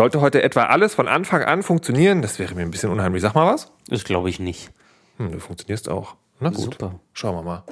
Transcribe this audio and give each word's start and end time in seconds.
Sollte 0.00 0.22
heute 0.22 0.42
etwa 0.42 0.62
alles 0.62 0.94
von 0.94 1.08
Anfang 1.08 1.42
an 1.42 1.62
funktionieren, 1.62 2.22
das 2.22 2.38
wäre 2.38 2.54
mir 2.54 2.62
ein 2.62 2.70
bisschen 2.70 2.88
unheimlich. 2.88 3.20
Sag 3.20 3.34
mal 3.34 3.52
was. 3.52 3.70
Das 3.88 4.02
glaube 4.02 4.30
ich 4.30 4.40
nicht. 4.40 4.70
Hm, 5.18 5.30
du 5.30 5.38
funktionierst 5.38 5.90
auch. 5.90 6.16
Na 6.38 6.48
gut. 6.48 6.58
Super. 6.58 6.94
Schauen 7.12 7.36
wir 7.36 7.42
mal. 7.42 7.64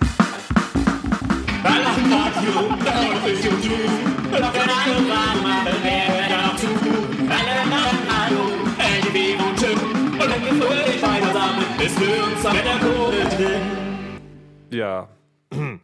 Ja. 14.71 15.09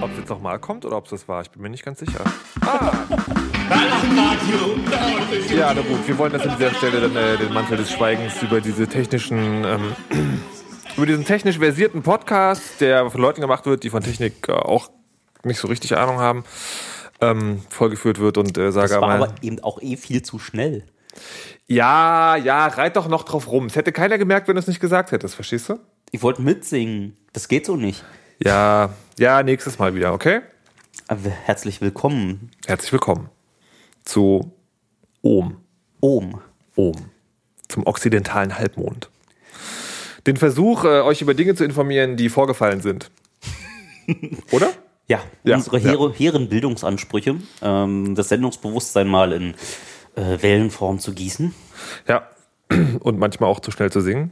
Ob 0.00 0.10
es 0.10 0.18
jetzt 0.18 0.28
nochmal 0.28 0.58
kommt 0.58 0.84
oder 0.84 0.96
ob 0.96 1.04
es 1.04 1.10
das 1.10 1.28
war, 1.28 1.42
ich 1.42 1.50
bin 1.50 1.62
mir 1.62 1.70
nicht 1.70 1.84
ganz 1.84 2.00
sicher. 2.00 2.20
Ah. 2.60 2.92
Ja, 5.54 5.72
na 5.74 5.80
gut, 5.82 6.06
wir 6.06 6.18
wollen 6.18 6.32
das 6.32 6.46
an 6.46 6.56
dieser 6.58 6.74
Stelle 6.74 7.00
dann 7.00 7.16
äh, 7.16 7.36
den 7.38 7.52
Mantel 7.52 7.76
des 7.76 7.90
Schweigens 7.90 8.42
über 8.42 8.60
diese 8.60 8.86
technischen, 8.86 9.64
ähm, 9.64 9.92
über 10.96 11.06
diesen 11.06 11.24
technisch 11.24 11.58
versierten 11.58 12.02
Podcast, 12.02 12.80
der 12.80 13.10
von 13.10 13.20
Leuten 13.20 13.40
gemacht 13.40 13.66
wird, 13.66 13.82
die 13.82 13.90
von 13.90 14.02
Technik 14.02 14.48
äh, 14.48 14.52
auch 14.52 14.90
nicht 15.44 15.58
so 15.58 15.68
richtig 15.68 15.96
Ahnung 15.96 16.18
haben, 16.18 16.44
ähm, 17.20 17.62
vollgeführt 17.70 18.18
wird 18.18 18.38
und 18.38 18.58
äh, 18.58 18.72
sage 18.72 18.88
Das 18.90 19.00
war 19.00 19.10
aber 19.10 19.34
eben 19.42 19.60
auch 19.62 19.80
eh 19.80 19.96
viel 19.96 20.22
zu 20.22 20.38
schnell. 20.38 20.84
Ja, 21.66 22.36
ja, 22.36 22.66
reit 22.66 22.96
doch 22.96 23.08
noch 23.08 23.22
drauf 23.24 23.48
rum. 23.50 23.66
Es 23.66 23.76
hätte 23.76 23.92
keiner 23.92 24.18
gemerkt, 24.18 24.48
wenn 24.48 24.56
du 24.56 24.60
es 24.60 24.66
nicht 24.66 24.80
gesagt 24.80 25.12
hättest, 25.12 25.34
verstehst 25.34 25.68
du? 25.68 25.78
Ich 26.14 26.22
wollte 26.22 26.42
mitsingen. 26.42 27.16
Das 27.32 27.48
geht 27.48 27.66
so 27.66 27.74
nicht. 27.74 28.04
Ja, 28.38 28.94
ja, 29.18 29.42
nächstes 29.42 29.80
Mal 29.80 29.96
wieder, 29.96 30.12
okay? 30.12 30.42
Aber 31.08 31.28
herzlich 31.28 31.80
willkommen, 31.80 32.52
Herzlich 32.68 32.92
willkommen 32.92 33.30
zu 34.04 34.52
Ohm. 35.22 35.56
Ohm. 35.98 36.40
Ohm. 36.76 36.94
Zum 37.66 37.84
okzidentalen 37.84 38.56
Halbmond. 38.56 39.10
Den 40.24 40.36
Versuch, 40.36 40.84
äh, 40.84 41.00
euch 41.00 41.20
über 41.20 41.34
Dinge 41.34 41.56
zu 41.56 41.64
informieren, 41.64 42.16
die 42.16 42.28
vorgefallen 42.28 42.80
sind. 42.80 43.10
Oder? 44.52 44.70
Ja, 45.08 45.20
Ja, 45.42 45.56
unsere 45.56 45.80
ja. 45.80 46.12
Hehren 46.12 46.48
Bildungsansprüche, 46.48 47.40
ähm, 47.60 48.14
das 48.14 48.28
Sendungsbewusstsein 48.28 49.08
mal 49.08 49.32
in 49.32 49.54
äh, 50.14 50.40
Wellenform 50.40 51.00
zu 51.00 51.12
gießen. 51.12 51.52
Ja. 52.06 52.30
Und 53.00 53.18
manchmal 53.18 53.50
auch 53.50 53.58
zu 53.58 53.72
schnell 53.72 53.90
zu 53.90 54.00
singen. 54.00 54.30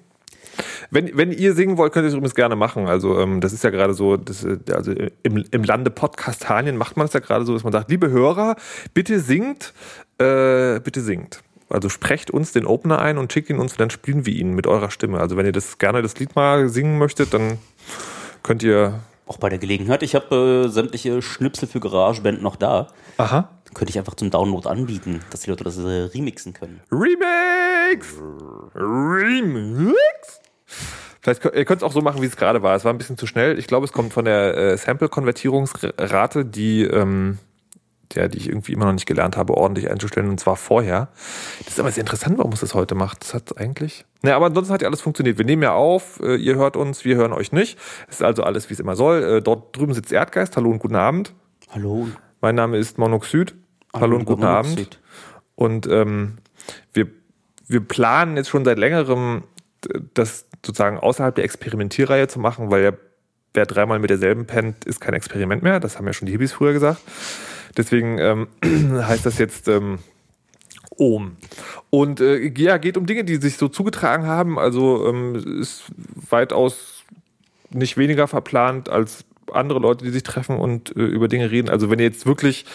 Wenn, 0.92 1.16
wenn 1.16 1.32
ihr 1.32 1.54
singen 1.54 1.78
wollt, 1.78 1.94
könnt 1.94 2.04
ihr 2.04 2.08
es 2.08 2.14
übrigens 2.14 2.34
gerne 2.34 2.54
machen. 2.54 2.86
Also, 2.86 3.18
ähm, 3.18 3.40
das 3.40 3.54
ist 3.54 3.64
ja 3.64 3.70
gerade 3.70 3.94
so, 3.94 4.18
das, 4.18 4.44
äh, 4.44 4.58
also 4.74 4.92
im, 5.22 5.42
im 5.50 5.64
Lande 5.64 5.90
Podcastanien 5.90 6.76
macht 6.76 6.98
man 6.98 7.06
es 7.06 7.14
ja 7.14 7.20
gerade 7.20 7.46
so, 7.46 7.54
dass 7.54 7.64
man 7.64 7.72
sagt, 7.72 7.90
liebe 7.90 8.10
Hörer, 8.10 8.56
bitte 8.92 9.18
singt, 9.18 9.72
äh, 10.18 10.80
bitte 10.80 11.00
singt. 11.00 11.40
Also 11.70 11.88
sprecht 11.88 12.30
uns 12.30 12.52
den 12.52 12.66
Opener 12.66 12.98
ein 12.98 13.16
und 13.16 13.32
schickt 13.32 13.48
ihn 13.48 13.58
uns, 13.58 13.74
dann 13.76 13.88
spielen 13.88 14.26
wir 14.26 14.34
ihn 14.34 14.52
mit 14.52 14.66
eurer 14.66 14.90
Stimme. 14.90 15.18
Also 15.18 15.38
wenn 15.38 15.46
ihr 15.46 15.52
das 15.52 15.78
gerne 15.78 16.02
das 16.02 16.18
Lied 16.18 16.36
mal 16.36 16.68
singen 16.68 16.98
möchtet, 16.98 17.32
dann 17.32 17.56
könnt 18.42 18.62
ihr. 18.62 19.00
Auch 19.26 19.38
bei 19.38 19.48
der 19.48 19.58
Gelegenheit. 19.58 20.02
Ich 20.02 20.14
habe 20.14 20.66
äh, 20.66 20.68
sämtliche 20.68 21.22
Schnipsel 21.22 21.66
für 21.66 21.80
GarageBand 21.80 22.42
noch 22.42 22.56
da. 22.56 22.88
Aha. 23.16 23.48
Dann 23.64 23.74
könnte 23.74 23.90
ich 23.90 23.98
einfach 23.98 24.14
zum 24.14 24.28
Download 24.28 24.68
anbieten, 24.68 25.22
dass 25.30 25.40
die 25.40 25.48
Leute 25.50 25.64
das 25.64 25.78
äh, 25.78 26.10
remixen 26.12 26.52
können. 26.52 26.82
Remix! 26.90 28.08
Remix! 28.74 30.42
Vielleicht 31.22 31.44
ihr 31.44 31.64
könnt 31.64 31.82
es 31.82 31.84
auch 31.84 31.92
so 31.92 32.00
machen, 32.00 32.20
wie 32.20 32.26
es 32.26 32.36
gerade 32.36 32.62
war. 32.62 32.74
Es 32.74 32.84
war 32.84 32.92
ein 32.92 32.98
bisschen 32.98 33.16
zu 33.16 33.26
schnell. 33.28 33.58
Ich 33.58 33.68
glaube, 33.68 33.86
es 33.86 33.92
kommt 33.92 34.12
von 34.12 34.24
der 34.24 34.56
äh, 34.56 34.76
Sample-Konvertierungsrate, 34.76 36.44
die, 36.44 36.82
ähm, 36.82 37.38
der, 38.14 38.28
die 38.28 38.38
ich 38.38 38.48
irgendwie 38.48 38.72
immer 38.72 38.86
noch 38.86 38.92
nicht 38.92 39.06
gelernt 39.06 39.36
habe, 39.36 39.54
ordentlich 39.54 39.88
einzustellen, 39.88 40.28
und 40.28 40.40
zwar 40.40 40.56
vorher. 40.56 41.08
Das 41.60 41.74
ist 41.74 41.80
aber 41.80 41.92
sehr 41.92 42.02
interessant, 42.02 42.38
warum 42.38 42.52
es 42.52 42.60
das 42.60 42.74
heute 42.74 42.94
macht. 42.96 43.22
Das 43.22 43.34
hat 43.34 43.56
eigentlich. 43.56 44.04
Naja, 44.22 44.36
aber 44.36 44.46
ansonsten 44.46 44.74
hat 44.74 44.82
ja 44.82 44.88
alles 44.88 45.00
funktioniert. 45.00 45.38
Wir 45.38 45.44
nehmen 45.44 45.62
ja 45.62 45.72
auf, 45.74 46.18
äh, 46.20 46.34
ihr 46.34 46.56
hört 46.56 46.76
uns, 46.76 47.04
wir 47.04 47.14
hören 47.16 47.32
euch 47.32 47.52
nicht. 47.52 47.78
Es 48.08 48.16
ist 48.16 48.22
also 48.22 48.42
alles, 48.42 48.68
wie 48.68 48.74
es 48.74 48.80
immer 48.80 48.96
soll. 48.96 49.22
Äh, 49.22 49.42
dort 49.42 49.76
drüben 49.76 49.94
sitzt 49.94 50.10
Erdgeist. 50.12 50.56
Hallo 50.56 50.70
und 50.70 50.80
guten 50.80 50.96
Abend. 50.96 51.34
Hallo. 51.70 52.08
Mein 52.40 52.56
Name 52.56 52.78
ist 52.78 52.98
Monoxid. 52.98 53.54
Hallo, 53.94 54.16
und 54.16 54.22
lieber 54.22 54.32
guten 54.34 54.44
Abend. 54.44 54.70
Monoxid. 54.72 54.98
Und 55.54 55.86
ähm, 55.86 56.38
wir, 56.92 57.06
wir 57.68 57.80
planen 57.80 58.36
jetzt 58.36 58.48
schon 58.48 58.64
seit 58.64 58.78
längerem, 58.78 59.44
d- 59.84 60.00
das 60.14 60.46
sozusagen 60.64 60.98
außerhalb 60.98 61.34
der 61.34 61.44
Experimentierreihe 61.44 62.28
zu 62.28 62.38
machen, 62.38 62.70
weil 62.70 62.84
ja, 62.84 62.92
wer 63.54 63.66
dreimal 63.66 63.98
mit 63.98 64.10
derselben 64.10 64.46
pennt, 64.46 64.84
ist 64.84 65.00
kein 65.00 65.14
Experiment 65.14 65.62
mehr. 65.62 65.80
Das 65.80 65.98
haben 65.98 66.06
ja 66.06 66.12
schon 66.12 66.26
die 66.26 66.32
Hippies 66.32 66.52
früher 66.52 66.72
gesagt. 66.72 67.00
Deswegen 67.76 68.18
ähm, 68.18 68.48
heißt 68.64 69.26
das 69.26 69.38
jetzt 69.38 69.68
ähm, 69.68 69.98
Ohm. 70.96 71.36
Und 71.90 72.20
äh, 72.20 72.52
ja, 72.56 72.76
geht 72.78 72.96
um 72.96 73.06
Dinge, 73.06 73.24
die 73.24 73.36
sich 73.36 73.56
so 73.56 73.68
zugetragen 73.68 74.26
haben. 74.26 74.58
Also 74.58 75.08
ähm, 75.08 75.60
ist 75.60 75.84
weitaus 76.30 77.04
nicht 77.70 77.96
weniger 77.96 78.28
verplant 78.28 78.88
als 78.88 79.24
andere 79.52 79.78
Leute, 79.78 80.04
die 80.04 80.10
sich 80.10 80.22
treffen 80.22 80.56
und 80.58 80.94
äh, 80.96 81.00
über 81.00 81.28
Dinge 81.28 81.50
reden. 81.50 81.70
Also 81.70 81.90
wenn 81.90 81.98
ihr 81.98 82.04
jetzt 82.04 82.26
wirklich 82.26 82.66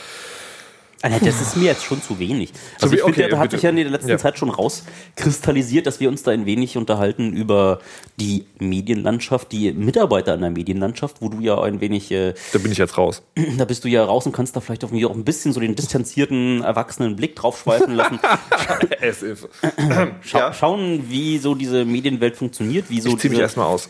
Alter, 1.02 1.26
das 1.26 1.40
ist 1.42 1.56
mir 1.56 1.66
jetzt 1.66 1.84
schon 1.84 2.02
zu 2.02 2.18
wenig. 2.18 2.52
Also 2.82 2.96
ich 2.96 3.02
finde, 3.04 3.20
okay, 3.22 3.30
da 3.30 3.38
hat 3.38 3.44
bitte. 3.46 3.58
sich 3.58 3.64
ja 3.64 3.70
in 3.70 3.76
der 3.76 3.90
letzten 3.90 4.10
Ja. 4.10 4.18
Zeit 4.18 4.38
schon 4.40 4.50
rauskristallisiert, 4.50 5.86
dass 5.86 6.00
wir 6.00 6.10
uns 6.10 6.24
da 6.24 6.32
ein 6.32 6.46
wenig 6.46 6.76
unterhalten 6.76 7.34
über 7.34 7.80
die 8.20 8.46
Medienlandschaft, 8.60 9.52
die 9.52 9.72
Mitarbeiter 9.74 10.34
in 10.34 10.42
der 10.42 10.50
Medienlandschaft, 10.50 11.18
wo 11.22 11.30
du 11.30 11.40
ja 11.40 11.62
ein 11.62 11.82
wenig, 11.82 12.12
äh, 12.12 12.34
da 12.52 12.60
bin 12.60 12.72
ich 12.72 12.80
jetzt 12.80 12.98
raus. 12.98 13.22
da 13.58 13.66
bist 13.66 13.84
du 13.84 13.88
ja 13.90 14.04
raus 14.04 14.26
und 14.26 14.32
kannst 14.32 14.56
da 14.56 14.60
vielleicht 14.60 14.84
auf 14.84 14.92
mich 14.92 15.06
auch 15.06 15.14
ein 15.14 15.24
bisschen 15.24 15.54
so 15.54 15.60
den 15.60 15.76
distanzierten, 15.76 16.64
erwachsenen 16.64 17.16
Blick 17.16 17.36
drauf 17.36 17.60
schweifen 17.60 17.94
lassen. 17.94 18.20
As 19.02 19.22
if. 19.22 19.48
Schau, 20.22 20.52
Schauen, 20.54 21.10
wie 21.10 21.38
so 21.38 21.54
diese 21.54 21.86
Medienwelt 21.86 22.36
funktioniert, 22.36 22.90
wie 22.90 23.02
so 23.02 23.10
Ich 23.10 23.18
zieh 23.20 23.30
mich 23.30 23.40
erstmal 23.40 23.68
aus. 23.68 23.90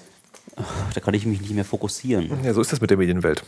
da 0.94 1.00
kann 1.00 1.14
ich 1.14 1.26
mich 1.26 1.40
nicht 1.40 1.54
mehr 1.54 1.66
fokussieren. 1.66 2.32
Ja, 2.44 2.54
so 2.54 2.60
ist 2.62 2.72
das 2.74 2.82
mit 2.82 2.90
der 2.90 2.98
Medienwelt. 2.98 3.44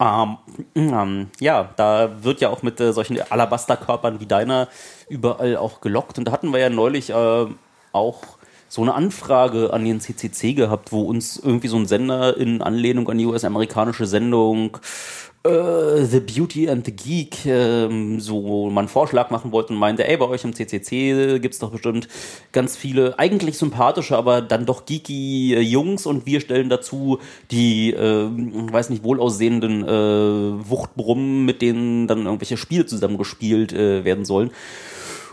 Ähm, 0.00 0.38
ähm, 0.74 1.26
ja, 1.40 1.68
da 1.76 2.24
wird 2.24 2.40
ja 2.40 2.48
auch 2.48 2.62
mit 2.62 2.80
äh, 2.80 2.92
solchen 2.92 3.20
Alabasterkörpern 3.20 4.18
wie 4.18 4.26
deiner 4.26 4.68
überall 5.10 5.56
auch 5.56 5.82
gelockt. 5.82 6.18
Und 6.18 6.24
da 6.24 6.32
hatten 6.32 6.50
wir 6.52 6.58
ja 6.58 6.70
neulich 6.70 7.10
äh, 7.10 7.46
auch 7.92 8.22
so 8.68 8.82
eine 8.82 8.94
Anfrage 8.94 9.72
an 9.72 9.84
den 9.84 10.00
CCC 10.00 10.54
gehabt, 10.54 10.92
wo 10.92 11.02
uns 11.02 11.36
irgendwie 11.36 11.68
so 11.68 11.76
ein 11.76 11.86
Sender 11.86 12.36
in 12.36 12.62
Anlehnung 12.62 13.10
an 13.10 13.18
die 13.18 13.26
US-amerikanische 13.26 14.06
Sendung 14.06 14.78
äh, 15.42 16.04
The 16.04 16.20
Beauty 16.20 16.68
and 16.68 16.84
the 16.84 16.92
Geek 16.92 17.46
ähm, 17.46 18.20
so 18.20 18.70
mal 18.70 18.80
einen 18.80 18.88
Vorschlag 18.88 19.30
machen 19.30 19.52
wollte 19.52 19.72
und 19.72 19.78
meinte, 19.78 20.06
ey, 20.06 20.16
bei 20.16 20.26
euch 20.26 20.44
im 20.44 20.54
CCC 20.54 21.38
gibt's 21.40 21.58
doch 21.58 21.70
bestimmt 21.70 22.08
ganz 22.52 22.76
viele 22.76 23.18
eigentlich 23.18 23.56
sympathische, 23.56 24.16
aber 24.16 24.42
dann 24.42 24.66
doch 24.66 24.84
geeky 24.84 25.54
äh, 25.54 25.60
Jungs 25.60 26.06
und 26.06 26.26
wir 26.26 26.40
stellen 26.40 26.68
dazu 26.68 27.18
die, 27.50 27.92
äh, 27.92 28.28
weiß 28.30 28.90
nicht, 28.90 29.02
wohlaussehenden 29.02 29.84
äh, 29.84 30.68
Wuchtbrummen, 30.68 31.44
mit 31.44 31.62
denen 31.62 32.06
dann 32.06 32.26
irgendwelche 32.26 32.56
Spiele 32.56 32.86
zusammengespielt 32.86 33.72
äh, 33.72 34.04
werden 34.04 34.24
sollen. 34.24 34.50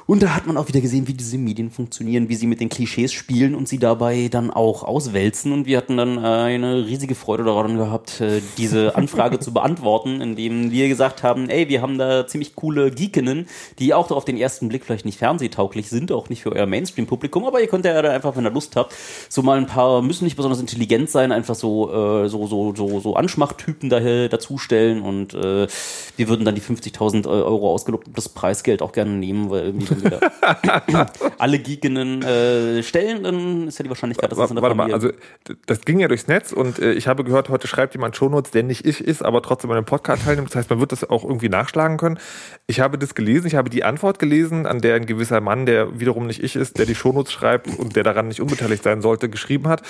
Und 0.08 0.24
da 0.24 0.34
hat 0.34 0.48
man 0.48 0.56
auch 0.56 0.70
wieder 0.70 0.80
gesehen, 0.80 1.06
wie 1.10 1.14
diese 1.14 1.38
Medien 1.38 1.70
funktionieren, 1.70 2.30
wie 2.30 2.36
sie 2.36 2.48
mit 2.48 2.62
den 2.62 2.70
Klischees 2.70 3.12
spielen 3.12 3.54
und 3.54 3.68
sie 3.68 3.78
dabei 3.78 4.30
dann 4.32 4.52
auch 4.52 4.84
auswälzen. 4.84 5.52
Und 5.52 5.66
wir 5.66 5.76
hatten 5.76 5.98
dann 5.98 6.18
äh, 6.18 6.22
eine 6.22 6.86
riesige 6.86 7.14
Freude 7.14 7.44
daran 7.44 7.76
gehabt, 7.76 8.22
äh, 8.22 8.42
diese 8.58 8.96
Anfrage 8.96 9.40
zu 9.40 9.54
beantworten, 9.54 10.22
indem 10.22 10.72
wir 10.72 10.88
gesagt 10.88 11.24
haben, 11.24 11.50
ey, 11.50 11.68
wir 11.68 11.82
haben 11.82 11.98
da 11.98 12.26
ziemlich 12.26 12.56
coole 12.56 12.90
Geekinnen, 12.90 13.48
die 13.80 13.94
auch 13.94 14.10
auf 14.12 14.24
den 14.24 14.38
ersten 14.38 14.70
Blick 14.70 14.86
vielleicht 14.86 15.04
nicht 15.04 15.18
fernsehtauglich 15.18 15.90
sind, 15.90 16.14
auch 16.14 16.30
nicht 16.30 16.42
für 16.42 16.54
euer 16.54 16.68
Mainstream-Publikum, 16.68 17.44
aber 17.44 17.60
ihr 17.60 17.68
könnt 17.68 17.84
ja 17.84 18.02
da 18.02 18.10
einfach, 18.10 18.38
wenn 18.38 18.46
ihr 18.46 18.52
Lust 18.52 18.78
habt, 18.78 18.96
so 19.28 19.42
mal 19.42 19.58
ein 19.58 19.68
paar, 19.68 20.02
müssen 20.02 20.24
nicht 20.24 20.38
besonders 20.38 20.62
intelligent 20.62 21.10
sein, 21.10 21.34
einfach 21.34 21.56
so, 21.56 21.92
äh, 22.24 22.30
so, 22.30 22.48
so, 22.48 22.74
so, 22.74 23.02
so 23.02 23.16
Anschmachttypen 23.16 23.90
da, 23.90 24.00
dazustellen 24.30 25.02
und 25.02 25.34
äh, 25.34 25.68
wir 26.16 26.30
würden 26.30 26.46
dann 26.46 26.56
die 26.56 26.62
50.000 26.62 27.28
Euro 27.28 27.74
ausgelobtes 27.74 28.30
Preisgeld 28.30 28.82
auch 28.82 28.94
gerne 28.94 29.12
nehmen, 29.12 29.50
weil 29.50 29.66
irgendwie 29.66 29.97
da 30.02 31.06
alle 31.38 31.60
Geekinnen 31.60 32.22
äh, 32.24 32.84
stellen, 32.84 33.24
dann 33.24 33.68
ist 33.68 33.80
ja 33.80 33.84
die 33.84 33.90
Wahrscheinlichkeit, 33.90 34.32
dass 34.32 34.38
das 34.38 34.50
in 34.50 34.56
der 34.56 34.64
Warte 34.64 34.76
mal, 34.76 34.90
Familie... 34.90 34.96
also 34.96 35.10
d- 35.48 35.60
das 35.66 35.82
ging 35.82 36.00
ja 36.00 36.08
durchs 36.08 36.28
Netz 36.28 36.52
und 36.52 36.80
äh, 36.80 36.94
ich 36.94 37.08
habe 37.08 37.24
gehört, 37.24 37.50
heute 37.50 37.68
schreibt 37.68 37.94
jemand 37.94 38.16
Shownotes, 38.16 38.52
der 38.52 38.64
nicht 38.64 38.86
ich 38.86 39.04
ist, 39.04 39.24
aber 39.24 39.42
trotzdem 39.42 39.70
an 39.72 39.76
dem 39.78 39.86
Podcast 39.86 40.24
teilnimmt. 40.26 40.50
Das 40.50 40.56
heißt, 40.56 40.70
man 40.70 40.80
wird 40.80 40.92
das 40.92 41.10
auch 41.10 41.24
irgendwie 41.24 41.50
nachschlagen 41.50 41.98
können. 41.98 42.20
Ich 42.68 42.80
habe 42.80 42.98
das 42.98 43.16
gelesen, 43.16 43.48
ich 43.48 43.56
habe 43.56 43.70
die 43.70 43.84
Antwort 43.84 44.20
gelesen, 44.20 44.66
an 44.66 44.80
der 44.80 44.96
ein 44.96 45.06
gewisser 45.06 45.42
Mann, 45.42 45.66
der 45.66 46.00
wiederum 46.00 46.28
nicht 46.28 46.44
ich 46.44 46.56
ist, 46.56 46.78
der 46.78 46.86
die 46.86 46.96
Shownotes 46.96 47.32
schreibt 47.32 47.68
und 47.78 47.96
der 47.96 48.04
daran 48.04 48.28
nicht 48.28 48.42
unbeteiligt 48.42 48.84
sein 48.84 49.02
sollte, 49.02 49.30
geschrieben 49.30 49.68
hat. 49.68 49.82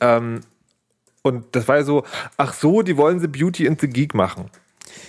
Ähm, 0.00 0.40
und 1.22 1.44
das 1.52 1.68
war 1.68 1.76
ja 1.76 1.84
so, 1.84 2.04
ach 2.36 2.52
so, 2.52 2.82
die 2.82 2.96
wollen 2.96 3.18
sie 3.20 3.28
Beauty 3.28 3.66
and 3.66 3.80
the 3.80 3.88
Geek 3.88 4.14
machen. 4.14 4.50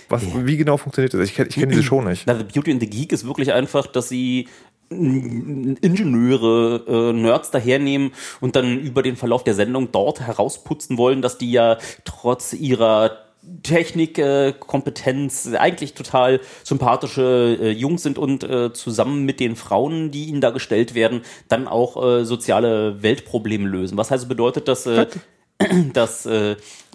Was, 0.08 0.22
Wie 0.34 0.56
genau 0.56 0.76
funktioniert 0.76 1.14
das? 1.14 1.28
Ich 1.28 1.34
kenne 1.34 1.48
kenn 1.48 1.68
diese 1.68 1.82
Show 1.82 2.02
nicht. 2.02 2.26
Na, 2.26 2.36
The 2.36 2.44
Beauty 2.44 2.72
and 2.72 2.80
the 2.80 2.88
Geek 2.88 3.12
ist 3.12 3.26
wirklich 3.26 3.52
einfach, 3.52 3.86
dass 3.86 4.08
sie 4.08 4.48
Ingenieure, 4.88 6.84
äh, 6.86 7.12
Nerds 7.12 7.50
dahernehmen 7.50 8.12
und 8.40 8.54
dann 8.54 8.78
über 8.78 9.02
den 9.02 9.16
Verlauf 9.16 9.42
der 9.42 9.54
Sendung 9.54 9.90
dort 9.90 10.20
herausputzen 10.20 10.96
wollen, 10.96 11.22
dass 11.22 11.38
die 11.38 11.50
ja 11.50 11.78
trotz 12.04 12.52
ihrer 12.52 13.26
Technikkompetenz 13.62 15.46
äh, 15.46 15.56
eigentlich 15.56 15.94
total 15.94 16.40
sympathische 16.64 17.58
äh, 17.60 17.70
Jungs 17.70 18.02
sind 18.02 18.18
und 18.18 18.44
äh, 18.44 18.72
zusammen 18.72 19.24
mit 19.24 19.40
den 19.40 19.56
Frauen, 19.56 20.10
die 20.10 20.26
ihnen 20.26 20.40
da 20.40 20.50
gestellt 20.50 20.94
werden, 20.94 21.22
dann 21.48 21.68
auch 21.68 22.02
äh, 22.02 22.24
soziale 22.24 23.02
Weltprobleme 23.02 23.68
lösen. 23.68 23.96
Was 23.98 24.12
also 24.12 24.26
bedeutet, 24.28 24.68
dass, 24.68 24.86
äh, 24.86 25.06
dass 25.92 26.28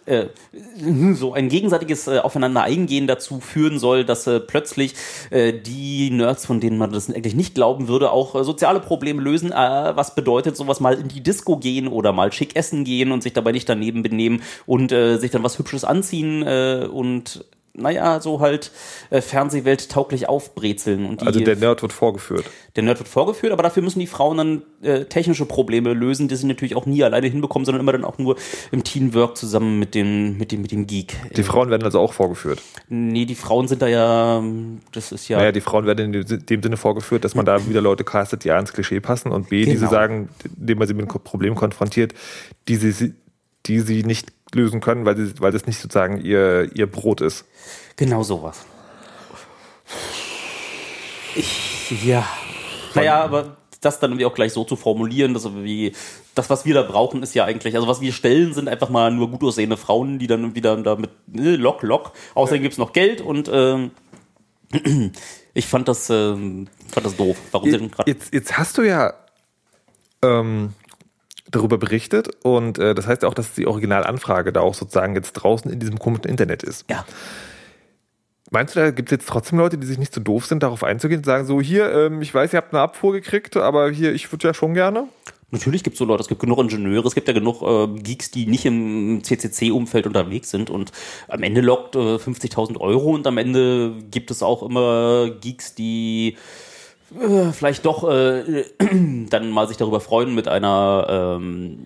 äh, 0.06 0.22
äh, 0.22 1.14
so 1.14 1.34
ein 1.34 1.50
gegenseitiges 1.50 2.08
äh, 2.08 2.20
Aufeinander 2.20 2.64
eingehen 2.64 3.08
dazu 3.08 3.40
führen 3.40 3.80
soll, 3.80 4.04
dass 4.04 4.26
äh, 4.28 4.40
plötzlich 4.40 4.96
äh, 5.30 5.54
die 5.54 6.10
Nerds, 6.10 6.46
von 6.46 6.60
denen 6.60 6.78
man 6.78 6.92
das 6.92 7.10
eigentlich 7.10 7.36
nicht 7.36 7.56
glauben 7.56 7.88
würde, 7.88 8.12
auch 8.12 8.36
äh, 8.36 8.44
soziale 8.44 8.80
Probleme 8.80 9.22
lösen. 9.22 9.52
Äh, 9.52 9.56
was 9.56 10.16
bedeutet 10.16 10.58
sowas 10.58 10.80
mal 10.80 10.96
in 10.96 11.08
die 11.08 11.22
Disco 11.22 11.58
gehen 11.58 11.88
oder 11.88 12.14
mal 12.14 12.32
schick 12.32 12.56
essen 12.56 12.84
gehen 12.84 13.12
und 13.12 13.22
sich 13.22 13.34
dabei 13.34 13.52
nicht 13.52 13.70
daneben 13.70 14.02
benehmen 14.02 14.42
und 14.66 14.92
sich 14.92 15.32
dann 15.32 15.44
was 15.44 15.58
Hübsches 15.58 15.84
anziehen 15.84 16.44
und 16.44 17.46
naja, 17.74 18.20
so 18.20 18.42
halt 18.42 18.72
äh, 19.10 19.22
Fernsehwelt 19.22 19.90
tauglich 19.90 20.28
aufbrezeln. 20.28 21.06
Und 21.06 21.22
die, 21.22 21.28
also 21.28 21.40
der 21.40 21.56
Nerd 21.56 21.82
wird 21.82 21.94
vorgeführt. 21.94 22.46
Der 22.76 22.84
Nerd 22.84 23.00
wird 23.00 23.08
vorgeführt, 23.08 23.54
aber 23.54 23.64
dafür 23.64 23.82
müssen 23.82 24.00
die 24.00 24.08
Frauen 24.08 24.38
dann 24.38 24.62
äh, 24.82 25.06
technische 25.06 25.46
Probleme 25.46 25.94
lösen, 25.94 26.28
die 26.28 26.36
sie 26.36 26.48
natürlich 26.48 26.76
auch 26.76 26.86
nie 26.86 27.04
alleine 27.04 27.28
hinbekommen, 27.28 27.66
sondern 27.66 27.82
immer 27.82 27.94
dann 27.94 28.04
auch 28.04 28.18
nur 28.18 28.36
im 28.72 28.84
Teamwork 28.84 29.38
zusammen 29.38 29.80
mit 29.80 29.96
dem, 29.96 30.38
mit 30.38 30.52
dem, 30.52 30.62
mit 30.62 30.72
dem 30.72 30.86
Geek. 30.86 31.16
Die 31.36 31.44
Frauen 31.44 31.70
werden 31.70 31.84
also 31.84 32.00
auch 32.00 32.14
vorgeführt? 32.14 32.62
Nee, 32.90 33.26
die 33.26 33.36
Frauen 33.36 33.68
sind 33.68 33.82
da 33.82 33.88
ja, 33.88 34.44
das 34.92 35.12
ist 35.14 35.30
ja... 35.30 35.38
Naja, 35.38 35.52
die 35.54 35.62
Frauen 35.62 35.86
werden 35.86 36.14
in 36.14 36.46
dem 36.46 36.64
Sinne 36.64 36.78
vorgeführt, 36.78 37.24
dass 37.24 37.36
man 37.36 37.46
da 37.46 37.68
wieder 37.68 37.82
Leute 37.82 38.04
castet, 38.04 38.44
die 38.44 38.52
A 38.52 38.60
ins 38.60 38.74
Klischee 38.74 39.00
passen 39.00 39.32
und 39.32 39.50
B, 39.50 39.62
genau. 39.62 39.72
die 39.72 39.78
sie 39.78 39.88
sagen, 39.88 40.30
indem 40.58 40.78
man 40.78 40.88
sie 40.88 40.94
mit 40.94 41.10
einem 41.10 41.24
Problem 41.24 41.56
konfrontiert, 41.56 42.14
die 42.68 42.76
sie, 42.76 43.14
die 43.66 43.80
sie 43.80 44.04
nicht 44.04 44.30
lösen 44.54 44.82
können, 44.82 45.06
weil, 45.06 45.18
sie, 45.18 45.34
weil 45.40 45.52
das 45.52 45.66
nicht 45.66 45.80
sozusagen 45.80 46.22
ihr, 46.22 46.70
ihr 46.76 46.88
Brot 46.88 47.22
ist. 47.22 47.46
Genau 47.96 48.24
sowas. 48.24 48.66
Ich, 51.36 52.04
ja. 52.04 52.28
Naja, 52.94 53.22
aber 53.24 53.58
das 53.82 54.00
dann 54.00 54.12
irgendwie 54.12 54.26
auch 54.26 54.34
gleich 54.34 54.54
so 54.54 54.64
zu 54.64 54.76
formulieren, 54.76 55.34
dass 55.34 55.54
wie 55.56 55.94
das, 56.36 56.50
was 56.50 56.66
wir 56.66 56.76
da 56.76 56.84
brauchen, 56.84 57.24
ist 57.24 57.34
ja 57.34 57.46
eigentlich, 57.46 57.76
also 57.76 57.88
was 57.88 58.00
wir 58.00 58.14
stellen, 58.14 58.54
sind 58.54 58.70
einfach 58.70 58.90
mal 58.90 59.12
nur 59.12 59.30
gut 59.30 59.44
aussehende 59.44 59.78
Frauen, 59.78 60.20
die 60.20 60.28
dann 60.28 60.56
wieder 60.56 60.78
damit 60.78 61.10
ne, 61.28 61.56
lock, 61.56 61.82
lock. 61.82 62.14
Außerdem 62.36 62.62
gibt 62.62 62.74
es 62.74 62.78
noch 62.78 62.94
Geld 62.94 63.22
und 63.22 63.50
ähm, 63.52 63.92
ich 65.54 65.66
fand 65.66 65.88
das, 65.88 66.10
äh, 66.10 66.34
fand 66.36 67.06
das 67.06 67.16
doof. 67.18 67.38
Warum 67.52 67.70
jetzt, 67.70 67.84
jetzt, 68.06 68.34
jetzt 68.34 68.58
hast 68.58 68.78
du 68.78 68.84
ja 68.84 69.14
ähm, 70.22 70.74
darüber 71.52 71.78
berichtet 71.78 72.30
und 72.44 72.80
äh, 72.80 72.96
das 72.96 73.08
heißt 73.08 73.24
ja 73.24 73.30
auch, 73.30 73.34
dass 73.34 73.54
die 73.54 73.68
Originalanfrage 73.68 74.54
da 74.54 74.62
auch 74.62 74.74
sozusagen 74.74 75.16
jetzt 75.16 75.34
draußen 75.34 75.72
in 75.72 75.80
diesem 75.80 76.00
komischen 76.00 76.30
Internet 76.30 76.64
ist. 76.64 76.86
Ja. 76.90 77.06
Meinst 78.54 78.76
du, 78.76 78.82
da 78.82 78.92
gibt 78.92 79.10
es 79.10 79.18
jetzt 79.18 79.30
trotzdem 79.30 79.60
Leute, 79.60 79.78
die 79.78 79.88
sich 79.88 79.98
nicht 79.98 80.14
so 80.14 80.20
doof 80.20 80.46
sind, 80.46 80.62
darauf 80.62 80.84
einzugehen 80.84 81.20
und 81.20 81.26
sagen 81.26 81.46
so, 81.46 81.62
hier, 81.62 81.90
ähm, 81.94 82.22
ich 82.22 82.34
weiß, 82.34 82.52
ihr 82.52 82.58
habt 82.58 82.74
eine 82.74 82.82
Abfuhr 82.82 83.14
gekriegt, 83.14 83.56
aber 83.56 83.90
hier, 83.90 84.14
ich 84.14 84.30
würde 84.32 84.50
ja 84.50 84.54
schon 84.54 84.74
gerne? 84.74 85.08
Natürlich 85.52 85.84
gibt 85.84 85.96
es 85.96 86.00
so 86.00 86.06
Leute, 86.06 86.22
es 86.22 86.28
gibt 86.30 86.42
genug 86.42 86.60
Ingenieure, 86.60 87.08
es 87.08 87.16
gibt 87.16 87.28
ja 87.28 87.34
genug 87.34 87.62
äh, 87.62 87.88
Geeks, 88.02 88.32
die 88.32 88.46
nicht 88.46 88.66
im 88.66 89.22
CCC-Umfeld 89.24 90.08
unterwegs 90.08 90.50
sind 90.50 90.70
und 90.70 90.92
am 91.28 91.44
Ende 91.44 91.62
lockt 91.62 91.96
äh, 91.96 92.16
50.000 92.16 92.78
Euro 92.80 93.12
und 93.12 93.28
am 93.28 93.38
Ende 93.38 93.96
gibt 94.12 94.32
es 94.32 94.44
auch 94.44 94.64
immer 94.64 95.30
Geeks, 95.30 95.76
die 95.76 96.38
äh, 97.20 97.52
vielleicht 97.52 97.86
doch 97.86 98.10
äh, 98.10 98.66
dann 99.30 99.50
mal 99.50 99.68
sich 99.68 99.78
darüber 99.78 100.00
freuen, 100.00 100.34
mit 100.36 100.48
einer 100.48 101.40
ähm, 101.40 101.80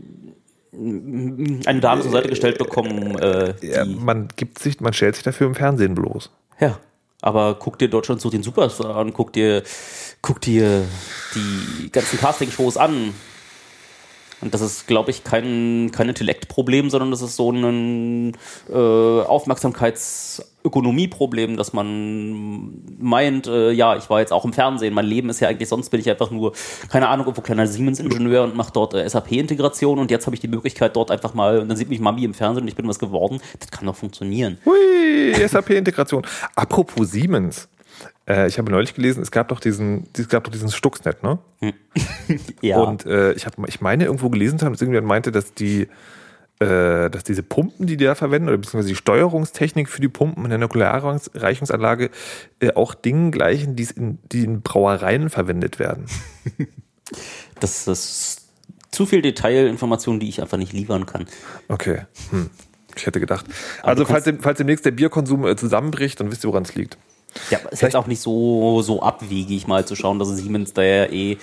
eine 0.74 1.80
Dame 1.80 2.02
zur 2.02 2.12
Seite 2.12 2.30
gestellt 2.30 2.58
bekommen. 2.58 3.18
Äh, 3.18 3.54
ja, 3.62 3.86
man 3.86 4.28
gibt 4.36 4.60
sich, 4.60 4.82
man 4.82 4.94
stellt 4.94 5.16
sich 5.16 5.24
dafür 5.24 5.48
im 5.48 5.56
Fernsehen 5.56 5.96
bloß. 5.96 6.30
Ja. 6.60 6.80
Aber 7.22 7.56
guck 7.56 7.80
dir 7.80 7.90
Deutschland 7.90 8.22
sucht 8.22 8.34
den 8.34 8.44
Superstar 8.44 8.96
an, 8.98 9.12
guck 9.12 9.34
dir, 9.34 9.64
guck 10.22 10.42
dir 10.42 10.84
die 11.34 11.90
ganzen 11.90 12.20
Casting-Shows 12.20 12.78
an. 12.78 13.14
Und 14.46 14.54
das 14.54 14.62
ist, 14.62 14.86
glaube 14.86 15.10
ich, 15.10 15.24
kein, 15.24 15.90
kein 15.92 16.08
Intellektproblem, 16.08 16.92
sondern 16.92 17.10
das 17.10 17.24
ist 17.24 17.36
so 17.36 17.52
ein 17.52 18.34
äh, 18.72 18.76
Aufmerksamkeitsökonomieproblem, 18.76 21.58
dass 21.58 21.74
man 21.74 22.76
meint, 23.00 23.48
äh, 23.48 23.72
ja, 23.72 23.96
ich 23.96 24.08
war 24.12 24.20
jetzt 24.20 24.32
auch 24.32 24.46
im 24.46 24.54
Fernsehen, 24.54 24.94
mein 24.94 25.08
Leben 25.08 25.32
ist 25.32 25.40
ja 25.40 25.48
eigentlich, 25.48 25.68
sonst 25.68 25.90
bin 25.90 26.00
ich 26.00 26.08
einfach 26.12 26.30
nur, 26.30 26.54
keine 26.92 27.08
Ahnung, 27.08 27.26
irgendwo 27.26 27.42
kleiner 27.42 27.66
Siemens-Ingenieur 27.66 28.44
und 28.44 28.56
mache 28.56 28.72
dort 28.72 28.94
äh, 28.94 29.10
SAP-Integration 29.10 29.98
und 29.98 30.12
jetzt 30.12 30.28
habe 30.28 30.36
ich 30.36 30.42
die 30.42 30.48
Möglichkeit 30.48 30.96
dort 30.96 31.10
einfach 31.10 31.34
mal, 31.34 31.58
und 31.58 31.68
dann 31.68 31.76
sieht 31.76 31.90
mich 31.90 32.00
Mami 32.00 32.24
im 32.24 32.36
Fernsehen 32.36 32.62
und 32.62 32.68
ich 32.68 32.76
bin 32.76 32.88
was 32.88 33.00
geworden. 33.00 33.42
Das 33.60 33.72
kann 33.72 33.88
doch 33.88 33.96
funktionieren. 33.96 34.60
Hui, 34.64 35.34
SAP-Integration. 35.34 36.24
Apropos 36.56 37.10
Siemens. 37.10 37.68
Äh, 38.28 38.48
ich 38.48 38.58
habe 38.58 38.72
neulich 38.72 38.94
gelesen, 38.94 39.22
es 39.22 39.32
gab 39.32 39.50
doch 39.50 39.60
diesen, 39.60 40.08
es 40.18 40.30
gab 40.30 40.44
doch 40.44 40.52
diesen 40.52 40.72
Stuxnet, 40.72 41.24
ne? 41.24 41.40
ja. 42.62 42.80
Und 42.80 43.06
äh, 43.06 43.34
ich 43.34 43.46
habe, 43.46 43.62
ich 43.68 43.82
meine 43.82 44.06
irgendwo 44.06 44.30
gelesen 44.30 44.60
zu 44.60 44.66
haben, 44.66 44.74
dass 44.74 44.82
irgendjemand 44.82 45.08
meinte, 45.08 45.32
dass 45.32 45.54
die, 45.54 45.88
äh, 46.60 47.10
dass 47.10 47.24
diese 47.24 47.44
Pumpen, 47.44 47.86
die 47.86 47.98
die 47.98 48.06
da 48.06 48.16
verwenden, 48.16 48.48
oder 48.48 48.58
beziehungsweise 48.58 48.90
die 48.90 48.96
Steuerungstechnik 48.96 49.90
für 49.90 50.02
die 50.02 50.08
Pumpen 50.08 50.44
in 50.44 50.50
der 50.50 50.60
Nuklearreichungsanlage 50.60 52.10
äh, 52.60 52.74
auch 52.74 52.96
Dingen 52.96 53.32
gleichen, 53.32 53.76
die 53.76 53.88
in, 53.96 54.20
die 54.32 54.44
in 54.44 54.62
Brauereien 54.62 55.30
verwendet 55.30 55.80
werden. 55.80 56.06
das 57.60 57.88
ist 57.88 58.46
zu 58.92 59.06
viel 59.06 59.22
Detailinformation, 59.22 60.20
die 60.20 60.30
ich 60.30 60.42
einfach 60.42 60.58
nicht 60.58 60.74
liefern 60.74 61.06
kann. 61.06 61.26
Okay. 61.68 62.04
Hm. 62.32 62.50
Ich 62.96 63.06
hätte 63.06 63.20
gedacht. 63.20 63.46
Aber 63.82 63.90
also, 63.90 64.06
falls, 64.06 64.32
falls 64.40 64.58
demnächst 64.58 64.86
der 64.86 64.92
Bierkonsum 64.92 65.46
äh, 65.46 65.58
zusammenbricht, 65.58 66.20
dann 66.20 66.32
wisst 66.32 66.46
ihr, 66.46 66.48
woran 66.48 66.64
es 66.64 66.76
liegt. 66.76 66.98
Ja, 67.50 67.60
ist 67.70 67.82
jetzt 67.82 67.96
auch 67.96 68.08
nicht 68.08 68.22
so, 68.22 68.82
so 68.82 69.02
abwegig, 69.02 69.68
mal 69.68 69.86
zu 69.86 69.96
schauen, 69.96 70.20
dass 70.20 70.30
Siemens 70.30 70.74
da 70.74 70.84
ja 70.84 71.06
eh 71.06 71.38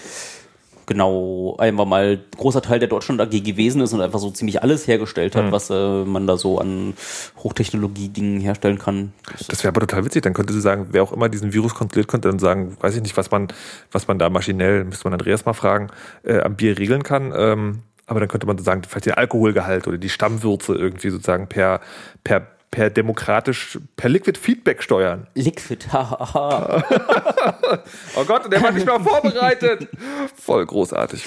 genau 0.87 1.57
einfach 1.59 1.85
mal 1.85 2.21
großer 2.37 2.63
Teil 2.63 2.79
der 2.79 2.89
Deutschland 2.89 3.21
AG 3.21 3.31
gewesen 3.31 3.81
ist 3.81 3.93
und 3.93 4.01
einfach 4.01 4.19
so 4.19 4.31
ziemlich 4.31 4.63
alles 4.63 4.87
hergestellt 4.87 5.37
hat, 5.37 5.47
mhm. 5.47 5.53
was 5.53 5.71
äh, 5.71 6.05
man 6.05 6.27
da 6.27 6.37
so 6.37 6.59
an 6.59 6.95
Hochtechnologie-Dingen 7.39 8.41
herstellen 8.41 8.79
kann. 8.79 9.13
Das, 9.31 9.47
das 9.47 9.65
wäre 9.65 9.69
aber 9.69 9.81
total 9.81 10.05
witzig. 10.05 10.23
Dann 10.23 10.35
könnte 10.35 10.53
sie 10.53 10.61
sagen, 10.61 10.89
wer 10.91 11.03
auch 11.03 11.13
immer 11.13 11.29
diesen 11.29 11.53
Virus 11.53 11.75
kontrolliert, 11.75 12.09
könnte 12.09 12.29
dann 12.29 12.39
sagen, 12.39 12.77
weiß 12.81 12.97
ich 12.97 13.03
nicht, 13.03 13.17
was 13.17 13.31
man, 13.31 13.49
was 13.91 14.09
man 14.09 14.19
da 14.19 14.29
maschinell, 14.31 14.85
müsste 14.85 15.05
man 15.05 15.15
Andreas 15.15 15.45
mal 15.45 15.55
fragen, 15.55 15.89
äh, 16.25 16.41
am 16.41 16.57
Bier 16.57 16.79
regeln 16.79 17.03
kann. 17.03 17.33
Ähm, 17.37 17.83
aber 18.07 18.21
dann 18.21 18.29
könnte 18.29 18.47
man 18.47 18.59
sagen, 18.59 18.83
vielleicht 18.87 19.07
den 19.07 19.15
Alkoholgehalt 19.15 19.87
oder 19.87 19.99
die 19.99 20.09
Stammwürze 20.09 20.75
irgendwie 20.75 21.11
sozusagen 21.11 21.47
per, 21.47 21.81
per 22.25 22.47
per 22.73 22.89
demokratisch, 22.89 23.79
per 23.97 24.09
Liquid 24.09 24.37
Feedback 24.37 24.83
steuern. 24.83 25.29
Liquid, 25.35 25.87
haha. 25.93 26.83
oh 28.17 28.25
Gott, 28.25 28.51
der 28.51 28.63
war 28.63 28.73
nicht 28.73 28.87
mal 28.87 28.99
vorbereitet. 28.99 29.89
Voll 30.35 30.67
großartig. 30.67 31.23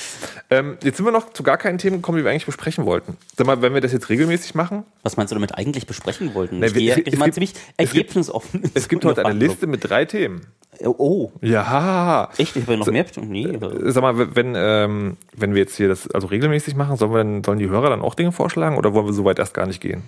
Ähm, 0.50 0.78
jetzt 0.84 0.98
sind 0.98 1.06
wir 1.06 1.12
noch 1.12 1.32
zu 1.32 1.44
gar 1.44 1.58
keinen 1.58 1.78
Themen 1.78 1.98
gekommen, 1.98 2.18
die 2.18 2.24
wir 2.26 2.32
eigentlich 2.32 2.48
besprechen 2.48 2.86
wollten. 2.86 3.16
Sag 3.38 3.46
mal, 3.48 3.62
wenn 3.62 3.76
wir 3.76 3.82
das 3.82 3.94
jetzt 3.94 4.10
regelmäßig 4.10 4.56
machen. 4.56 4.84
Was 5.04 5.18
meinst 5.18 5.32
du 5.32 5.36
damit 5.36 5.56
eigentlich 5.56 5.86
besprechen 5.86 6.34
wollten? 6.34 6.60
Nee, 6.60 6.66
ich, 6.66 7.08
ich 7.08 7.18
meine 7.18 7.32
ziemlich 7.32 7.54
ergebnisoffen. 7.78 8.62
Es 8.64 8.72
gibt, 8.72 8.78
es 8.78 8.90
gibt 8.90 9.06
heute 9.06 9.26
eine 9.26 9.38
Liste 9.38 9.68
mit 9.68 9.88
drei 9.88 10.06
Themen. 10.06 10.48
Oh. 10.80 10.96
oh. 10.98 11.32
Ja. 11.42 12.32
Echt? 12.38 12.56
Ich 12.56 12.64
habe 12.64 12.78
noch 12.78 12.88
mehr. 12.88 13.06
Nee. 13.22 13.58
Sag 13.84 14.02
mal, 14.02 14.36
wenn, 14.36 14.56
ähm, 14.58 15.18
wenn 15.34 15.54
wir 15.54 15.62
jetzt 15.62 15.78
hier 15.78 15.90
das 15.90 16.10
also 16.10 16.28
regelmäßig 16.28 16.76
machen, 16.76 16.98
sollen, 16.98 17.12
wir 17.12 17.20
dann, 17.20 17.44
sollen 17.44 17.60
die 17.60 17.70
Hörer 17.70 17.92
dann 17.92 18.02
auch 18.02 18.16
Dinge 18.16 18.32
vorschlagen 18.32 18.78
oder 18.78 18.94
wollen 18.94 19.06
wir 19.06 19.14
so 19.14 19.26
weit 19.26 19.38
erst 19.38 19.54
gar 19.54 19.68
nicht 19.68 19.80
gehen? 19.80 20.04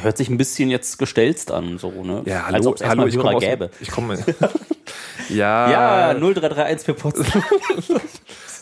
Hört 0.00 0.16
sich 0.16 0.28
ein 0.28 0.38
bisschen 0.38 0.70
jetzt 0.70 0.98
gestelzt 0.98 1.50
an, 1.50 1.78
so, 1.78 1.90
ne? 1.90 2.22
Ja, 2.24 2.46
hallo, 2.46 2.56
Als 2.56 2.66
ob 2.66 2.74
es 2.76 2.84
hallo, 2.86 3.06
ich 3.06 3.16
Hörer 3.16 3.38
gäbe. 3.38 3.70
Ich 3.80 3.90
komme. 3.90 4.18
ja. 5.28 5.70
Ja, 5.70 6.14
0331 6.14 6.86
für 6.86 6.94
Potsdam. 6.94 7.42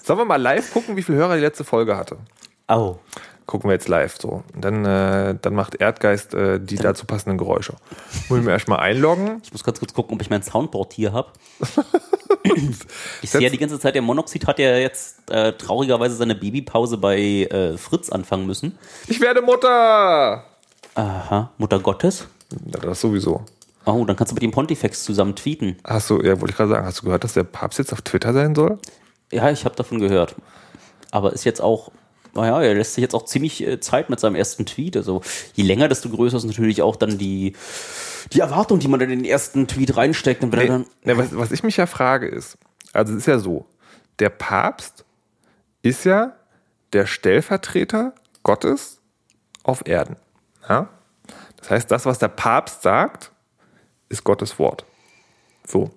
Sollen 0.02 0.18
wir 0.18 0.24
mal 0.24 0.40
live 0.40 0.72
gucken, 0.72 0.96
wie 0.96 1.02
viele 1.02 1.18
Hörer 1.18 1.36
die 1.36 1.42
letzte 1.42 1.64
Folge 1.64 1.96
hatte? 1.96 2.16
Oh. 2.68 2.96
Gucken 3.46 3.68
wir 3.68 3.74
jetzt 3.74 3.88
live 3.88 4.16
so. 4.20 4.44
Und 4.54 4.64
dann, 4.64 4.84
äh, 4.84 5.36
dann 5.40 5.54
macht 5.54 5.74
Erdgeist 5.74 6.34
äh, 6.34 6.60
die 6.60 6.76
dazu 6.76 7.04
passenden 7.04 7.36
Geräusche. 7.36 7.74
Ich 8.24 8.30
mir 8.30 8.50
erstmal 8.50 8.78
einloggen. 8.78 9.40
Ich 9.42 9.52
muss 9.52 9.64
ganz 9.64 9.80
kurz 9.80 9.92
gucken, 9.92 10.14
ob 10.14 10.22
ich 10.22 10.30
mein 10.30 10.42
Soundboard 10.42 10.92
hier 10.92 11.12
habe. 11.12 11.32
ich 13.22 13.30
sehe 13.30 13.40
ja 13.40 13.50
die 13.50 13.58
ganze 13.58 13.80
Zeit, 13.80 13.94
der 13.94 14.02
Monoxid 14.02 14.46
hat 14.46 14.58
ja 14.58 14.76
jetzt 14.76 15.30
äh, 15.30 15.52
traurigerweise 15.52 16.14
seine 16.14 16.34
Babypause 16.34 16.96
bei 16.96 17.18
äh, 17.18 17.76
Fritz 17.76 18.10
anfangen 18.10 18.46
müssen. 18.46 18.78
Ich 19.08 19.20
werde 19.20 19.42
Mutter! 19.42 20.44
Aha, 21.00 21.50
Mutter 21.56 21.78
Gottes? 21.80 22.28
Ja, 22.66 22.78
das 22.80 23.00
sowieso. 23.00 23.46
Oh, 23.86 24.04
dann 24.04 24.16
kannst 24.16 24.32
du 24.32 24.34
mit 24.34 24.42
dem 24.42 24.50
Pontifex 24.50 25.02
zusammen 25.02 25.34
tweeten. 25.34 25.78
Hast 25.82 26.10
du, 26.10 26.20
ja, 26.20 26.38
wollte 26.38 26.50
ich 26.50 26.56
gerade 26.56 26.68
sagen, 26.68 26.84
hast 26.84 27.00
du 27.00 27.04
gehört, 27.04 27.24
dass 27.24 27.32
der 27.32 27.44
Papst 27.44 27.78
jetzt 27.78 27.94
auf 27.94 28.02
Twitter 28.02 28.34
sein 28.34 28.54
soll? 28.54 28.78
Ja, 29.32 29.50
ich 29.50 29.64
habe 29.64 29.74
davon 29.74 29.98
gehört. 29.98 30.34
Aber 31.10 31.32
ist 31.32 31.44
jetzt 31.44 31.62
auch, 31.62 31.90
naja, 32.34 32.60
er 32.60 32.74
lässt 32.74 32.94
sich 32.94 33.02
jetzt 33.02 33.14
auch 33.14 33.24
ziemlich 33.24 33.66
äh, 33.66 33.80
Zeit 33.80 34.10
mit 34.10 34.20
seinem 34.20 34.34
ersten 34.34 34.66
Tweet. 34.66 34.94
Also 34.94 35.22
je 35.54 35.64
länger, 35.64 35.88
desto 35.88 36.10
größer 36.10 36.36
ist 36.36 36.44
natürlich 36.44 36.82
auch 36.82 36.96
dann 36.96 37.16
die, 37.16 37.54
die 38.34 38.40
Erwartung, 38.40 38.78
die 38.78 38.88
man 38.88 39.00
in 39.00 39.08
den 39.08 39.24
ersten 39.24 39.66
Tweet 39.66 39.96
reinsteckt. 39.96 40.42
Und 40.42 40.52
nee, 40.52 40.66
dann, 40.66 40.84
nee, 41.04 41.16
was, 41.16 41.34
was 41.34 41.50
ich 41.50 41.62
mich 41.62 41.78
ja 41.78 41.86
frage 41.86 42.28
ist, 42.28 42.58
Also 42.92 43.14
es 43.14 43.20
ist 43.20 43.26
ja 43.26 43.38
so, 43.38 43.64
der 44.18 44.28
Papst 44.28 45.06
ist 45.80 46.04
ja 46.04 46.36
der 46.92 47.06
Stellvertreter 47.06 48.12
Gottes 48.42 49.00
auf 49.62 49.86
Erden. 49.86 50.16
Ja? 50.68 50.88
Das 51.56 51.70
heißt, 51.70 51.90
das, 51.90 52.06
was 52.06 52.18
der 52.18 52.28
Papst 52.28 52.82
sagt, 52.82 53.32
ist 54.08 54.24
Gottes 54.24 54.58
Wort. 54.58 54.84
So. 55.66 55.90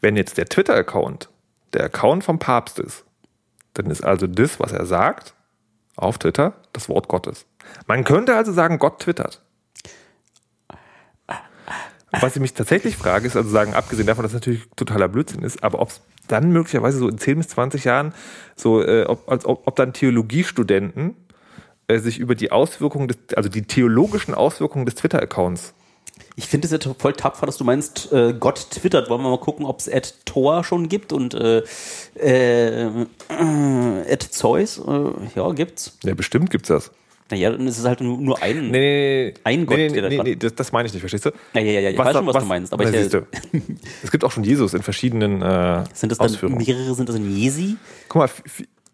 Wenn 0.00 0.16
jetzt 0.16 0.38
der 0.38 0.46
Twitter-Account 0.46 1.28
der 1.72 1.84
Account 1.84 2.24
vom 2.24 2.38
Papst 2.38 2.78
ist, 2.78 3.04
dann 3.74 3.90
ist 3.90 4.02
also 4.02 4.26
das, 4.26 4.58
was 4.60 4.72
er 4.72 4.86
sagt, 4.86 5.34
auf 5.96 6.18
Twitter 6.18 6.54
das 6.72 6.88
Wort 6.88 7.08
Gottes. 7.08 7.46
Man 7.86 8.04
könnte 8.04 8.34
also 8.34 8.52
sagen, 8.52 8.78
Gott 8.78 9.00
twittert. 9.00 9.42
Was 12.20 12.36
ich 12.36 12.40
mich 12.40 12.54
tatsächlich 12.54 12.96
frage, 12.96 13.26
ist 13.26 13.36
also 13.36 13.50
sagen, 13.50 13.74
abgesehen 13.74 14.06
davon, 14.06 14.22
dass 14.22 14.32
es 14.32 14.36
natürlich 14.36 14.68
totaler 14.76 15.08
Blödsinn 15.08 15.42
ist, 15.42 15.62
aber 15.62 15.80
ob 15.80 15.90
es 15.90 16.00
dann 16.28 16.50
möglicherweise 16.50 16.98
so 16.98 17.08
in 17.08 17.18
10 17.18 17.38
bis 17.38 17.48
20 17.48 17.84
Jahren 17.84 18.14
so, 18.54 18.82
äh, 18.82 19.04
ob, 19.04 19.30
als, 19.30 19.44
ob, 19.44 19.66
ob 19.66 19.76
dann 19.76 19.92
Theologiestudenten 19.92 21.14
äh, 21.88 21.98
sich 21.98 22.18
über 22.18 22.34
die 22.34 22.52
Auswirkungen, 22.52 23.08
des, 23.08 23.18
also 23.36 23.48
die 23.48 23.62
theologischen 23.62 24.34
Auswirkungen 24.34 24.86
des 24.86 24.96
Twitter-Accounts 24.96 25.74
Ich 26.36 26.46
finde 26.46 26.66
es 26.66 26.72
ja 26.72 26.94
voll 26.98 27.12
tapfer, 27.12 27.46
dass 27.46 27.56
du 27.56 27.64
meinst, 27.64 28.12
äh, 28.12 28.34
Gott 28.38 28.70
twittert. 28.70 29.08
Wollen 29.08 29.22
wir 29.22 29.30
mal 29.30 29.38
gucken, 29.38 29.64
ob 29.66 29.80
es 29.80 29.88
Ed 29.88 30.14
Thor 30.24 30.64
schon 30.64 30.88
gibt 30.88 31.12
und 31.12 31.34
äh, 31.34 31.62
äh, 32.16 32.86
äh, 32.86 34.02
Ed 34.06 34.22
Zeus? 34.22 34.78
Äh, 34.78 35.10
ja, 35.34 35.52
gibt's. 35.52 35.96
Ja, 36.02 36.14
bestimmt 36.14 36.50
gibt's 36.50 36.68
das. 36.68 36.90
Naja, 37.30 37.50
dann 37.50 37.66
ist 37.66 37.78
es 37.78 37.84
halt 37.84 38.00
nur, 38.00 38.40
ein. 38.40 38.70
Nee, 38.70 38.78
nee, 38.78 39.24
nee. 39.30 39.34
Ein 39.42 39.66
Gott, 39.66 39.78
nee, 39.78 39.88
nee, 39.88 40.00
nee, 40.00 40.22
nee 40.22 40.36
das, 40.36 40.54
das 40.54 40.70
meine 40.70 40.86
ich 40.86 40.92
nicht, 40.92 41.00
verstehst 41.00 41.24
du? 41.24 41.30
Ja, 41.54 41.60
ja, 41.60 41.72
ja, 41.72 41.80
ja, 41.80 41.90
ich 41.90 41.98
weiß 41.98 42.12
schon, 42.12 42.26
was, 42.26 42.36
du 42.36 42.44
meinst. 42.44 42.72
Aber 42.72 42.84
na, 42.84 43.00
ich, 43.00 43.08
du. 43.08 43.26
es 44.04 44.12
gibt 44.12 44.22
auch 44.22 44.30
schon 44.30 44.44
Jesus 44.44 44.74
in 44.74 44.82
verschiedenen 44.82 45.42
äh, 45.42 45.84
sind 45.92 46.10
das 46.10 46.18
dann 46.18 46.28
Ausführungen. 46.28 46.58
mehrere, 46.58 46.94
sind 46.94 47.08
das 47.08 47.16
in 47.16 47.36
Jesi? 47.36 47.76
Guck 48.08 48.22
mal, 48.22 48.30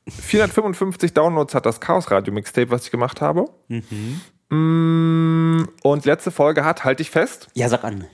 455 0.08 1.14
Downloads 1.14 1.54
hat 1.54 1.66
das 1.66 1.80
Chaos 1.80 2.10
Radio 2.10 2.32
Mixtape, 2.32 2.70
was 2.70 2.84
ich 2.84 2.90
gemacht 2.90 3.20
habe. 3.20 3.46
Mhm. 3.68 5.68
Und 5.82 6.04
letzte 6.04 6.30
Folge 6.30 6.64
hat, 6.64 6.84
halte 6.84 7.02
ich 7.02 7.10
fest. 7.10 7.48
Ja, 7.54 7.68
sag 7.68 7.84
an. 7.84 8.06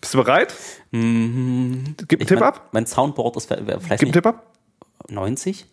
Bist 0.00 0.14
du 0.14 0.18
bereit? 0.18 0.54
Gib 0.90 1.02
einen 1.02 1.96
Tipp 2.08 2.40
mein, 2.40 2.42
ab. 2.42 2.68
Mein 2.72 2.86
Soundboard 2.86 3.36
ist 3.36 3.46
vielleicht 3.46 4.00
Gib 4.00 4.02
einen 4.02 4.12
Tipp 4.12 4.26
ab. 4.26 4.46
90. 5.08 5.66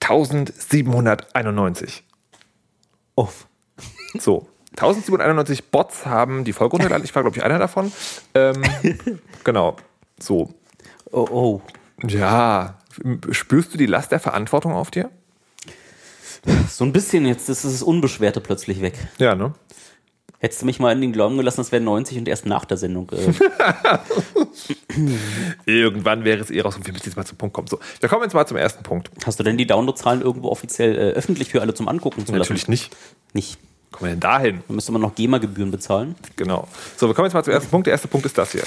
1791. 0.00 2.04
Uff. 3.14 3.46
So. 4.18 4.48
1791 4.70 5.70
Bots 5.70 6.06
haben 6.06 6.44
die 6.44 6.52
Folge 6.52 6.72
runtergeladen. 6.72 7.04
Ich 7.04 7.14
war, 7.14 7.22
glaube 7.22 7.36
ich, 7.36 7.42
einer 7.42 7.58
davon. 7.58 7.92
Ähm, 8.34 8.62
genau. 9.44 9.76
So. 10.20 10.54
Oh, 11.10 11.26
oh. 11.30 11.62
Ja. 12.06 12.78
Spürst 13.30 13.74
du 13.74 13.78
die 13.78 13.86
Last 13.86 14.12
der 14.12 14.20
Verantwortung 14.20 14.72
auf 14.72 14.90
dir? 14.90 15.10
So 16.70 16.84
ein 16.84 16.92
bisschen 16.92 17.26
jetzt, 17.26 17.48
das 17.48 17.64
ist 17.64 17.74
das 17.74 17.82
Unbeschwerte 17.82 18.40
plötzlich 18.40 18.80
weg. 18.80 18.94
Ja, 19.18 19.34
ne? 19.34 19.54
Hättest 20.40 20.62
du 20.62 20.66
mich 20.66 20.78
mal 20.78 20.92
in 20.92 21.00
den 21.00 21.12
Glauben 21.12 21.36
gelassen, 21.36 21.56
das 21.56 21.72
wäre 21.72 21.82
90 21.82 22.18
und 22.18 22.28
erst 22.28 22.46
nach 22.46 22.64
der 22.64 22.76
Sendung. 22.76 23.10
Äh, 23.10 23.32
Irgendwann 25.66 26.22
wäre 26.24 26.40
es 26.40 26.50
eh 26.50 26.60
raus 26.60 26.76
und 26.76 26.86
wir 26.86 26.92
müssen 26.92 27.06
jetzt 27.06 27.16
mal 27.16 27.24
zum 27.24 27.38
Punkt 27.38 27.54
kommen. 27.54 27.66
So, 27.66 27.80
wir 27.98 28.08
kommen 28.08 28.22
jetzt 28.22 28.34
mal 28.34 28.46
zum 28.46 28.56
ersten 28.56 28.84
Punkt. 28.84 29.10
hast 29.26 29.40
du 29.40 29.42
denn 29.42 29.58
die 29.58 29.66
Downloadzahlen 29.66 30.22
irgendwo 30.22 30.48
offiziell 30.48 30.94
äh, 30.94 31.10
öffentlich 31.10 31.48
für 31.48 31.60
alle 31.60 31.74
zum 31.74 31.88
Angucken 31.88 32.24
zu 32.24 32.30
lassen? 32.32 32.38
Natürlich 32.38 32.68
nicht. 32.68 32.96
Nicht. 33.32 33.58
Kommen 33.90 34.10
wir 34.10 34.14
denn 34.14 34.20
dahin? 34.20 34.62
Da 34.68 34.74
müsste 34.74 34.92
man 34.92 35.02
noch 35.02 35.16
GEMA-Gebühren 35.16 35.72
bezahlen. 35.72 36.14
Genau. 36.36 36.68
So, 36.96 37.08
wir 37.08 37.14
kommen 37.14 37.26
jetzt 37.26 37.34
mal 37.34 37.42
zum 37.42 37.54
ersten 37.54 37.70
Punkt. 37.70 37.88
Der 37.88 37.92
erste 37.92 38.06
Punkt 38.06 38.24
ist 38.24 38.38
das 38.38 38.52
hier. 38.52 38.62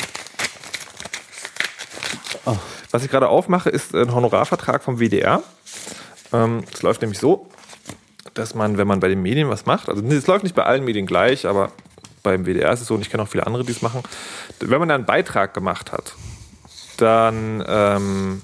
Was 2.92 3.04
ich 3.04 3.10
gerade 3.12 3.30
aufmache, 3.30 3.70
ist 3.70 3.94
ein 3.96 4.14
Honorarvertrag 4.14 4.84
vom 4.84 5.00
WDR. 5.00 5.44
Ähm, 6.34 6.64
Es 6.72 6.82
läuft 6.82 7.02
nämlich 7.02 7.20
so, 7.20 7.48
dass 8.34 8.56
man, 8.56 8.78
wenn 8.78 8.88
man 8.88 9.00
bei 9.00 9.08
den 9.08 9.22
Medien 9.22 9.50
was 9.50 9.66
macht, 9.66 9.90
also 9.90 10.04
es 10.04 10.28
läuft 10.28 10.44
nicht 10.44 10.56
bei 10.56 10.64
allen 10.64 10.86
Medien 10.86 11.06
gleich, 11.06 11.46
aber 11.46 11.72
beim 12.24 12.46
WDR 12.46 12.72
ist 12.72 12.82
es 12.82 12.88
so, 12.88 12.96
und 12.96 13.02
ich 13.02 13.10
kenne 13.10 13.24
auch 13.24 13.28
viele 13.28 13.46
andere, 13.48 13.64
die 13.64 13.72
es 13.72 13.82
machen, 13.82 14.02
wenn 14.60 14.80
man 14.80 14.90
da 14.90 14.96
einen 14.96 15.06
Beitrag 15.06 15.54
gemacht 15.54 15.92
hat, 15.92 16.14
dann, 16.98 17.64
ähm, 17.68 18.42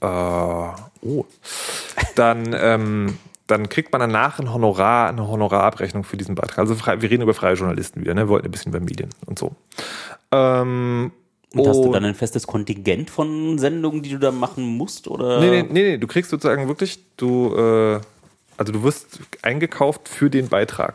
äh, 0.00 0.06
oh, 0.06 1.24
dann, 2.14 2.54
ähm, 2.58 3.18
dann 3.46 3.68
kriegt 3.68 3.92
man 3.92 4.00
danach 4.00 4.38
ein 4.38 4.52
Honorar, 4.52 5.08
eine 5.08 5.26
Honorarabrechnung 5.26 6.04
für 6.04 6.16
diesen 6.16 6.34
Beitrag. 6.34 6.58
Also 6.58 6.78
wir 6.78 7.10
reden 7.10 7.22
über 7.22 7.34
freie 7.34 7.54
Journalisten 7.54 8.00
wieder, 8.00 8.14
ne? 8.14 8.22
Wir 8.22 8.28
wollten 8.28 8.46
ein 8.46 8.50
bisschen 8.50 8.72
über 8.72 8.80
Medien 8.80 9.10
und 9.26 9.38
so. 9.38 9.52
Ähm, 10.30 11.12
Und 11.54 11.68
hast 11.68 11.84
du 11.84 11.92
dann 11.92 12.04
ein 12.04 12.14
festes 12.14 12.46
Kontingent 12.46 13.10
von 13.10 13.58
Sendungen, 13.58 14.02
die 14.02 14.10
du 14.10 14.18
da 14.18 14.30
machen 14.30 14.64
musst? 14.64 15.08
Oder? 15.08 15.40
Nee, 15.40 15.50
nee, 15.50 15.62
nee, 15.62 15.82
nee, 15.82 15.98
du 15.98 16.06
kriegst 16.06 16.30
sozusagen 16.30 16.68
wirklich, 16.68 16.98
du, 17.16 17.54
äh, 17.56 18.00
also 18.56 18.72
du 18.72 18.82
wirst 18.82 19.20
eingekauft 19.42 20.08
für 20.08 20.30
den 20.30 20.48
Beitrag. 20.48 20.94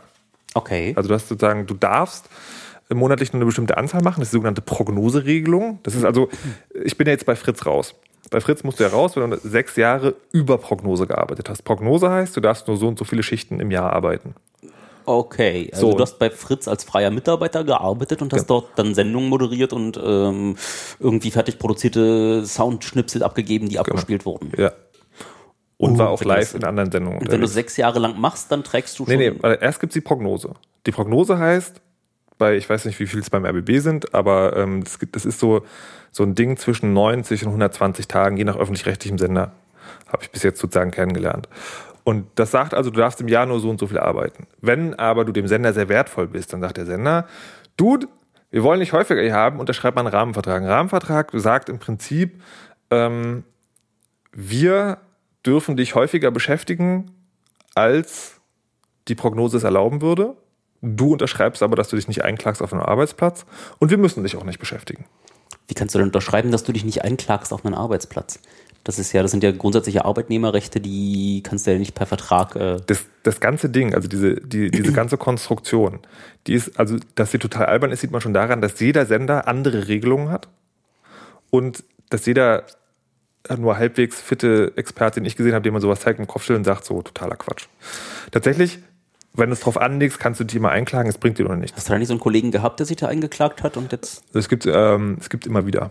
Okay. 0.54 0.92
Also 0.96 1.08
du 1.08 1.14
hast 1.14 1.28
sozusagen, 1.28 1.66
du 1.66 1.74
darfst 1.74 2.28
monatlich 2.92 3.32
nur 3.32 3.38
eine 3.38 3.46
bestimmte 3.46 3.76
Anzahl 3.76 4.02
machen, 4.02 4.20
das 4.20 4.28
ist 4.28 4.32
die 4.32 4.36
sogenannte 4.36 4.62
Prognoseregelung. 4.62 5.78
Das 5.82 5.94
ist 5.94 6.04
also, 6.04 6.28
ich 6.84 6.96
bin 6.96 7.06
ja 7.06 7.12
jetzt 7.12 7.26
bei 7.26 7.36
Fritz 7.36 7.64
raus. 7.64 7.94
Bei 8.30 8.40
Fritz 8.40 8.62
musst 8.64 8.78
du 8.80 8.84
ja 8.84 8.90
raus, 8.90 9.16
wenn 9.16 9.30
du 9.30 9.38
sechs 9.38 9.76
Jahre 9.76 10.14
über 10.32 10.58
Prognose 10.58 11.06
gearbeitet 11.06 11.48
hast. 11.48 11.62
Prognose 11.62 12.10
heißt, 12.10 12.36
du 12.36 12.40
darfst 12.40 12.68
nur 12.68 12.76
so 12.76 12.88
und 12.88 12.98
so 12.98 13.04
viele 13.04 13.22
Schichten 13.22 13.60
im 13.60 13.70
Jahr 13.70 13.92
arbeiten. 13.92 14.34
Okay, 15.18 15.68
also 15.72 15.90
So. 15.90 15.96
du 15.96 16.02
hast 16.02 16.18
bei 16.18 16.30
Fritz 16.30 16.68
als 16.68 16.84
freier 16.84 17.10
Mitarbeiter 17.10 17.64
gearbeitet 17.64 18.22
und 18.22 18.32
hast 18.32 18.46
dort 18.46 18.68
dann 18.76 18.94
Sendungen 18.94 19.28
moderiert 19.28 19.72
und 19.72 19.98
ähm, 20.02 20.56
irgendwie 20.98 21.30
fertig 21.30 21.58
produzierte 21.58 22.44
Soundschnipsel 22.46 23.22
abgegeben, 23.22 23.68
die 23.68 23.78
abgespielt 23.78 24.24
wurden. 24.24 24.52
Ja. 24.56 24.72
Und 25.78 25.94
Oh, 25.94 25.98
war 25.98 26.10
auch 26.10 26.18
bitte. 26.18 26.28
live 26.28 26.54
in 26.54 26.64
anderen 26.64 26.92
Sendungen. 26.92 27.20
Und 27.20 27.30
wenn 27.32 27.40
du 27.40 27.46
sechs 27.48 27.76
Jahre 27.76 27.98
lang 27.98 28.20
machst, 28.20 28.52
dann 28.52 28.62
trägst 28.62 28.98
du 28.98 29.06
schon. 29.06 29.16
Nee, 29.16 29.30
nee, 29.30 29.56
erst 29.60 29.80
gibt 29.80 29.92
es 29.92 29.94
die 29.94 30.00
Prognose. 30.02 30.50
Die 30.86 30.92
Prognose 30.92 31.38
heißt, 31.38 31.80
bei, 32.38 32.56
ich 32.56 32.68
weiß 32.68 32.84
nicht, 32.84 33.00
wie 33.00 33.06
viel 33.06 33.20
es 33.20 33.30
beim 33.30 33.44
RBB 33.44 33.78
sind, 33.80 34.14
aber 34.14 34.56
ähm, 34.56 34.84
das, 34.84 34.98
gibt, 34.98 35.16
das 35.16 35.24
ist 35.24 35.40
so, 35.40 35.62
so 36.10 36.22
ein 36.22 36.34
Ding 36.34 36.56
zwischen 36.56 36.92
90 36.92 37.42
und 37.42 37.48
120 37.48 38.08
Tagen, 38.08 38.36
je 38.36 38.44
nach 38.44 38.56
öffentlich-rechtlichem 38.56 39.18
Sender. 39.18 39.52
Habe 40.08 40.22
ich 40.22 40.30
bis 40.30 40.42
jetzt 40.42 40.60
sozusagen 40.60 40.90
kennengelernt. 40.90 41.48
Und 42.04 42.26
das 42.34 42.50
sagt 42.50 42.74
also, 42.74 42.90
du 42.90 42.98
darfst 42.98 43.20
im 43.20 43.28
Jahr 43.28 43.46
nur 43.46 43.60
so 43.60 43.70
und 43.70 43.78
so 43.78 43.86
viel 43.86 43.98
arbeiten. 43.98 44.46
Wenn 44.60 44.94
aber 44.94 45.24
du 45.24 45.32
dem 45.32 45.46
Sender 45.46 45.72
sehr 45.72 45.88
wertvoll 45.88 46.28
bist, 46.28 46.52
dann 46.52 46.60
sagt 46.60 46.76
der 46.76 46.86
Sender, 46.86 47.26
Dude, 47.76 48.08
wir 48.50 48.62
wollen 48.62 48.80
dich 48.80 48.92
häufiger 48.92 49.20
hier 49.20 49.34
haben, 49.34 49.60
unterschreib 49.60 49.94
mal 49.94 50.02
einen 50.02 50.14
Rahmenvertrag. 50.14 50.62
Ein 50.62 50.68
Rahmenvertrag 50.68 51.30
sagt 51.34 51.68
im 51.68 51.78
Prinzip, 51.78 52.42
ähm, 52.90 53.44
wir 54.32 54.98
dürfen 55.46 55.76
dich 55.76 55.94
häufiger 55.94 56.30
beschäftigen, 56.30 57.10
als 57.74 58.40
die 59.08 59.14
Prognose 59.14 59.56
es 59.56 59.64
erlauben 59.64 60.02
würde. 60.02 60.36
Du 60.82 61.12
unterschreibst 61.12 61.62
aber, 61.62 61.76
dass 61.76 61.88
du 61.88 61.96
dich 61.96 62.08
nicht 62.08 62.24
einklagst 62.24 62.62
auf 62.62 62.72
einen 62.72 62.82
Arbeitsplatz 62.82 63.44
und 63.78 63.90
wir 63.90 63.98
müssen 63.98 64.22
dich 64.22 64.36
auch 64.36 64.44
nicht 64.44 64.58
beschäftigen. 64.58 65.04
Wie 65.68 65.74
kannst 65.74 65.94
du 65.94 65.98
denn 65.98 66.08
unterschreiben, 66.08 66.50
dass 66.50 66.64
du 66.64 66.72
dich 66.72 66.84
nicht 66.84 67.04
einklagst 67.04 67.52
auf 67.52 67.64
einen 67.64 67.74
Arbeitsplatz? 67.74 68.40
Das 68.84 68.98
ist 68.98 69.12
ja, 69.12 69.22
das 69.22 69.30
sind 69.30 69.42
ja 69.44 69.52
grundsätzliche 69.52 70.04
Arbeitnehmerrechte, 70.04 70.80
die 70.80 71.42
kannst 71.42 71.66
du 71.66 71.72
ja 71.72 71.78
nicht 71.78 71.94
per 71.94 72.06
Vertrag. 72.06 72.56
Äh, 72.56 72.78
Das, 72.86 73.04
das 73.22 73.40
ganze 73.40 73.68
Ding, 73.68 73.94
also 73.94 74.08
diese, 74.08 74.36
die, 74.36 74.70
diese 74.70 74.92
ganze 74.92 75.18
Konstruktion, 75.18 75.98
die 76.46 76.54
ist, 76.54 76.78
also, 76.78 76.96
dass 77.14 77.30
sie 77.30 77.38
total 77.38 77.66
albern 77.66 77.90
ist, 77.90 78.00
sieht 78.00 78.10
man 78.10 78.20
schon 78.20 78.32
daran, 78.32 78.60
dass 78.62 78.80
jeder 78.80 79.04
Sender 79.04 79.46
andere 79.48 79.88
Regelungen 79.88 80.30
hat 80.30 80.48
und 81.50 81.84
dass 82.08 82.26
jeder 82.26 82.64
nur 83.56 83.76
halbwegs 83.78 84.20
fitte 84.20 84.72
Experte, 84.76 85.20
den 85.20 85.26
ich 85.26 85.36
gesehen 85.36 85.54
habe, 85.54 85.62
dem 85.62 85.72
man 85.72 85.82
sowas 85.82 86.00
zeigt, 86.00 86.18
im 86.18 86.26
Kopf 86.26 86.42
schüttelt 86.42 86.58
und 86.58 86.64
sagt, 86.64 86.84
so 86.84 87.02
totaler 87.02 87.36
Quatsch. 87.36 87.66
Tatsächlich, 88.30 88.78
wenn 89.32 89.48
du 89.48 89.54
es 89.54 89.60
drauf 89.60 89.78
anlegst, 89.78 90.18
kannst 90.18 90.40
du 90.40 90.44
dich 90.44 90.56
immer 90.56 90.70
einklagen, 90.70 91.08
es 91.08 91.18
bringt 91.18 91.38
dir 91.38 91.44
noch 91.44 91.56
nichts. 91.56 91.76
hast 91.76 91.88
du 91.88 91.92
da 91.92 91.98
nicht 91.98 92.08
so 92.08 92.14
einen 92.14 92.20
Kollegen 92.20 92.50
gehabt, 92.50 92.80
der 92.80 92.86
sich 92.86 92.96
da 92.96 93.06
eingeklagt 93.08 93.62
hat 93.62 93.76
und 93.76 93.92
jetzt. 93.92 94.24
Es 94.34 94.48
gibt, 94.48 94.66
ähm, 94.66 95.16
es 95.20 95.30
gibt 95.30 95.46
immer 95.46 95.66
wieder 95.66 95.90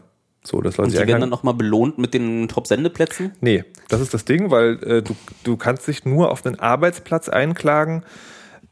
so, 0.50 0.62
Leute 0.62 0.82
Und 0.82 0.91
die 0.91 0.98
werden 0.98 1.22
dann 1.22 1.29
nochmal 1.29 1.53
belohnt 1.53 1.98
mit 1.98 2.13
den 2.13 2.48
Top-Sendeplätzen? 2.48 3.34
Nee, 3.41 3.63
das 3.88 4.01
ist 4.01 4.13
das 4.13 4.25
Ding, 4.25 4.51
weil 4.51 4.84
äh, 4.84 5.01
du, 5.01 5.15
du 5.44 5.58
kannst 5.58 5.88
dich 5.88 6.06
nur 6.06 6.32
auf 6.32 6.46
einen 6.46 6.60
Arbeitsplatz 6.60 7.29
einklagen. 7.29 8.03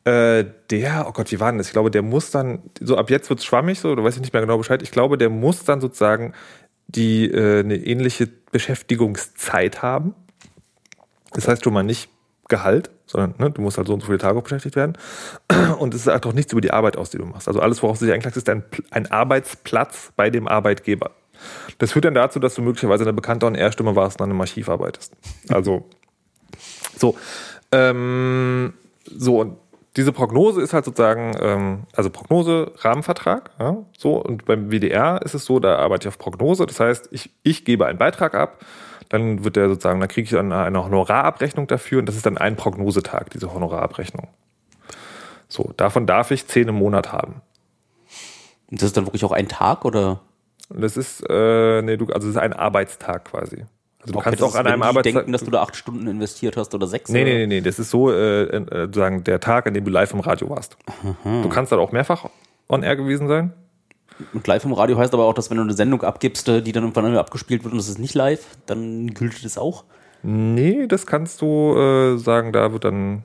Äh, 0.03 0.45
der, 0.69 1.05
oh 1.07 1.11
Gott, 1.11 1.31
wie 1.31 1.39
war 1.39 1.51
denn 1.51 1.57
das? 1.57 1.67
Ich 1.67 1.73
glaube, 1.73 1.91
der 1.91 2.01
muss 2.01 2.31
dann, 2.31 2.63
so 2.79 2.97
ab 2.97 3.09
jetzt 3.09 3.29
wird 3.29 3.39
es 3.39 3.45
schwammig, 3.45 3.79
so, 3.79 3.95
du 3.95 4.03
weißt 4.03 4.19
nicht 4.19 4.33
mehr 4.33 4.41
genau 4.41 4.57
Bescheid. 4.57 4.81
Ich 4.81 4.91
glaube, 4.91 5.17
der 5.17 5.29
muss 5.29 5.63
dann 5.65 5.81
sozusagen 5.81 6.33
die 6.87 7.29
äh, 7.29 7.59
eine 7.59 7.75
ähnliche 7.75 8.27
Beschäftigungszeit 8.51 9.81
haben. 9.81 10.15
Das 11.33 11.47
heißt 11.47 11.63
schon 11.63 11.73
mal 11.73 11.83
nicht 11.83 12.09
Gehalt, 12.47 12.89
sondern 13.05 13.35
ne, 13.37 13.51
du 13.51 13.61
musst 13.61 13.77
halt 13.77 13.87
so 13.87 13.93
und 13.93 13.99
so 13.99 14.05
viele 14.05 14.19
Tage 14.19 14.41
beschäftigt 14.41 14.77
werden. 14.77 14.97
Und 15.79 15.93
es 15.93 16.05
sagt 16.05 16.25
auch 16.25 16.31
nichts 16.31 16.53
über 16.53 16.61
die 16.61 16.71
Arbeit 16.71 16.95
aus, 16.95 17.09
die 17.09 17.17
du 17.17 17.25
machst. 17.25 17.47
Also 17.49 17.59
alles, 17.59 17.83
worauf 17.83 17.99
du 17.99 18.05
dich 18.05 18.13
einklagst, 18.13 18.37
ist 18.37 18.47
ein, 18.47 18.63
ein 18.89 19.11
Arbeitsplatz 19.11 20.13
bei 20.15 20.29
dem 20.29 20.47
Arbeitgeber. 20.47 21.11
Das 21.77 21.91
führt 21.91 22.05
dann 22.05 22.13
dazu, 22.13 22.39
dass 22.39 22.55
du 22.55 22.61
möglicherweise 22.61 23.03
eine 23.03 23.13
bekannte 23.13 23.45
On-Air-Stimme 23.45 23.95
warst 23.95 24.19
und 24.19 24.25
an 24.25 24.31
einem 24.31 24.41
Archiv 24.41 24.69
arbeitest. 24.69 25.13
Also, 25.49 25.85
so. 26.97 27.15
Ähm, 27.71 28.73
so, 29.05 29.41
und 29.41 29.57
diese 29.97 30.11
Prognose 30.11 30.61
ist 30.61 30.73
halt 30.73 30.85
sozusagen, 30.85 31.35
ähm, 31.41 31.83
also 31.95 32.09
Prognose, 32.09 32.71
Rahmenvertrag, 32.77 33.49
ja, 33.59 33.77
so. 33.97 34.21
Und 34.21 34.45
beim 34.45 34.69
WDR 34.69 35.21
ist 35.23 35.33
es 35.33 35.43
so, 35.45 35.59
da 35.59 35.77
arbeite 35.77 36.07
ich 36.07 36.07
auf 36.07 36.19
Prognose. 36.19 36.65
Das 36.67 36.79
heißt, 36.79 37.09
ich, 37.11 37.31
ich 37.43 37.65
gebe 37.65 37.87
einen 37.87 37.97
Beitrag 37.97 38.35
ab, 38.35 38.63
dann 39.09 39.43
wird 39.43 39.55
der 39.55 39.69
sozusagen, 39.69 39.99
dann 39.99 40.09
kriege 40.09 40.25
ich 40.25 40.31
dann 40.31 40.51
eine 40.51 40.83
Honorarabrechnung 40.83 41.67
dafür 41.67 41.99
und 41.99 42.05
das 42.05 42.15
ist 42.15 42.25
dann 42.25 42.37
ein 42.37 42.55
Prognosetag, 42.55 43.31
diese 43.31 43.53
Honorarabrechnung. 43.53 44.27
So, 45.47 45.73
davon 45.77 46.05
darf 46.05 46.29
ich 46.31 46.45
zehn 46.45 46.67
im 46.67 46.75
Monat 46.75 47.11
haben. 47.11 47.41
Und 48.69 48.81
das 48.81 48.87
ist 48.87 48.97
dann 48.97 49.07
wirklich 49.07 49.25
auch 49.25 49.31
ein 49.31 49.47
Tag 49.47 49.85
oder? 49.85 50.19
Das 50.69 50.97
ist, 50.97 51.23
äh, 51.29 51.81
nee, 51.81 51.97
du, 51.97 52.05
also 52.07 52.27
das 52.27 52.35
ist 52.35 52.37
ein 52.37 52.53
Arbeitstag 52.53 53.25
quasi. 53.25 53.65
Also 54.01 54.13
du 54.13 54.19
Okay, 54.19 54.29
kannst 54.29 54.43
auch 54.43 54.55
an 54.55 54.67
einem 54.67 54.83
Arbeitstag. 54.83 55.13
denken, 55.13 55.31
dass 55.31 55.43
du 55.43 55.51
da 55.51 55.61
acht 55.61 55.75
Stunden 55.75 56.07
investiert 56.07 56.57
hast 56.57 56.73
oder 56.75 56.87
sechs? 56.87 57.09
Nee, 57.09 57.21
oder? 57.23 57.29
nee, 57.31 57.37
nee, 57.39 57.47
nee, 57.47 57.61
das 57.61 57.79
ist 57.79 57.89
so 57.89 58.11
äh, 58.11 58.43
äh, 58.43 58.65
sozusagen 58.85 59.23
der 59.23 59.39
Tag, 59.39 59.67
an 59.67 59.73
dem 59.73 59.85
du 59.85 59.91
live 59.91 60.13
im 60.13 60.19
Radio 60.19 60.49
warst. 60.49 60.77
Du 61.23 61.49
kannst 61.49 61.71
dann 61.71 61.79
auch 61.79 61.91
mehrfach 61.91 62.29
on 62.69 62.83
air 62.83 62.95
gewesen 62.95 63.27
sein. 63.27 63.53
Und 64.33 64.47
live 64.47 64.65
im 64.65 64.73
Radio 64.73 64.97
heißt 64.97 65.13
aber 65.13 65.25
auch, 65.25 65.33
dass 65.33 65.49
wenn 65.49 65.57
du 65.57 65.63
eine 65.63 65.73
Sendung 65.73 66.01
abgibst, 66.03 66.47
äh, 66.49 66.61
die 66.61 66.71
dann 66.71 66.83
irgendwann 66.83 67.15
abgespielt 67.17 67.63
wird 67.63 67.73
und 67.73 67.79
es 67.79 67.87
ist 67.87 67.99
nicht 67.99 68.13
live, 68.15 68.45
dann 68.65 69.07
gilt 69.07 69.43
das 69.45 69.57
auch. 69.57 69.83
Nee, 70.23 70.87
das 70.87 71.05
kannst 71.05 71.41
du 71.41 71.75
äh, 71.77 72.17
sagen, 72.17 72.51
da 72.51 72.71
wird 72.73 72.83
dann, 72.83 73.23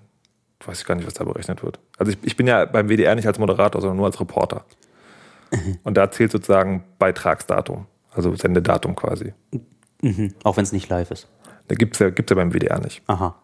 weiß 0.66 0.80
ich 0.80 0.86
gar 0.86 0.94
nicht, 0.94 1.06
was 1.06 1.14
da 1.14 1.24
berechnet 1.24 1.62
wird. 1.64 1.80
Also 1.98 2.12
ich, 2.12 2.18
ich 2.22 2.36
bin 2.36 2.46
ja 2.46 2.66
beim 2.66 2.88
WDR 2.88 3.14
nicht 3.14 3.26
als 3.26 3.38
Moderator, 3.38 3.80
sondern 3.80 3.96
nur 3.96 4.06
als 4.06 4.20
Reporter. 4.20 4.64
Und 5.82 5.96
da 5.96 6.10
zählt 6.10 6.32
sozusagen 6.32 6.84
Beitragsdatum, 6.98 7.86
also 8.14 8.34
Sendedatum 8.34 8.96
quasi. 8.96 9.32
Mhm. 10.00 10.34
Auch 10.44 10.56
wenn 10.56 10.64
es 10.64 10.72
nicht 10.72 10.88
live 10.88 11.10
ist. 11.10 11.28
Da 11.68 11.74
gibt's 11.74 11.98
ja, 11.98 12.10
gibt's 12.10 12.30
ja 12.30 12.36
beim 12.36 12.52
WDR 12.52 12.80
nicht. 12.80 13.02
Aha. 13.06 13.34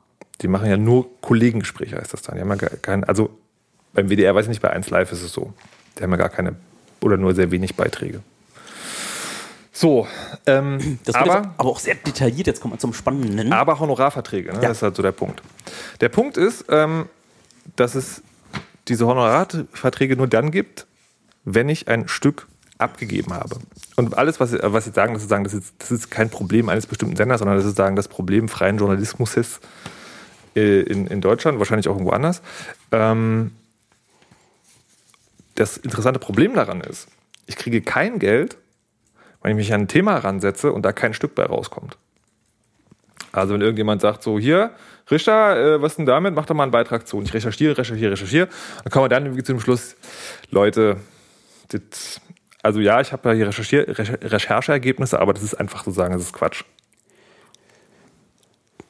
Die 0.41 0.49
machen 0.49 0.69
ja 0.69 0.77
nur 0.77 1.21
Kollegengespräche, 1.21 1.97
heißt 1.97 2.13
das 2.13 2.23
dann. 2.23 2.37
Die 2.37 2.41
haben 2.41 2.49
ja 2.51 2.57
gar 2.57 2.71
kein, 2.71 3.05
also 3.05 3.31
beim 3.93 4.09
WDR 4.09 4.35
weiß 4.35 4.45
ich 4.45 4.51
nicht, 4.51 4.63
bei 4.63 4.71
1 4.71 4.91
Live 4.91 5.13
ist 5.13 5.23
es 5.23 5.33
so. 5.33 5.53
Die 5.99 6.03
haben 6.03 6.11
ja 6.11 6.17
gar 6.17 6.29
keine 6.29 6.57
oder 7.01 7.17
nur 7.17 7.35
sehr 7.35 7.51
wenig 7.51 7.75
Beiträge. 7.77 8.21
So, 9.73 10.09
ähm, 10.47 10.99
Das 11.05 11.15
wird 11.15 11.29
aber, 11.29 11.37
jetzt 11.37 11.49
aber 11.57 11.69
auch 11.69 11.79
sehr 11.79 11.95
detailliert. 11.95 12.47
Jetzt 12.47 12.61
kommen 12.61 12.75
wir 12.75 12.79
zum 12.79 12.93
Spannenden. 12.93 13.53
aber 13.53 13.79
Honorarverträge, 13.79 14.53
ne? 14.53 14.61
Ja. 14.63 14.69
das 14.69 14.79
ist 14.79 14.83
halt 14.83 14.97
so 14.97 15.03
der 15.03 15.13
Punkt. 15.13 15.43
Der 16.01 16.09
Punkt 16.09 16.37
ist, 16.37 16.65
ähm, 16.69 17.07
dass 17.77 17.95
es 17.95 18.23
diese 18.89 19.07
Honorarverträge 19.07 20.17
nur 20.17 20.27
dann 20.27 20.51
gibt, 20.51 20.87
wenn 21.55 21.69
ich 21.69 21.89
ein 21.89 22.09
Stück 22.09 22.47
abgegeben 22.79 23.35
habe. 23.35 23.57
Und 23.97 24.17
alles, 24.17 24.39
was, 24.39 24.53
was 24.61 24.85
Sie 24.85 24.93
sagen, 24.93 25.15
das 25.15 25.23
ist, 25.23 25.29
sagen 25.29 25.45
das, 25.45 25.55
ist, 25.55 25.75
das 25.79 25.91
ist 25.91 26.11
kein 26.11 26.31
Problem 26.31 26.69
eines 26.69 26.87
bestimmten 26.87 27.17
Senders, 27.17 27.41
sondern 27.41 27.57
das 27.57 27.67
ist 27.67 27.77
sagen, 27.77 27.97
das 27.97 28.09
Problem 28.09 28.49
freien 28.49 28.79
Journalismus 28.79 29.37
ist 29.37 29.61
äh, 30.55 30.83
in, 30.83 31.07
in 31.09 31.21
Deutschland, 31.21 31.59
wahrscheinlich 31.59 31.89
auch 31.89 31.95
irgendwo 31.95 32.13
anders. 32.13 32.41
Ähm, 32.93 33.53
das 35.57 35.77
interessante 35.77 36.21
Problem 36.21 36.55
daran 36.55 36.81
ist, 36.81 37.09
ich 37.47 37.57
kriege 37.57 37.81
kein 37.81 38.21
Geld, 38.21 38.57
wenn 39.43 39.53
ich 39.53 39.57
mich 39.57 39.75
an 39.75 39.83
ein 39.83 39.89
Thema 39.89 40.17
ransetze 40.17 40.73
und 40.73 40.83
da 40.83 40.93
kein 40.93 41.15
Stück 41.15 41.35
bei 41.35 41.45
rauskommt. 41.45 41.97
Also 43.33 43.55
wenn 43.55 43.61
irgendjemand 43.61 44.01
sagt 44.01 44.23
so, 44.23 44.39
hier, 44.39 44.71
Richter, 45.11 45.77
äh, 45.77 45.83
was 45.83 45.97
denn 45.97 46.07
damit? 46.07 46.35
Mach 46.35 46.47
doch 46.47 46.55
mal 46.55 46.63
einen 46.63 46.73
Beitrag 46.73 47.07
zu. 47.09 47.17
Und 47.17 47.25
ich 47.25 47.35
recherchiere, 47.35 47.77
recherchiere, 47.77 48.13
recherchiere. 48.13 48.49
Dann 48.85 48.91
kommen 48.91 49.05
wir 49.05 49.09
dann 49.09 49.25
irgendwie 49.25 49.43
zu 49.43 49.53
dem 49.53 49.61
Schluss, 49.61 49.97
Leute, 50.51 50.99
das, 51.69 52.21
also 52.63 52.81
ja, 52.81 53.01
ich 53.01 53.13
habe 53.13 53.29
ja 53.31 53.35
hier 53.35 53.49
Recherchier, 53.49 53.89
Recher- 53.89 54.23
Rechercheergebnisse, 54.23 55.21
aber 55.21 55.33
das 55.33 55.43
ist 55.43 55.55
einfach 55.55 55.85
so 55.85 55.91
sagen, 55.91 56.13
das 56.13 56.23
ist 56.23 56.33
Quatsch. 56.33 56.65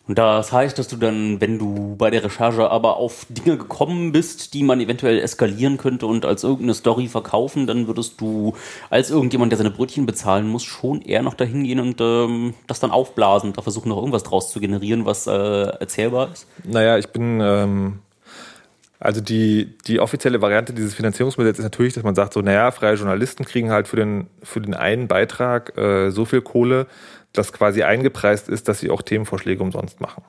Und 0.06 0.16
das 0.16 0.52
heißt, 0.52 0.78
dass 0.78 0.88
du 0.88 0.96
dann, 0.96 1.38
wenn 1.42 1.58
du 1.58 1.94
bei 1.96 2.08
der 2.08 2.24
Recherche 2.24 2.70
aber 2.70 2.96
auf 2.96 3.26
Dinge 3.28 3.58
gekommen 3.58 4.10
bist, 4.10 4.54
die 4.54 4.62
man 4.62 4.80
eventuell 4.80 5.18
eskalieren 5.18 5.76
könnte 5.76 6.06
und 6.06 6.24
als 6.24 6.44
irgendeine 6.44 6.72
Story 6.72 7.08
verkaufen, 7.08 7.66
dann 7.66 7.86
würdest 7.88 8.18
du 8.18 8.54
als 8.88 9.10
irgendjemand, 9.10 9.52
der 9.52 9.58
seine 9.58 9.70
Brötchen 9.70 10.06
bezahlen 10.06 10.48
muss, 10.48 10.64
schon 10.64 11.02
eher 11.02 11.22
noch 11.22 11.34
dahin 11.34 11.64
gehen 11.64 11.78
und 11.78 12.00
ähm, 12.00 12.54
das 12.66 12.80
dann 12.80 12.90
aufblasen, 12.90 13.52
da 13.52 13.60
versuchen 13.60 13.90
noch 13.90 13.98
irgendwas 13.98 14.22
draus 14.22 14.50
zu 14.50 14.60
generieren, 14.60 15.04
was 15.04 15.26
äh, 15.26 15.30
erzählbar 15.30 16.32
ist. 16.32 16.46
Naja, 16.64 16.96
ich 16.96 17.08
bin, 17.08 17.42
ähm, 17.42 17.98
also 19.00 19.20
die, 19.20 19.78
die 19.86 20.00
offizielle 20.00 20.42
Variante 20.42 20.72
dieses 20.72 20.94
Finanzierungsmodells 20.94 21.58
ist 21.58 21.64
natürlich, 21.64 21.94
dass 21.94 22.02
man 22.02 22.16
sagt, 22.16 22.32
so, 22.32 22.42
naja, 22.42 22.70
freie 22.72 22.94
Journalisten 22.94 23.44
kriegen 23.44 23.70
halt 23.70 23.86
für 23.86 23.96
den, 23.96 24.26
für 24.42 24.60
den 24.60 24.74
einen 24.74 25.06
Beitrag 25.06 25.76
äh, 25.78 26.10
so 26.10 26.24
viel 26.24 26.40
Kohle, 26.40 26.88
dass 27.32 27.52
quasi 27.52 27.84
eingepreist 27.84 28.48
ist, 28.48 28.66
dass 28.66 28.80
sie 28.80 28.90
auch 28.90 29.02
Themenvorschläge 29.02 29.62
umsonst 29.62 30.00
machen. 30.00 30.24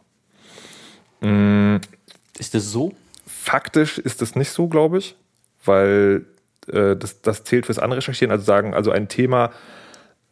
Ist 2.37 2.53
das 2.53 2.71
so? 2.71 2.93
Faktisch 3.25 3.97
ist 3.97 4.21
das 4.21 4.35
nicht 4.35 4.51
so, 4.51 4.67
glaube 4.67 4.99
ich, 4.99 5.15
weil 5.65 6.25
äh, 6.67 6.95
das, 6.95 7.21
das 7.21 7.43
zählt 7.43 7.65
fürs 7.65 7.79
Anrecherchieren. 7.79 8.31
Also 8.31 8.43
sagen, 8.43 8.75
also 8.75 8.91
ein 8.91 9.07
Thema, 9.07 9.51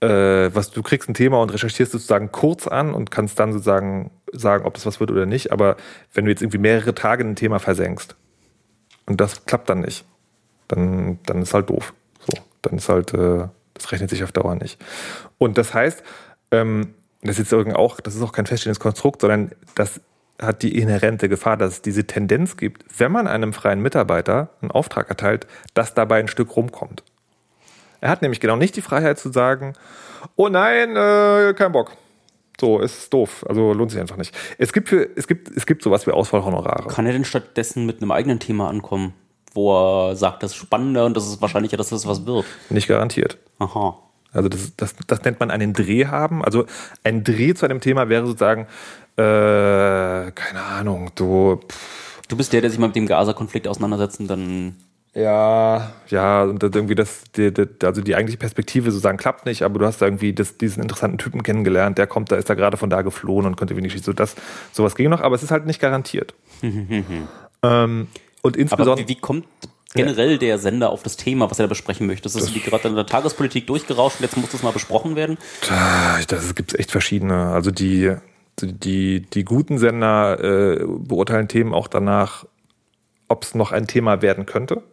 äh, 0.02 0.08
was 0.54 0.70
du 0.70 0.84
kriegst 0.84 1.10
ein 1.10 1.16
Thema 1.16 1.42
und 1.42 1.52
recherchierst 1.52 1.92
sozusagen 1.92 2.32
kurz 2.32 2.68
an 2.68 2.94
und 2.94 3.10
kannst 3.10 3.40
dann 3.40 3.52
sozusagen 3.52 4.12
sagen, 4.32 4.66
ob 4.66 4.76
das 4.76 4.86
was 4.86 5.00
wird 5.00 5.10
oder 5.10 5.26
nicht. 5.26 5.52
Aber 5.52 5.76
wenn 6.14 6.26
du 6.26 6.32
jetzt 6.32 6.44
irgendwie 6.44 6.60
mehrere 6.60 6.94
Tage 6.94 7.24
ein 7.24 7.36
Thema 7.36 7.60
versenkst 7.60 8.16
und 9.08 9.20
das 9.20 9.46
klappt 9.46 9.70
dann 9.70 9.80
nicht, 9.80 10.06
dann, 10.68 11.20
dann 11.26 11.42
ist 11.42 11.54
halt 11.54 11.70
doof. 11.70 11.94
So, 12.20 12.42
dann 12.62 12.78
ist 12.78 12.90
halt, 12.90 13.14
äh, 13.14 13.48
das 13.74 13.92
rechnet 13.92 14.10
sich 14.10 14.24
auf 14.24 14.32
Dauer 14.32 14.56
nicht. 14.56 14.80
Und 15.38 15.58
das 15.58 15.74
heißt, 15.74 16.04
ähm, 16.52 16.94
das 17.22 17.32
ist 17.32 17.40
jetzt 17.40 17.52
irgendwie 17.54 17.76
auch, 17.78 18.00
das 18.00 18.16
ist 18.16 18.22
auch 18.22 18.32
kein 18.32 18.46
feststehendes 18.46 18.80
Konstrukt, 18.80 19.22
sondern 19.22 19.52
das 19.76 20.02
hat 20.40 20.62
die 20.62 20.78
inhärente 20.78 21.30
Gefahr, 21.30 21.58
dass 21.58 21.74
es 21.74 21.82
diese 21.82 22.06
Tendenz 22.06 22.58
gibt, 22.58 22.86
wenn 23.00 23.12
man 23.12 23.28
einem 23.28 23.54
freien 23.54 23.82
Mitarbeiter 23.82 24.50
einen 24.62 24.72
Auftrag 24.72 25.10
erteilt, 25.10 25.48
dass 25.74 25.96
dabei 25.96 26.20
ein 26.20 26.28
Stück 26.28 26.56
rumkommt. 26.56 27.04
Er 28.02 28.10
hat 28.10 28.22
nämlich 28.22 28.40
genau 28.40 28.56
nicht 28.56 28.76
die 28.76 28.82
Freiheit 28.82 29.18
zu 29.18 29.32
sagen, 29.32 29.74
oh 30.36 30.50
nein, 30.50 30.96
äh, 30.96 31.54
kein 31.56 31.72
Bock. 31.72 31.94
So, 32.60 32.80
ist 32.80 33.14
doof. 33.14 33.46
Also 33.48 33.74
lohnt 33.74 33.92
sich 33.92 34.00
einfach 34.00 34.18
nicht. 34.18 34.36
Es 34.58 34.74
gibt, 34.74 34.90
für, 34.90 35.10
es 35.16 35.28
gibt, 35.28 35.56
es 35.56 35.66
gibt 35.66 35.84
sowas 35.84 36.08
wie 36.08 36.12
Ausfallhonorare. 36.12 36.88
Kann 36.88 37.06
er 37.06 37.14
denn 37.14 37.26
stattdessen 37.26 37.86
mit 37.86 38.02
einem 38.02 38.12
eigenen 38.12 38.40
Thema 38.40 38.70
ankommen, 38.70 39.14
wo 39.54 39.74
er 39.74 40.16
sagt, 40.16 40.44
das 40.44 40.52
ist 40.52 40.58
spannender 40.58 41.06
und 41.06 41.16
das 41.16 41.28
ist 41.28 41.42
wahrscheinlicher, 41.42 41.78
dass 41.78 41.90
das 41.90 42.08
was 42.08 42.26
wird? 42.26 42.46
Nicht 42.70 42.88
garantiert. 42.88 43.38
Aha. 43.60 43.98
Also 44.34 44.50
das, 44.50 44.76
das, 44.76 44.96
das 45.08 45.24
nennt 45.24 45.40
man 45.40 45.52
einen 45.52 45.74
Dreh 45.74 46.08
haben. 46.08 46.44
Also 46.44 46.66
ein 47.04 47.24
Dreh 47.24 47.54
zu 47.54 47.66
einem 47.66 47.80
Thema 47.80 48.10
wäre 48.10 48.26
sozusagen, 48.26 48.68
äh, 49.16 50.32
keine 50.32 50.64
Ahnung, 50.64 51.12
du, 51.16 51.60
pff, 51.68 52.08
Du 52.28 52.36
bist 52.36 52.52
der, 52.52 52.62
der 52.62 52.70
sich 52.70 52.80
mal 52.80 52.88
mit 52.88 52.96
dem 52.96 53.08
Gaza-Konflikt 53.08 53.68
auseinandersetzt 53.68 54.20
und 54.20 54.28
dann 54.28 54.76
ja, 55.14 55.94
ja, 56.10 56.44
und 56.44 56.62
das 56.62 56.72
irgendwie 56.76 56.94
das, 56.94 57.24
die, 57.36 57.52
die, 57.52 57.68
also 57.84 58.02
die 58.02 58.16
eigentliche 58.16 58.38
Perspektive 58.38 58.92
sozusagen 58.92 59.18
klappt 59.18 59.46
nicht, 59.48 59.64
aber 59.64 59.80
du 59.80 59.86
hast 59.86 60.00
da 60.00 60.06
irgendwie 60.06 60.34
das, 60.34 60.58
diesen 60.58 60.84
interessanten 60.84 61.18
Typen 61.18 61.42
kennengelernt, 61.42 61.98
der 61.98 62.06
kommt, 62.06 62.32
da 62.32 62.36
ist 62.36 62.50
da 62.50 62.54
gerade 62.54 62.78
von 62.78 62.90
da 62.90 63.02
geflohen 63.02 63.48
und 63.48 63.56
könnte 63.56 63.76
wenig 63.76 63.94
schießen. 63.94 64.06
So 64.06 64.14
das, 64.14 64.36
sowas 64.72 64.96
ging 64.96 65.10
noch, 65.10 65.22
aber 65.22 65.36
es 65.36 65.42
ist 65.42 65.50
halt 65.50 65.66
nicht 65.66 65.82
garantiert. 65.82 66.36
ähm, 66.62 67.18
und 67.64 68.08
Aber 68.42 68.60
insbesondere. 68.60 69.08
wie, 69.08 69.08
wie 69.08 69.20
kommt 69.20 69.48
generell 69.96 70.38
der 70.38 70.60
Sender 70.60 70.90
auf 70.92 71.02
das 71.02 71.18
Thema, 71.18 71.50
was 71.50 71.58
er 71.60 71.64
da 71.64 71.70
besprechen 71.70 72.06
möchte? 72.06 72.24
Das 72.24 72.36
ist 72.36 72.54
wie 72.54 72.60
gerade 72.60 72.88
in 72.88 72.96
der 72.96 73.06
Tagespolitik 73.06 73.66
durchgerauscht 73.66 74.20
und 74.20 74.24
jetzt 74.24 74.38
muss 74.38 74.52
das 74.52 74.62
mal 74.62 74.72
besprochen 74.72 75.16
werden. 75.16 75.38
Das 76.28 76.54
gibt 76.54 76.74
es 76.74 76.80
echt 76.80 76.92
verschiedene. 76.92 77.48
Also 77.48 77.72
die, 77.72 78.16
die, 78.62 79.22
die 79.22 79.44
guten 79.44 79.80
Sender 79.80 80.40
äh, 80.40 80.86
beurteilen 80.86 81.48
Themen 81.48 81.74
auch 81.74 81.88
danach, 81.88 82.46
ob 83.28 83.44
es 83.44 83.56
noch 83.56 83.72
ein 83.72 83.88
Thema 83.88 84.22
werden 84.22 84.46
könnte. 84.46 84.84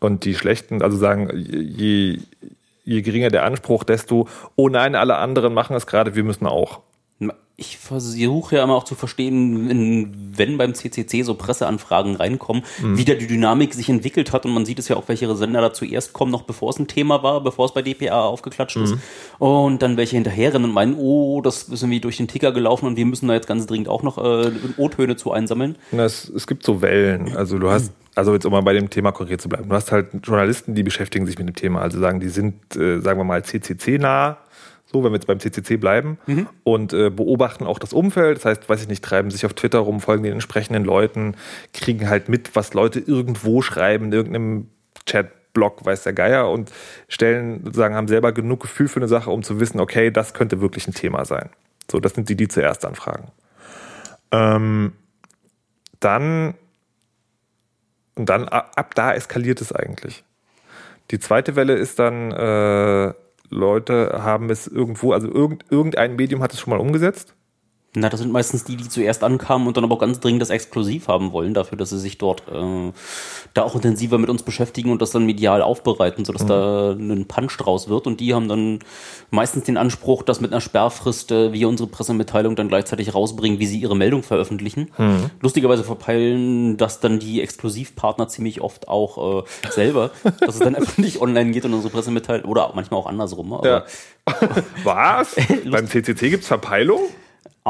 Und 0.00 0.24
die 0.24 0.34
schlechten, 0.34 0.82
also 0.82 0.96
sagen, 0.96 1.30
je, 1.36 2.20
je 2.84 3.02
geringer 3.02 3.30
der 3.30 3.44
Anspruch, 3.44 3.84
desto, 3.84 4.28
oh 4.56 4.68
nein, 4.68 4.94
alle 4.94 5.16
anderen 5.16 5.54
machen 5.54 5.76
es 5.76 5.86
gerade, 5.86 6.14
wir 6.14 6.24
müssen 6.24 6.46
auch. 6.46 6.80
Ich 7.60 7.76
versuche 7.76 8.54
ja 8.54 8.62
immer 8.62 8.76
auch 8.76 8.84
zu 8.84 8.94
verstehen, 8.94 10.32
wenn 10.36 10.58
beim 10.58 10.74
CCC 10.74 11.22
so 11.24 11.34
Presseanfragen 11.34 12.14
reinkommen, 12.14 12.62
wie 12.80 13.04
da 13.04 13.14
die 13.14 13.26
Dynamik 13.26 13.74
sich 13.74 13.88
entwickelt 13.88 14.32
hat. 14.32 14.44
Und 14.46 14.52
man 14.52 14.64
sieht 14.64 14.78
es 14.78 14.86
ja 14.86 14.94
auch, 14.94 15.08
welche 15.08 15.34
Sender 15.34 15.60
da 15.60 15.72
zuerst 15.72 16.12
kommen, 16.12 16.30
noch 16.30 16.42
bevor 16.42 16.70
es 16.70 16.78
ein 16.78 16.86
Thema 16.86 17.24
war, 17.24 17.42
bevor 17.42 17.66
es 17.66 17.74
bei 17.74 17.82
DPA 17.82 18.20
aufgeklatscht 18.26 18.76
ist. 18.76 18.94
Und 19.40 19.82
dann 19.82 19.96
welche 19.96 20.14
hinterherrennen 20.14 20.68
und 20.68 20.72
meinen, 20.74 20.94
oh, 20.96 21.40
das 21.40 21.64
ist 21.64 21.82
irgendwie 21.82 21.98
durch 21.98 22.18
den 22.18 22.28
Ticker 22.28 22.52
gelaufen 22.52 22.86
und 22.86 22.96
wir 22.96 23.06
müssen 23.06 23.26
da 23.26 23.34
jetzt 23.34 23.48
ganz 23.48 23.66
dringend 23.66 23.88
auch 23.88 24.04
noch 24.04 24.18
äh, 24.18 24.52
O-Töne 24.76 25.16
zu 25.16 25.32
einsammeln. 25.32 25.74
Na, 25.90 26.04
Es, 26.04 26.28
es 26.28 26.46
gibt 26.46 26.64
so 26.64 26.80
Wellen. 26.80 27.36
Also 27.36 27.58
du 27.58 27.70
hast, 27.70 27.92
also 28.14 28.34
jetzt 28.34 28.46
um 28.46 28.52
mal 28.52 28.62
bei 28.62 28.74
dem 28.74 28.88
Thema 28.88 29.10
konkret 29.10 29.40
zu 29.40 29.48
bleiben, 29.48 29.68
du 29.68 29.74
hast 29.74 29.90
halt 29.90 30.10
Journalisten, 30.22 30.76
die 30.76 30.84
beschäftigen 30.84 31.26
sich 31.26 31.36
mit 31.36 31.48
dem 31.48 31.56
Thema. 31.56 31.80
Also 31.82 31.98
sagen, 31.98 32.20
die 32.20 32.28
sind, 32.28 32.76
äh, 32.76 33.00
sagen 33.00 33.18
wir 33.18 33.24
mal, 33.24 33.44
CCC 33.44 33.98
nah. 33.98 34.36
So, 34.90 35.04
wenn 35.04 35.12
wir 35.12 35.16
jetzt 35.16 35.26
beim 35.26 35.38
CCC 35.38 35.76
bleiben 35.76 36.18
und 36.64 36.94
äh, 36.94 37.10
beobachten 37.10 37.66
auch 37.66 37.78
das 37.78 37.92
Umfeld. 37.92 38.38
Das 38.38 38.46
heißt, 38.46 38.68
weiß 38.70 38.80
ich 38.82 38.88
nicht, 38.88 39.04
treiben 39.04 39.30
sich 39.30 39.44
auf 39.44 39.52
Twitter 39.52 39.80
rum, 39.80 40.00
folgen 40.00 40.22
den 40.22 40.32
entsprechenden 40.32 40.84
Leuten, 40.84 41.36
kriegen 41.74 42.08
halt 42.08 42.30
mit, 42.30 42.56
was 42.56 42.72
Leute 42.72 42.98
irgendwo 42.98 43.60
schreiben, 43.60 44.06
in 44.06 44.12
irgendeinem 44.12 44.68
Chatblog, 45.06 45.84
weiß 45.84 46.04
der 46.04 46.14
Geier, 46.14 46.50
und 46.50 46.72
stellen, 47.08 47.62
sozusagen, 47.64 47.94
haben 47.94 48.08
selber 48.08 48.32
genug 48.32 48.60
Gefühl 48.60 48.88
für 48.88 49.00
eine 49.00 49.08
Sache, 49.08 49.30
um 49.30 49.42
zu 49.42 49.60
wissen, 49.60 49.78
okay, 49.78 50.10
das 50.10 50.32
könnte 50.32 50.62
wirklich 50.62 50.88
ein 50.88 50.94
Thema 50.94 51.26
sein. 51.26 51.50
So, 51.90 52.00
das 52.00 52.14
sind 52.14 52.30
die, 52.30 52.36
die 52.36 52.48
zuerst 52.48 52.86
anfragen. 52.86 53.28
Ähm, 54.32 54.92
dann 56.00 56.54
Und 58.16 58.28
dann 58.30 58.48
ab, 58.48 58.72
ab 58.74 58.94
da 58.94 59.12
eskaliert 59.12 59.60
es 59.60 59.72
eigentlich. 59.72 60.24
Die 61.10 61.18
zweite 61.18 61.56
Welle 61.56 61.74
ist 61.74 61.98
dann, 61.98 62.32
äh, 62.32 63.14
Leute 63.50 64.22
haben 64.22 64.50
es 64.50 64.66
irgendwo, 64.66 65.12
also 65.12 65.28
irgend, 65.28 65.64
irgendein 65.70 66.16
Medium 66.16 66.42
hat 66.42 66.52
es 66.52 66.60
schon 66.60 66.72
mal 66.72 66.80
umgesetzt 66.80 67.34
na, 67.94 68.10
das 68.10 68.20
sind 68.20 68.30
meistens 68.30 68.64
die, 68.64 68.76
die 68.76 68.88
zuerst 68.88 69.24
ankamen 69.24 69.66
und 69.66 69.76
dann 69.76 69.84
aber 69.84 69.94
auch 69.94 70.00
ganz 70.00 70.20
dringend 70.20 70.42
das 70.42 70.50
exklusiv 70.50 71.08
haben 71.08 71.32
wollen, 71.32 71.54
dafür, 71.54 71.78
dass 71.78 71.88
sie 71.88 71.98
sich 71.98 72.18
dort 72.18 72.42
äh, 72.48 72.92
da 73.54 73.62
auch 73.62 73.74
intensiver 73.74 74.18
mit 74.18 74.28
uns 74.28 74.42
beschäftigen 74.42 74.90
und 74.90 75.00
das 75.00 75.10
dann 75.10 75.24
medial 75.24 75.62
aufbereiten, 75.62 76.26
sodass 76.26 76.42
mhm. 76.42 76.48
da 76.48 76.90
ein 76.92 77.26
Punch 77.26 77.56
draus 77.56 77.88
wird. 77.88 78.06
Und 78.06 78.20
die 78.20 78.34
haben 78.34 78.46
dann 78.46 78.80
meistens 79.30 79.64
den 79.64 79.78
Anspruch, 79.78 80.22
dass 80.22 80.42
mit 80.42 80.52
einer 80.52 80.60
Sperrfrist 80.60 81.32
äh, 81.32 81.52
wir 81.54 81.66
unsere 81.66 81.88
Pressemitteilung 81.88 82.56
dann 82.56 82.68
gleichzeitig 82.68 83.14
rausbringen, 83.14 83.58
wie 83.58 83.66
sie 83.66 83.78
ihre 83.78 83.96
Meldung 83.96 84.22
veröffentlichen. 84.22 84.90
Mhm. 84.98 85.30
Lustigerweise 85.40 85.82
verpeilen 85.82 86.76
das 86.76 87.00
dann 87.00 87.18
die 87.18 87.40
Exklusivpartner 87.40 88.28
ziemlich 88.28 88.60
oft 88.60 88.88
auch 88.88 89.44
äh, 89.44 89.70
selber, 89.70 90.10
dass 90.40 90.56
es 90.56 90.60
dann 90.60 90.74
einfach 90.74 90.98
nicht 90.98 91.22
online 91.22 91.52
geht 91.52 91.64
und 91.64 91.72
unsere 91.72 91.92
Pressemitteilung, 91.92 92.50
oder 92.50 92.70
manchmal 92.74 93.00
auch 93.00 93.06
andersrum. 93.06 93.54
Aber 93.54 93.66
ja. 93.66 93.84
Was? 94.84 95.36
Beim 95.70 95.86
CCC 95.86 96.28
gibt 96.28 96.42
es 96.42 96.48
Verpeilung? 96.48 97.00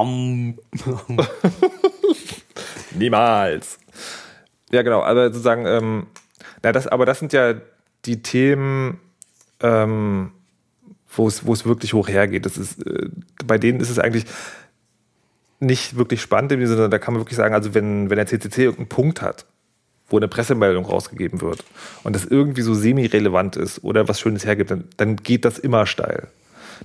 Um. 0.01 0.59
Niemals. 2.95 3.79
Ja, 4.71 4.83
genau. 4.83 5.03
Aber 5.03 5.27
sozusagen, 5.27 5.67
ähm, 5.67 6.07
na, 6.63 6.73
das, 6.73 6.87
aber 6.87 7.07
das 7.07 7.19
sind 7.19 7.33
ja 7.33 7.55
die 8.05 8.23
Themen, 8.23 9.01
ähm, 9.61 10.33
wo 11.15 11.27
es, 11.27 11.65
wirklich 11.65 11.95
hoch 11.95 12.09
hergeht. 12.09 12.47
Das 12.47 12.57
ist, 12.57 12.87
äh, 12.87 13.09
bei 13.45 13.59
denen 13.59 13.81
ist 13.81 13.91
es 13.91 13.99
eigentlich 13.99 14.25
nicht 15.61 15.97
wirklich 15.97 16.21
spannend 16.21 16.53
im 16.53 16.65
Sinne, 16.67 16.89
da 16.89 16.99
kann 16.99 17.15
man 17.15 17.23
wirklich 17.23 17.37
sagen, 17.37 17.55
also 17.55 17.75
wenn, 17.75 18.11
wenn 18.11 18.17
der 18.17 18.27
CCC 18.27 18.65
irgendeinen 18.65 18.89
Punkt 18.89 19.23
hat, 19.23 19.47
wo 20.09 20.17
eine 20.17 20.29
Pressemeldung 20.29 20.87
rausgegeben 20.87 21.41
wird 21.41 21.65
und 22.05 22.15
das 22.15 22.25
irgendwie 22.25 22.63
so 22.63 22.75
semi-relevant 22.75 23.57
ist 23.57 23.83
oder 23.83 24.09
was 24.09 24.21
Schönes 24.21 24.47
hergibt, 24.47 24.71
dann, 24.71 24.85
dann 24.97 25.17
geht 25.17 25.45
das 25.45 25.59
immer 25.59 25.87
steil. 25.87 26.29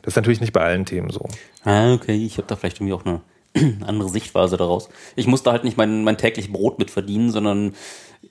Das 0.02 0.14
ist 0.14 0.16
natürlich 0.16 0.42
nicht 0.42 0.54
bei 0.54 0.62
allen 0.62 0.86
Themen 0.86 1.10
so. 1.10 1.28
Ah, 1.64 1.94
okay. 1.94 2.16
Ich 2.16 2.38
habe 2.38 2.48
da 2.48 2.56
vielleicht 2.56 2.78
irgendwie 2.78 2.94
auch 2.94 3.06
eine 3.06 3.22
andere 3.86 4.10
Sichtweise 4.10 4.58
daraus. 4.58 4.90
Ich 5.16 5.28
muss 5.28 5.44
da 5.44 5.52
halt 5.52 5.64
nicht 5.64 5.78
mein, 5.78 6.04
mein 6.04 6.18
täglich 6.18 6.52
Brot 6.52 6.80
mit 6.80 6.92
verdienen, 6.92 7.32
sondern 7.32 7.74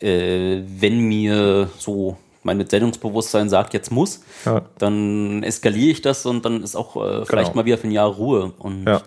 äh, 0.01 0.63
wenn 0.67 1.01
mir 1.01 1.71
so 1.79 2.17
mein 2.43 2.67
Sendungsbewusstsein 2.69 3.49
sagt, 3.49 3.73
jetzt 3.73 3.91
muss, 3.93 4.23
ja. 4.45 4.63
dann 4.79 5.43
eskaliere 5.45 5.91
ich 5.91 6.03
das 6.03 6.27
und 6.27 6.45
dann 6.45 6.63
ist 6.63 6.75
auch 6.75 6.97
äh, 6.97 7.25
vielleicht 7.25 7.53
genau. 7.53 7.63
mal 7.63 7.65
wieder 7.65 7.79
für 7.79 7.87
ein 7.87 7.93
Jahr 7.93 8.09
Ruhe. 8.09 8.53
Und 8.59 8.87
ja. 8.87 9.03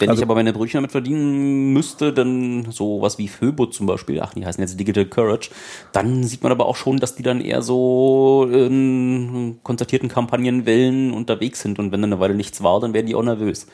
Wenn 0.00 0.08
also, 0.08 0.20
ich 0.20 0.24
aber 0.24 0.34
meine 0.34 0.52
Brötchen 0.52 0.78
damit 0.78 0.92
verdienen 0.92 1.72
müsste, 1.72 2.12
dann 2.12 2.70
so 2.70 3.02
was 3.02 3.18
wie 3.18 3.28
Föbo 3.28 3.66
zum 3.66 3.86
Beispiel, 3.86 4.20
ach, 4.20 4.34
die 4.34 4.44
heißen 4.44 4.62
jetzt 4.62 4.80
Digital 4.80 5.04
Courage, 5.04 5.50
dann 5.92 6.24
sieht 6.24 6.42
man 6.42 6.50
aber 6.50 6.66
auch 6.66 6.76
schon, 6.76 6.98
dass 6.98 7.14
die 7.14 7.22
dann 7.22 7.40
eher 7.40 7.62
so 7.62 8.48
in 8.50 9.60
konzertierten 9.62 10.08
Kampagnenwellen 10.08 11.12
unterwegs 11.12 11.60
sind 11.60 11.78
und 11.78 11.92
wenn 11.92 12.00
dann 12.00 12.12
eine 12.12 12.20
Weile 12.20 12.34
nichts 12.34 12.62
war, 12.62 12.80
dann 12.80 12.94
werden 12.94 13.06
die 13.06 13.14
auch 13.14 13.22
nervös. 13.22 13.66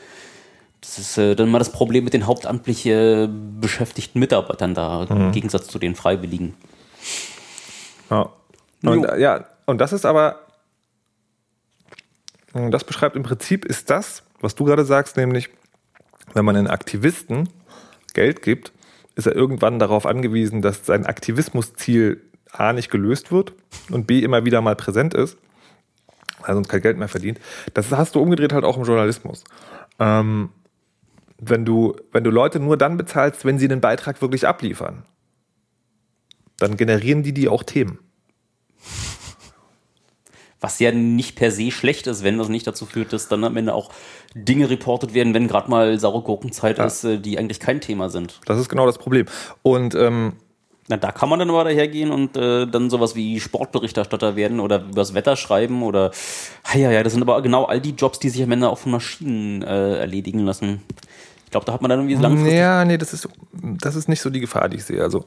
Das 0.81 0.99
ist 0.99 1.17
äh, 1.17 1.35
dann 1.35 1.49
mal 1.49 1.59
das 1.59 1.71
Problem 1.71 2.03
mit 2.03 2.13
den 2.13 2.27
hauptamtlich 2.27 2.85
äh, 2.85 3.27
beschäftigten 3.59 4.19
Mitarbeitern 4.19 4.73
da, 4.73 5.07
mhm. 5.09 5.21
im 5.21 5.31
Gegensatz 5.31 5.67
zu 5.67 5.79
den 5.79 5.95
Freiwilligen. 5.95 6.53
Ja. 8.09 8.29
Und, 8.83 9.07
ja, 9.17 9.45
und 9.65 9.79
das 9.81 9.91
ist 9.91 10.05
aber, 10.05 10.39
das 12.53 12.83
beschreibt 12.83 13.15
im 13.15 13.23
Prinzip, 13.23 13.65
ist 13.65 13.89
das, 13.89 14.23
was 14.39 14.55
du 14.55 14.65
gerade 14.65 14.85
sagst, 14.85 15.17
nämlich, 15.17 15.49
wenn 16.33 16.45
man 16.45 16.55
einen 16.55 16.67
Aktivisten 16.67 17.49
Geld 18.13 18.41
gibt, 18.41 18.71
ist 19.15 19.27
er 19.27 19.35
irgendwann 19.35 19.79
darauf 19.79 20.05
angewiesen, 20.05 20.61
dass 20.61 20.85
sein 20.85 21.05
Aktivismusziel 21.05 22.21
A 22.51 22.73
nicht 22.73 22.89
gelöst 22.89 23.31
wird 23.31 23.53
und 23.89 24.07
B 24.07 24.19
immer 24.19 24.45
wieder 24.45 24.61
mal 24.61 24.75
präsent 24.75 25.13
ist, 25.13 25.37
weil 26.39 26.51
er 26.51 26.53
sonst 26.55 26.69
kein 26.69 26.81
Geld 26.81 26.97
mehr 26.97 27.07
verdient. 27.07 27.39
Das 27.73 27.91
hast 27.91 28.15
du 28.15 28.21
umgedreht 28.21 28.53
halt 28.53 28.63
auch 28.63 28.77
im 28.77 28.83
Journalismus. 28.83 29.43
Ähm, 29.99 30.49
wenn 31.39 31.65
du, 31.65 31.95
wenn 32.11 32.23
du 32.23 32.29
Leute 32.29 32.59
nur 32.59 32.77
dann 32.77 32.97
bezahlst, 32.97 33.45
wenn 33.45 33.59
sie 33.59 33.65
einen 33.65 33.81
Beitrag 33.81 34.21
wirklich 34.21 34.47
abliefern, 34.47 35.03
dann 36.57 36.77
generieren 36.77 37.23
die 37.23 37.33
die 37.33 37.49
auch 37.49 37.63
Themen. 37.63 37.99
Was 40.59 40.79
ja 40.79 40.91
nicht 40.91 41.35
per 41.35 41.51
se 41.51 41.69
schlecht 41.69 42.07
ist, 42.07 42.23
wenn 42.23 42.39
das 42.39 42.49
nicht 42.49 42.65
dazu 42.65 42.87
führt, 42.87 43.13
dass 43.13 43.27
dann 43.27 43.43
am 43.43 43.57
Ende 43.57 43.75
auch 43.75 43.91
Dinge 44.43 44.69
reportet 44.69 45.13
werden, 45.13 45.33
wenn 45.33 45.47
gerade 45.47 45.69
mal 45.69 45.99
saure 45.99 46.21
Gurkenzeit 46.21 46.77
ja. 46.77 46.85
ist, 46.85 47.03
äh, 47.03 47.19
die 47.19 47.37
eigentlich 47.37 47.59
kein 47.59 47.81
Thema 47.81 48.09
sind. 48.09 48.39
Das 48.45 48.59
ist 48.59 48.69
genau 48.69 48.85
das 48.85 48.97
Problem. 48.97 49.25
Und 49.63 49.95
ähm, 49.95 50.33
na, 50.89 50.95
da 50.95 51.11
kann 51.11 51.27
man 51.27 51.39
dann 51.39 51.49
aber 51.49 51.65
dahergehen 51.65 52.11
und 52.11 52.37
äh, 52.37 52.65
dann 52.65 52.89
sowas 52.89 53.15
wie 53.15 53.39
Sportberichterstatter 53.41 54.37
werden 54.37 54.61
oder 54.61 54.83
übers 54.83 55.13
Wetter 55.13 55.35
schreiben 55.35 55.83
oder 55.83 56.11
ja, 56.73 56.91
ja, 56.91 57.03
das 57.03 57.13
sind 57.13 57.21
aber 57.21 57.41
genau 57.41 57.65
all 57.65 57.81
die 57.81 57.91
Jobs, 57.91 58.19
die 58.19 58.29
sich 58.29 58.41
am 58.41 58.51
Ende 58.51 58.69
auch 58.69 58.77
von 58.77 58.93
Maschinen 58.93 59.63
äh, 59.63 59.97
erledigen 59.97 60.45
lassen. 60.45 60.83
Ich 61.47 61.51
glaube, 61.51 61.65
da 61.65 61.71
hat 61.71 61.81
man 61.81 61.87
dann 61.87 61.99
irgendwie 61.99 62.21
langfristig. 62.21 62.55
Ja, 62.55 62.83
nee, 62.83 62.97
das 62.97 63.13
ist, 63.13 63.29
das 63.53 63.95
ist 63.95 64.09
nicht 64.09 64.19
so 64.19 64.29
die 64.29 64.41
Gefahr, 64.41 64.67
die 64.67 64.75
ich 64.75 64.83
sehe. 64.83 65.01
Also, 65.01 65.23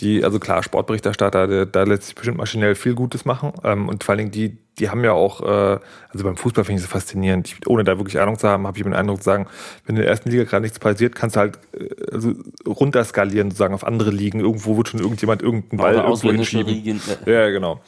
die, 0.00 0.22
also 0.22 0.38
klar, 0.38 0.62
Sportberichterstatter, 0.62 1.64
da 1.64 1.82
lässt 1.84 2.02
sich 2.02 2.14
bestimmt 2.14 2.36
maschinell 2.36 2.74
viel 2.74 2.94
Gutes 2.94 3.24
machen. 3.24 3.54
Ähm, 3.64 3.88
und 3.88 4.04
vor 4.04 4.12
allen 4.12 4.18
Dingen, 4.18 4.30
die, 4.32 4.58
die 4.78 4.90
haben 4.90 5.02
ja 5.02 5.12
auch, 5.12 5.40
äh, 5.40 5.78
also 6.10 6.24
beim 6.24 6.36
Fußball 6.36 6.64
finde 6.64 6.80
ich 6.80 6.84
das 6.84 6.92
faszinierend. 6.92 7.48
Ich, 7.48 7.66
ohne 7.66 7.84
da 7.84 7.96
wirklich 7.96 8.20
Ahnung 8.20 8.38
zu 8.38 8.50
haben, 8.50 8.66
habe 8.66 8.76
ich 8.76 8.84
den 8.84 8.92
Eindruck 8.92 9.20
zu 9.20 9.24
sagen, 9.24 9.46
wenn 9.86 9.96
in 9.96 10.02
der 10.02 10.10
ersten 10.10 10.28
Liga 10.28 10.44
gerade 10.44 10.60
nichts 10.60 10.78
passiert, 10.78 11.14
kannst 11.14 11.36
du 11.36 11.40
halt 11.40 11.58
äh, 11.72 11.88
also 12.12 12.34
runterskalieren, 12.66 13.50
sozusagen 13.50 13.72
auf 13.72 13.86
andere 13.86 14.10
Ligen. 14.10 14.40
Irgendwo 14.40 14.76
wird 14.76 14.88
schon 14.88 15.00
irgendjemand 15.00 15.40
irgendeinen 15.40 15.78
Ball 15.78 15.94
irgendwo 15.94 16.32
hinschieben. 16.32 17.00
Ja, 17.24 17.48
genau. 17.48 17.80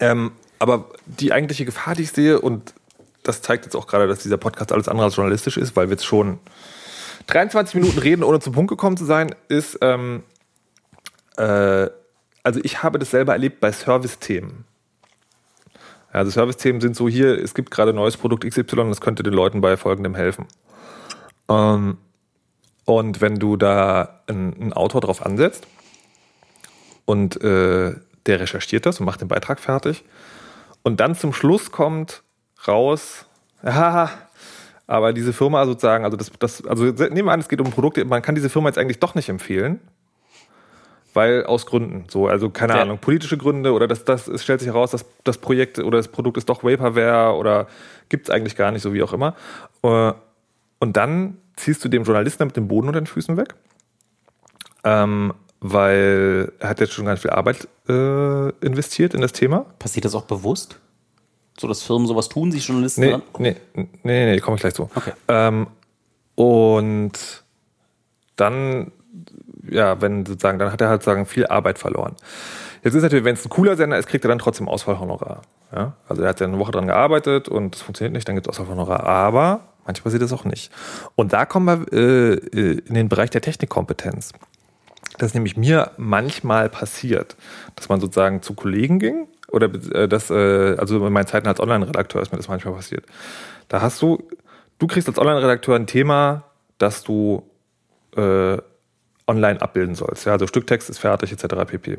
Ähm, 0.00 0.32
aber 0.58 0.86
die 1.06 1.32
eigentliche 1.32 1.64
Gefahr, 1.64 1.94
die 1.94 2.02
ich 2.02 2.10
sehe, 2.10 2.40
und 2.40 2.74
das 3.22 3.42
zeigt 3.42 3.64
jetzt 3.64 3.76
auch 3.76 3.86
gerade, 3.86 4.08
dass 4.08 4.24
dieser 4.24 4.38
Podcast 4.38 4.72
alles 4.72 4.88
andere 4.88 5.04
als 5.04 5.14
journalistisch 5.14 5.56
ist, 5.56 5.76
weil 5.76 5.86
wir 5.86 5.92
jetzt 5.92 6.04
schon 6.04 6.40
23 7.26 7.74
Minuten 7.76 7.98
reden, 7.98 8.22
ohne 8.22 8.40
zum 8.40 8.52
Punkt 8.52 8.70
gekommen 8.70 8.96
zu 8.96 9.04
sein, 9.04 9.34
ist, 9.48 9.78
ähm, 9.82 10.22
äh, 11.36 11.88
also 12.42 12.60
ich 12.62 12.82
habe 12.82 12.98
das 12.98 13.10
selber 13.10 13.32
erlebt 13.32 13.60
bei 13.60 13.72
Service-Themen. 13.72 14.64
Also 16.12 16.30
Service-Themen 16.30 16.80
sind 16.80 16.96
so 16.96 17.08
hier, 17.08 17.40
es 17.42 17.54
gibt 17.54 17.70
gerade 17.70 17.92
neues 17.92 18.16
Produkt 18.16 18.44
XY, 18.44 18.88
das 18.88 19.00
könnte 19.00 19.22
den 19.22 19.32
Leuten 19.34 19.60
bei 19.60 19.76
folgendem 19.76 20.14
helfen. 20.14 20.46
Ähm, 21.48 21.98
und 22.84 23.20
wenn 23.20 23.36
du 23.36 23.56
da 23.56 24.22
einen 24.26 24.72
Autor 24.72 25.00
drauf 25.00 25.24
ansetzt 25.24 25.66
und 27.04 27.40
äh, 27.42 27.94
der 28.26 28.40
recherchiert 28.40 28.86
das 28.86 28.98
und 28.98 29.06
macht 29.06 29.20
den 29.20 29.28
Beitrag 29.28 29.60
fertig 29.60 30.04
und 30.82 30.98
dann 30.98 31.14
zum 31.14 31.32
Schluss 31.32 31.70
kommt 31.70 32.22
raus, 32.66 33.26
haha, 33.62 34.10
aber 34.90 35.12
diese 35.12 35.32
Firma 35.32 35.64
sozusagen, 35.66 36.04
also 36.04 36.16
das, 36.16 36.32
das, 36.40 36.66
also 36.66 36.84
nehmen 36.84 37.26
wir 37.26 37.32
an, 37.32 37.38
es 37.38 37.48
geht 37.48 37.60
um 37.60 37.70
Produkte, 37.70 38.04
man 38.04 38.22
kann 38.22 38.34
diese 38.34 38.50
Firma 38.50 38.68
jetzt 38.68 38.78
eigentlich 38.78 38.98
doch 38.98 39.14
nicht 39.14 39.28
empfehlen. 39.28 39.78
Weil 41.14 41.44
aus 41.44 41.66
Gründen, 41.66 42.04
so, 42.08 42.26
also 42.26 42.50
keine 42.50 42.74
ja. 42.74 42.82
Ahnung, 42.82 42.98
politische 42.98 43.36
Gründe 43.36 43.72
oder 43.72 43.88
das, 43.88 44.04
das, 44.04 44.26
es 44.28 44.42
stellt 44.42 44.60
sich 44.60 44.68
heraus, 44.68 44.90
dass 44.90 45.04
das 45.24 45.38
Projekt 45.38 45.78
oder 45.78 45.98
das 45.98 46.08
Produkt 46.08 46.38
ist 46.38 46.48
doch 46.48 46.62
Vaporware 46.62 47.36
oder 47.36 47.66
gibt 48.08 48.28
es 48.28 48.34
eigentlich 48.34 48.56
gar 48.56 48.70
nicht, 48.72 48.82
so 48.82 48.92
wie 48.92 49.02
auch 49.02 49.12
immer. 49.12 49.34
Äh, 49.82 50.12
und 50.80 50.96
dann 50.96 51.38
ziehst 51.56 51.84
du 51.84 51.88
dem 51.88 52.02
Journalisten 52.02 52.44
mit 52.46 52.56
dem 52.56 52.66
Boden 52.66 52.88
unter 52.88 53.00
den 53.00 53.06
Füßen 53.06 53.36
weg. 53.36 53.54
Ähm, 54.82 55.34
weil 55.60 56.52
er 56.58 56.68
hat 56.68 56.80
jetzt 56.80 56.94
schon 56.94 57.06
ganz 57.06 57.20
viel 57.20 57.30
Arbeit 57.30 57.68
äh, 57.88 58.48
investiert 58.64 59.14
in 59.14 59.20
das 59.20 59.32
Thema. 59.32 59.66
Passiert 59.78 60.04
das 60.04 60.14
auch 60.14 60.24
bewusst? 60.24 60.80
So 61.60 61.68
dass 61.68 61.82
Firmen 61.82 62.06
sowas 62.06 62.28
tun, 62.28 62.50
sich 62.50 62.66
Journalisten 62.66 63.02
nee, 63.02 63.18
Nee, 63.38 63.56
nee, 63.74 63.88
nee, 64.02 64.32
nee 64.32 64.40
komme 64.40 64.56
ich 64.56 64.60
gleich 64.60 64.74
zu. 64.74 64.90
Okay. 64.94 65.12
Ähm, 65.28 65.66
und 66.34 67.44
dann, 68.36 68.92
ja, 69.68 70.00
wenn 70.00 70.24
sozusagen, 70.24 70.58
dann 70.58 70.72
hat 70.72 70.80
er 70.80 70.88
halt 70.88 71.02
sagen 71.02 71.26
viel 71.26 71.46
Arbeit 71.46 71.78
verloren. 71.78 72.16
Jetzt 72.82 72.94
ist 72.94 73.02
natürlich, 73.02 73.24
wenn 73.24 73.34
es 73.34 73.44
ein 73.44 73.50
cooler 73.50 73.76
Sender 73.76 73.98
ist, 73.98 74.08
kriegt 74.08 74.24
er 74.24 74.28
dann 74.28 74.38
trotzdem 74.38 74.68
Ausfallhonorar. 74.68 75.42
Ja? 75.74 75.92
Also 76.08 76.22
er 76.22 76.30
hat 76.30 76.40
ja 76.40 76.46
eine 76.46 76.58
Woche 76.58 76.72
dran 76.72 76.86
gearbeitet 76.86 77.48
und 77.48 77.76
es 77.76 77.82
funktioniert 77.82 78.14
nicht, 78.14 78.26
dann 78.26 78.36
gibt 78.36 78.46
es 78.46 78.50
Ausfallhonorar. 78.50 79.04
Aber 79.04 79.60
manchmal 79.84 80.04
passiert 80.04 80.22
das 80.22 80.32
auch 80.32 80.44
nicht. 80.44 80.72
Und 81.14 81.34
da 81.34 81.44
kommen 81.44 81.86
wir 81.90 81.92
äh, 81.92 82.34
äh, 82.34 82.78
in 82.86 82.94
den 82.94 83.08
Bereich 83.10 83.30
der 83.30 83.42
Technikkompetenz. 83.42 84.32
Das 85.18 85.28
ist 85.28 85.34
nämlich 85.34 85.56
mir 85.56 85.90
manchmal 85.96 86.68
passiert, 86.68 87.36
dass 87.76 87.88
man 87.88 88.00
sozusagen 88.00 88.42
zu 88.42 88.54
Kollegen 88.54 88.98
ging 88.98 89.28
oder 89.48 89.68
äh, 89.92 90.04
äh, 90.04 90.78
also 90.78 91.06
in 91.06 91.12
meinen 91.12 91.26
Zeiten 91.26 91.48
als 91.48 91.60
Online-Redakteur 91.60 92.22
ist 92.22 92.32
mir 92.32 92.38
das 92.38 92.48
manchmal 92.48 92.74
passiert. 92.74 93.04
Da 93.68 93.80
hast 93.82 94.00
du, 94.02 94.22
du 94.78 94.86
kriegst 94.86 95.08
als 95.08 95.18
Online-Redakteur 95.18 95.76
ein 95.76 95.86
Thema, 95.86 96.44
das 96.78 97.02
du 97.02 97.42
äh, 98.16 98.58
online 99.26 99.62
abbilden 99.62 99.94
sollst. 99.94 100.26
Ja, 100.26 100.32
also 100.32 100.46
Stücktext 100.46 100.90
ist 100.90 100.98
fertig, 100.98 101.32
etc. 101.32 101.54
pp. 101.66 101.98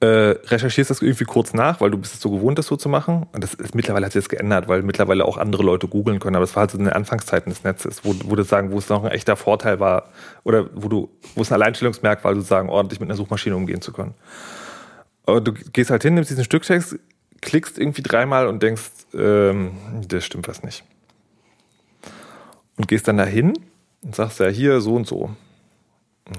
Äh, 0.00 0.06
recherchierst 0.06 0.90
das 0.90 1.02
irgendwie 1.02 1.24
kurz 1.24 1.54
nach, 1.54 1.80
weil 1.80 1.90
du 1.90 1.98
bist 1.98 2.14
es 2.14 2.20
so 2.20 2.30
gewohnt, 2.30 2.56
das 2.58 2.66
so 2.66 2.76
zu 2.76 2.88
machen. 2.88 3.26
Und 3.32 3.42
das 3.42 3.54
ist, 3.54 3.74
mittlerweile 3.74 4.06
hat 4.06 4.12
sich 4.12 4.22
das 4.22 4.28
geändert, 4.28 4.68
weil 4.68 4.82
mittlerweile 4.82 5.24
auch 5.24 5.36
andere 5.36 5.64
Leute 5.64 5.88
googeln 5.88 6.20
können. 6.20 6.36
Aber 6.36 6.44
das 6.44 6.54
war 6.54 6.62
halt 6.62 6.70
so 6.70 6.78
in 6.78 6.84
den 6.84 6.92
Anfangszeiten 6.92 7.50
des 7.50 7.64
Netzes, 7.64 8.04
wo, 8.04 8.14
wo 8.24 8.36
das 8.36 8.48
sagen, 8.48 8.70
wo 8.70 8.78
es 8.78 8.88
noch 8.88 9.02
ein 9.02 9.10
echter 9.10 9.34
Vorteil 9.34 9.80
war 9.80 10.10
oder 10.44 10.70
wo 10.74 10.88
du, 10.88 11.10
wo 11.34 11.42
es 11.42 11.50
ein 11.50 11.54
Alleinstellungsmerkmal 11.54 12.36
sozusagen 12.36 12.68
ordentlich 12.68 13.00
mit 13.00 13.08
einer 13.08 13.16
Suchmaschine 13.16 13.56
umgehen 13.56 13.80
zu 13.80 13.92
können. 13.92 14.14
Aber 15.26 15.40
du 15.40 15.52
gehst 15.52 15.90
halt 15.90 16.02
hin, 16.02 16.14
nimmst 16.14 16.30
diesen 16.30 16.44
Stücktext, 16.44 16.96
klickst 17.40 17.76
irgendwie 17.76 18.02
dreimal 18.02 18.46
und 18.46 18.62
denkst, 18.62 18.90
ähm, 19.14 19.72
das 20.06 20.24
stimmt 20.24 20.46
was 20.46 20.62
nicht. 20.62 20.84
Und 22.76 22.86
gehst 22.86 23.08
dann 23.08 23.16
dahin 23.16 23.54
und 24.04 24.14
sagst 24.14 24.38
ja 24.38 24.46
hier 24.46 24.80
so 24.80 24.94
und 24.94 25.08
so 25.08 25.34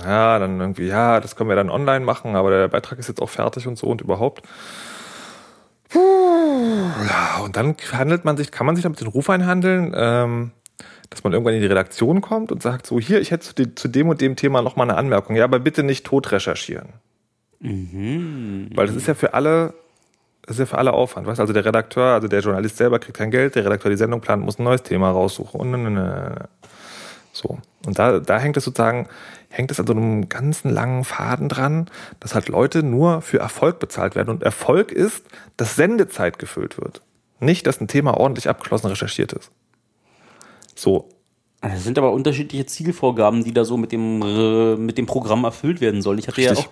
ja, 0.03 0.39
dann 0.39 0.59
irgendwie, 0.59 0.87
ja, 0.87 1.19
das 1.19 1.35
können 1.35 1.49
wir 1.49 1.55
dann 1.55 1.69
online 1.69 2.05
machen, 2.05 2.35
aber 2.35 2.49
der 2.51 2.67
Beitrag 2.67 2.99
ist 2.99 3.07
jetzt 3.07 3.21
auch 3.21 3.29
fertig 3.29 3.67
und 3.67 3.77
so 3.77 3.87
und 3.87 4.01
überhaupt. 4.01 4.43
Ja, 5.93 7.43
und 7.43 7.55
dann 7.55 7.75
handelt 7.91 8.25
man 8.25 8.37
sich, 8.37 8.51
kann 8.51 8.65
man 8.65 8.75
sich 8.75 8.83
damit 8.83 9.01
den 9.01 9.07
Ruf 9.07 9.29
einhandeln, 9.29 9.93
ähm, 9.95 10.51
dass 11.09 11.23
man 11.23 11.33
irgendwann 11.33 11.55
in 11.55 11.61
die 11.61 11.67
Redaktion 11.67 12.21
kommt 12.21 12.51
und 12.51 12.61
sagt 12.61 12.85
so, 12.85 12.99
hier, 12.99 13.19
ich 13.19 13.31
hätte 13.31 13.47
zu, 13.47 13.55
de 13.55 13.73
zu 13.73 13.87
dem 13.87 14.09
und 14.09 14.21
dem 14.21 14.35
Thema 14.35 14.61
nochmal 14.61 14.89
eine 14.89 14.97
Anmerkung. 14.97 15.35
Ja, 15.35 15.45
aber 15.45 15.59
bitte 15.59 15.81
nicht 15.81 16.05
tot 16.05 16.31
recherchieren. 16.31 16.89
Mhm. 17.59 18.69
Weil 18.75 18.87
das 18.87 18.95
ist 18.95 19.07
ja 19.07 19.15
für 19.15 19.33
alle, 19.33 19.73
das 20.43 20.55
ist 20.55 20.59
ja 20.59 20.65
für 20.67 20.77
alle 20.77 20.93
Aufwand. 20.93 21.25
Weißt? 21.25 21.39
Also 21.39 21.53
der 21.53 21.65
Redakteur, 21.65 22.13
also 22.13 22.27
der 22.27 22.41
Journalist 22.41 22.77
selber 22.77 22.99
kriegt 22.99 23.17
kein 23.17 23.31
Geld, 23.31 23.55
der 23.55 23.65
Redakteur 23.65 23.89
die 23.89 23.97
Sendung 23.97 24.21
plant, 24.21 24.43
muss 24.43 24.59
ein 24.59 24.63
neues 24.63 24.83
Thema 24.83 25.09
raussuchen 25.09 25.59
und 25.59 25.71
ne, 25.71 25.77
ne, 25.77 25.89
ne. 25.89 26.49
so. 27.31 27.57
Und 27.85 27.97
da, 27.97 28.19
da 28.19 28.37
hängt 28.37 28.57
es 28.57 28.65
sozusagen, 28.65 29.07
hängt 29.49 29.71
es 29.71 29.79
an 29.79 29.87
so 29.87 29.93
einem 29.93 30.29
ganzen 30.29 30.69
langen 30.69 31.03
Faden 31.03 31.49
dran, 31.49 31.89
dass 32.19 32.35
halt 32.35 32.47
Leute 32.47 32.83
nur 32.83 33.21
für 33.21 33.39
Erfolg 33.39 33.79
bezahlt 33.79 34.15
werden. 34.15 34.29
Und 34.29 34.43
Erfolg 34.43 34.91
ist, 34.91 35.25
dass 35.57 35.75
Sendezeit 35.75 36.39
gefüllt 36.39 36.77
wird. 36.77 37.01
Nicht, 37.39 37.67
dass 37.67 37.81
ein 37.81 37.87
Thema 37.87 38.15
ordentlich 38.15 38.47
abgeschlossen 38.47 38.87
recherchiert 38.87 39.33
ist. 39.33 39.51
So. 40.75 41.09
Das 41.61 41.83
sind 41.83 41.97
aber 41.97 42.13
unterschiedliche 42.13 42.65
Zielvorgaben, 42.65 43.43
die 43.43 43.51
da 43.51 43.65
so 43.65 43.75
mit 43.75 43.91
dem, 43.91 44.21
äh, 44.21 44.75
mit 44.77 44.97
dem 44.97 45.05
Programm 45.05 45.43
erfüllt 45.43 45.81
werden 45.81 46.01
sollen. 46.01 46.17
Ich 46.17 46.27
hatte 46.27 46.37
Richtig. 46.37 46.57
ja 46.57 46.63
auch 46.63 46.69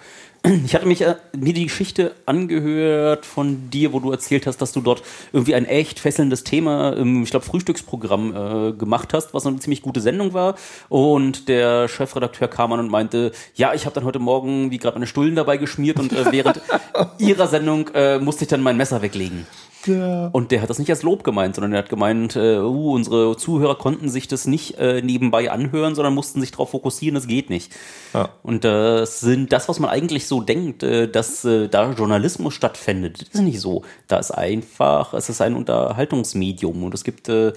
ich 0.65 0.75
hatte 0.75 0.85
mich, 0.85 1.01
äh, 1.01 1.15
mir 1.37 1.53
die 1.53 1.65
Geschichte 1.65 2.15
angehört 2.25 3.25
von 3.25 3.69
dir, 3.69 3.93
wo 3.93 3.99
du 3.99 4.11
erzählt 4.11 4.47
hast, 4.47 4.57
dass 4.61 4.71
du 4.71 4.81
dort 4.81 5.03
irgendwie 5.33 5.55
ein 5.55 5.65
echt 5.65 5.99
fesselndes 5.99 6.43
Thema 6.43 6.91
im, 6.91 7.23
ich 7.23 7.31
glaube, 7.31 7.45
Frühstücksprogramm 7.45 8.35
äh, 8.69 8.73
gemacht 8.73 9.13
hast, 9.13 9.33
was 9.33 9.45
eine 9.45 9.59
ziemlich 9.59 9.81
gute 9.81 10.01
Sendung 10.01 10.33
war. 10.33 10.55
Und 10.89 11.47
der 11.47 11.87
Chefredakteur 11.87 12.47
kam 12.47 12.71
an 12.73 12.79
und 12.79 12.91
meinte, 12.91 13.31
ja, 13.55 13.73
ich 13.73 13.85
habe 13.85 13.95
dann 13.95 14.05
heute 14.05 14.19
Morgen 14.19 14.71
wie 14.71 14.77
gerade 14.77 14.95
meine 14.95 15.07
Stullen 15.07 15.35
dabei 15.35 15.57
geschmiert 15.57 15.99
und 15.99 16.13
äh, 16.13 16.31
während 16.31 16.61
ihrer 17.17 17.47
Sendung 17.47 17.89
äh, 17.93 18.19
musste 18.19 18.45
ich 18.45 18.49
dann 18.49 18.61
mein 18.61 18.77
Messer 18.77 19.01
weglegen. 19.01 19.45
Ja. 19.87 20.27
Und 20.27 20.51
der 20.51 20.61
hat 20.61 20.69
das 20.69 20.79
nicht 20.79 20.89
als 20.89 21.03
Lob 21.03 21.23
gemeint, 21.23 21.55
sondern 21.55 21.73
er 21.73 21.79
hat 21.79 21.89
gemeint, 21.89 22.35
äh, 22.35 22.59
uh, 22.59 22.93
unsere 22.93 23.35
Zuhörer 23.37 23.75
konnten 23.75 24.09
sich 24.09 24.27
das 24.27 24.45
nicht 24.45 24.77
äh, 24.77 25.01
nebenbei 25.01 25.51
anhören, 25.51 25.95
sondern 25.95 26.13
mussten 26.13 26.41
sich 26.41 26.51
darauf 26.51 26.71
fokussieren, 26.71 27.15
das 27.15 27.27
geht 27.27 27.49
nicht. 27.49 27.71
Ja. 28.13 28.29
Und 28.43 28.63
das 28.63 29.19
sind 29.19 29.51
das, 29.51 29.69
was 29.69 29.79
man 29.79 29.89
eigentlich 29.89 30.27
so 30.27 30.41
denkt, 30.41 30.83
äh, 30.83 31.07
dass 31.07 31.45
äh, 31.45 31.67
da 31.67 31.91
Journalismus 31.91 32.53
stattfindet, 32.53 33.21
das 33.21 33.29
ist 33.29 33.41
nicht 33.41 33.59
so. 33.59 33.83
Da 34.07 34.19
ist 34.19 34.31
einfach, 34.31 35.13
es 35.13 35.29
ist 35.29 35.41
ein 35.41 35.55
Unterhaltungsmedium 35.55 36.83
und 36.83 36.93
es 36.93 37.03
gibt 37.03 37.29
äh, 37.29 37.53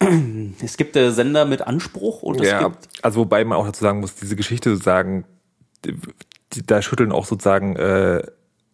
es 0.62 0.76
gibt 0.76 0.96
äh, 0.96 1.10
Sender 1.10 1.44
mit 1.44 1.62
Anspruch 1.62 2.22
und 2.22 2.40
es 2.40 2.48
ja, 2.48 2.68
gibt. 2.68 2.88
Also 3.02 3.20
wobei 3.20 3.44
man 3.44 3.58
auch 3.58 3.66
dazu 3.66 3.84
sagen 3.84 4.00
muss, 4.00 4.14
diese 4.14 4.36
Geschichte 4.36 4.70
sozusagen, 4.70 5.24
da 6.66 6.82
schütteln 6.82 7.12
auch 7.12 7.26
sozusagen 7.26 7.76
äh, 7.76 8.22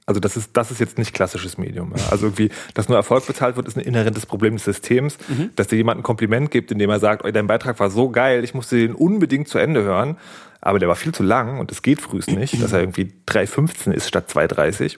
also 0.06 0.20
das 0.20 0.36
ist, 0.36 0.56
das 0.56 0.70
ist 0.70 0.78
jetzt 0.78 0.98
nicht 0.98 1.12
klassisches 1.12 1.58
Medium. 1.58 1.92
Ja. 1.96 2.10
Also 2.10 2.26
irgendwie, 2.26 2.50
dass 2.74 2.88
nur 2.88 2.96
Erfolg 2.96 3.26
bezahlt 3.26 3.56
wird, 3.56 3.66
ist 3.66 3.76
ein 3.76 3.84
inhärentes 3.84 4.24
Problem 4.24 4.54
des 4.54 4.64
Systems. 4.64 5.18
Mhm. 5.28 5.50
Dass 5.56 5.66
dir 5.66 5.76
jemand 5.76 5.98
ein 5.98 6.02
Kompliment 6.04 6.52
gibt, 6.52 6.70
indem 6.70 6.90
er 6.90 7.00
sagt, 7.00 7.24
dein 7.34 7.48
Beitrag 7.48 7.80
war 7.80 7.90
so 7.90 8.08
geil, 8.10 8.44
ich 8.44 8.54
musste 8.54 8.76
den 8.76 8.94
unbedingt 8.94 9.48
zu 9.48 9.58
Ende 9.58 9.82
hören, 9.82 10.16
aber 10.60 10.78
der 10.78 10.88
war 10.88 10.96
viel 10.96 11.12
zu 11.12 11.24
lang 11.24 11.58
und 11.58 11.72
es 11.72 11.82
geht 11.82 12.00
frühst 12.00 12.30
nicht, 12.30 12.62
dass 12.62 12.72
er 12.72 12.80
irgendwie 12.80 13.12
3,15 13.26 13.92
ist 13.92 14.08
statt 14.08 14.30
2,30. 14.32 14.96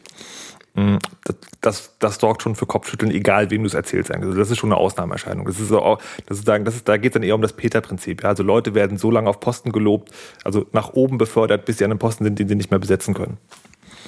Mm, 0.75 0.99
das, 1.25 1.37
das, 1.61 1.97
das 1.99 2.17
sorgt 2.19 2.43
schon 2.43 2.55
für 2.55 2.67
Kopfschütteln, 2.67 3.11
egal 3.11 3.51
wem 3.51 3.63
du 3.63 3.67
es 3.67 3.75
erzählst. 3.75 4.13
Also 4.13 4.35
das 4.35 4.51
ist 4.51 4.59
schon 4.59 4.71
eine 4.71 4.79
Ausnahmeerscheinung. 4.79 5.47
Das 5.47 5.59
ist 5.59 5.69
so 5.69 5.81
auch, 5.81 6.01
das 6.27 6.39
ist 6.39 6.47
sagen, 6.47 6.65
das 6.65 6.77
ist, 6.77 6.87
da 6.87 6.99
geht 6.99 7.13
es 7.13 7.15
dann 7.15 7.23
eher 7.23 7.35
um 7.35 7.43
das 7.43 7.55
Peter-Prinzip. 7.55 8.23
Ja? 8.23 8.29
Also 8.29 8.43
Leute 8.43 8.75
werden 8.75 8.99
so 8.99 9.11
lange 9.11 9.29
auf 9.29 9.41
Posten 9.41 9.73
gelobt, 9.73 10.11
also 10.45 10.67
nach 10.73 10.93
oben 10.93 11.17
befördert, 11.17 11.65
bis 11.65 11.79
sie 11.79 11.85
an 11.85 11.91
einem 11.91 11.99
Posten 11.99 12.25
sind, 12.25 12.39
den 12.39 12.49
sie 12.49 12.55
nicht 12.55 12.71
mehr 12.71 12.81
besetzen 12.81 13.15
können. 13.15 13.39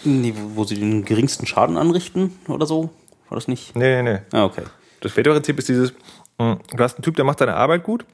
Nee, 0.04 0.34
wo 0.54 0.64
sie 0.64 0.76
den 0.76 1.04
geringsten 1.04 1.46
Schaden 1.46 1.76
anrichten 1.76 2.38
oder 2.48 2.66
so? 2.66 2.90
War 3.28 3.36
das 3.36 3.48
nicht? 3.48 3.76
Nee, 3.76 4.02
nee, 4.02 4.14
nee. 4.14 4.20
Ah, 4.32 4.44
okay. 4.44 4.62
Das 5.00 5.12
Väterprinzip 5.12 5.58
ist 5.58 5.68
dieses, 5.68 5.92
hm, 6.38 6.58
du 6.74 6.82
hast 6.82 6.96
einen 6.96 7.02
Typ, 7.02 7.16
der 7.16 7.24
macht 7.24 7.38
seine 7.38 7.54
Arbeit 7.54 7.82
gut, 7.82 8.04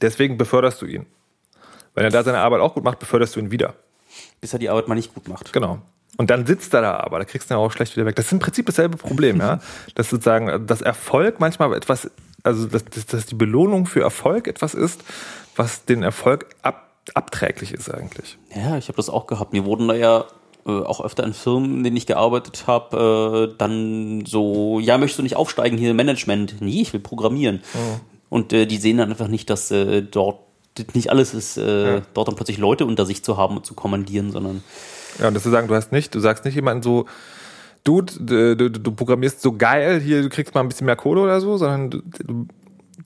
deswegen 0.00 0.38
beförderst 0.38 0.80
du 0.82 0.86
ihn. 0.86 1.06
Wenn 1.94 2.04
er 2.04 2.10
da 2.10 2.22
seine 2.22 2.38
Arbeit 2.38 2.60
auch 2.60 2.74
gut 2.74 2.84
macht, 2.84 2.98
beförderst 2.98 3.36
du 3.36 3.40
ihn 3.40 3.50
wieder. 3.50 3.74
Bis 4.40 4.52
er 4.52 4.58
die 4.58 4.70
Arbeit 4.70 4.88
mal 4.88 4.94
nicht 4.94 5.14
gut 5.14 5.28
macht. 5.28 5.52
Genau. 5.52 5.80
Und 6.16 6.30
dann 6.30 6.46
sitzt 6.46 6.74
er 6.74 6.82
da 6.82 6.96
aber, 6.98 7.18
da 7.18 7.24
kriegst 7.24 7.50
du 7.50 7.54
ihn 7.54 7.58
auch 7.58 7.72
schlecht 7.72 7.96
wieder 7.96 8.06
weg. 8.06 8.16
Das 8.16 8.26
ist 8.26 8.32
im 8.32 8.38
Prinzip 8.38 8.66
dasselbe 8.66 8.96
Problem, 8.96 9.38
ja. 9.38 9.60
Dass 9.94 10.10
sozusagen, 10.10 10.66
dass 10.66 10.80
Erfolg 10.80 11.40
manchmal 11.40 11.74
etwas, 11.74 12.10
also 12.42 12.66
dass, 12.66 12.84
dass, 12.84 13.26
die 13.26 13.34
Belohnung 13.34 13.86
für 13.86 14.00
Erfolg 14.00 14.48
etwas 14.48 14.74
ist, 14.74 15.02
was 15.56 15.84
den 15.84 16.02
Erfolg 16.02 16.46
ab, 16.62 16.92
abträglich 17.14 17.72
ist 17.72 17.92
eigentlich. 17.92 18.38
Ja, 18.54 18.76
ich 18.76 18.88
habe 18.88 18.96
das 18.96 19.08
auch 19.10 19.26
gehabt. 19.26 19.52
Mir 19.52 19.64
wurden 19.64 19.88
da 19.88 19.94
ja 19.94 20.24
auch 20.64 21.04
öfter 21.04 21.24
in 21.24 21.32
Firmen, 21.32 21.78
in 21.78 21.84
denen 21.84 21.96
ich 21.96 22.06
gearbeitet 22.06 22.66
habe, 22.66 23.48
äh, 23.50 23.54
dann 23.56 24.24
so, 24.26 24.80
ja, 24.80 24.98
möchtest 24.98 25.18
du 25.18 25.22
nicht 25.22 25.36
aufsteigen 25.36 25.78
hier 25.78 25.90
im 25.90 25.96
Management? 25.96 26.60
Nee, 26.60 26.82
ich 26.82 26.92
will 26.92 27.00
programmieren. 27.00 27.60
Oh. 27.74 28.00
Und 28.28 28.52
äh, 28.52 28.66
die 28.66 28.76
sehen 28.76 28.98
dann 28.98 29.10
einfach 29.10 29.28
nicht, 29.28 29.48
dass 29.50 29.70
äh, 29.70 30.02
dort 30.02 30.40
nicht 30.94 31.10
alles 31.10 31.34
ist, 31.34 31.56
äh, 31.56 31.94
ja. 31.96 32.02
dort 32.14 32.28
dann 32.28 32.36
plötzlich 32.36 32.58
Leute 32.58 32.84
unter 32.86 33.06
sich 33.06 33.24
zu 33.24 33.36
haben 33.36 33.56
und 33.56 33.66
zu 33.66 33.74
kommandieren, 33.74 34.30
sondern. 34.30 34.62
Ja, 35.18 35.28
und 35.28 35.34
dass 35.34 35.42
du 35.42 35.50
sagen, 35.50 35.68
du 35.68 35.74
hast 35.74 35.90
nicht, 35.90 36.14
du 36.14 36.20
sagst 36.20 36.44
nicht 36.44 36.54
jemanden 36.54 36.82
so, 36.82 37.06
Dude, 37.84 38.12
du, 38.20 38.56
du, 38.56 38.70
du 38.70 38.92
programmierst 38.92 39.40
so 39.40 39.56
geil, 39.56 40.00
hier, 40.00 40.20
du 40.20 40.28
kriegst 40.28 40.54
mal 40.54 40.60
ein 40.60 40.68
bisschen 40.68 40.84
mehr 40.84 40.96
Kohle 40.96 41.22
oder 41.22 41.40
so, 41.40 41.56
sondern 41.56 41.90
du 41.90 42.46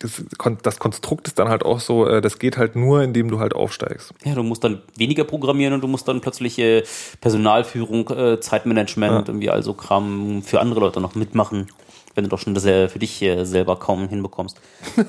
das, 0.03 0.23
das 0.63 0.79
Konstrukt 0.79 1.29
ist 1.29 1.39
dann 1.39 1.49
halt 1.49 1.65
auch 1.65 1.81
so, 1.81 2.07
äh, 2.07 2.21
das 2.21 2.39
geht 2.39 2.57
halt 2.57 2.77
nur, 2.77 3.03
indem 3.03 3.31
du 3.31 3.39
halt 3.41 3.55
aufsteigst. 3.55 4.13
Ja, 4.25 4.35
du 4.35 4.43
musst 4.43 4.65
dann 4.65 4.83
weniger 4.97 5.25
programmieren 5.25 5.75
und 5.75 5.81
du 5.81 5.89
musst 5.89 6.09
dann 6.09 6.21
plötzlich 6.21 6.59
äh, 6.59 6.83
Personalführung, 7.21 8.09
äh, 8.11 8.41
Zeitmanagement, 8.41 9.13
ja. 9.13 9.33
irgendwie 9.33 9.51
also 9.51 9.75
Kram 9.75 10.43
für 10.43 10.61
andere 10.61 10.81
Leute 10.81 11.01
noch 11.01 11.15
mitmachen, 11.15 11.69
wenn 12.15 12.25
du 12.25 12.31
doch 12.31 12.39
schon 12.39 12.55
das 12.55 12.65
für 12.65 12.99
dich 12.99 13.25
selber 13.43 13.77
kaum 13.77 14.09
hinbekommst. 14.09 14.61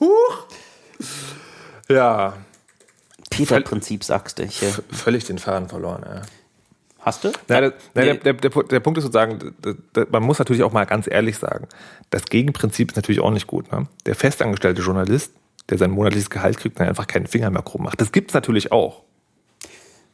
Huch! 0.00 0.46
Ja. 1.88 2.34
Peter-Prinzip 3.30 4.02
sagst 4.04 4.38
du. 4.38 4.48
Völlig 4.90 5.24
den 5.24 5.38
Faden 5.38 5.68
verloren, 5.68 6.04
ja. 6.06 6.22
Hast 7.00 7.24
du? 7.24 7.32
Nein, 7.48 7.72
der, 7.94 8.14
der, 8.14 8.34
der, 8.34 8.50
der, 8.50 8.80
Punkt 8.80 8.98
ist 8.98 9.04
sozusagen, 9.04 9.54
man 10.10 10.22
muss 10.22 10.38
natürlich 10.38 10.62
auch 10.62 10.72
mal 10.72 10.84
ganz 10.84 11.08
ehrlich 11.10 11.38
sagen, 11.38 11.66
das 12.10 12.26
Gegenprinzip 12.26 12.90
ist 12.90 12.96
natürlich 12.96 13.20
auch 13.20 13.30
nicht 13.30 13.46
gut. 13.46 13.72
Ne? 13.72 13.86
Der 14.04 14.14
festangestellte 14.14 14.82
Journalist, 14.82 15.32
der 15.70 15.78
sein 15.78 15.90
monatliches 15.90 16.28
Gehalt 16.28 16.58
kriegt, 16.58 16.78
dann 16.78 16.88
einfach 16.88 17.06
keinen 17.06 17.26
Finger 17.26 17.50
mehr 17.50 17.62
krumm 17.62 17.84
macht. 17.84 18.00
Das 18.00 18.12
gibt 18.12 18.30
es 18.30 18.34
natürlich 18.34 18.70
auch. 18.70 19.02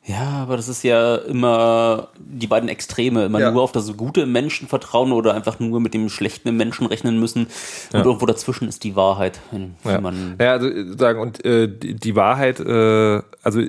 Ja, 0.07 0.43
aber 0.43 0.57
das 0.57 0.69
ist 0.69 0.85
ja 0.85 1.17
immer 1.17 2.09
die 2.17 2.47
beiden 2.47 2.69
Extreme, 2.69 3.25
immer 3.25 3.41
ja. 3.41 3.51
nur 3.51 3.63
auf 3.63 3.73
das 3.73 3.97
Gute 3.97 4.21
im 4.21 4.31
Menschen 4.31 4.69
vertrauen 4.69 5.11
oder 5.11 5.35
einfach 5.35 5.59
nur 5.59 5.81
mit 5.81 5.95
dem 5.95 6.09
Schlechten 6.09 6.49
im 6.49 6.57
Menschen 6.57 6.87
rechnen 6.87 7.19
müssen. 7.19 7.47
Und 7.47 7.51
ja. 7.93 8.05
irgendwo 8.05 8.25
dazwischen 8.25 8.69
ist 8.69 8.85
die 8.85 8.95
Wahrheit. 8.95 9.41
Ja. 9.85 10.01
ja, 10.39 10.53
also 10.53 10.71
sagen, 10.97 11.19
und 11.19 11.45
äh, 11.45 11.67
die, 11.67 11.95
die 11.95 12.15
Wahrheit, 12.15 12.61
äh, 12.61 13.21
also 13.43 13.63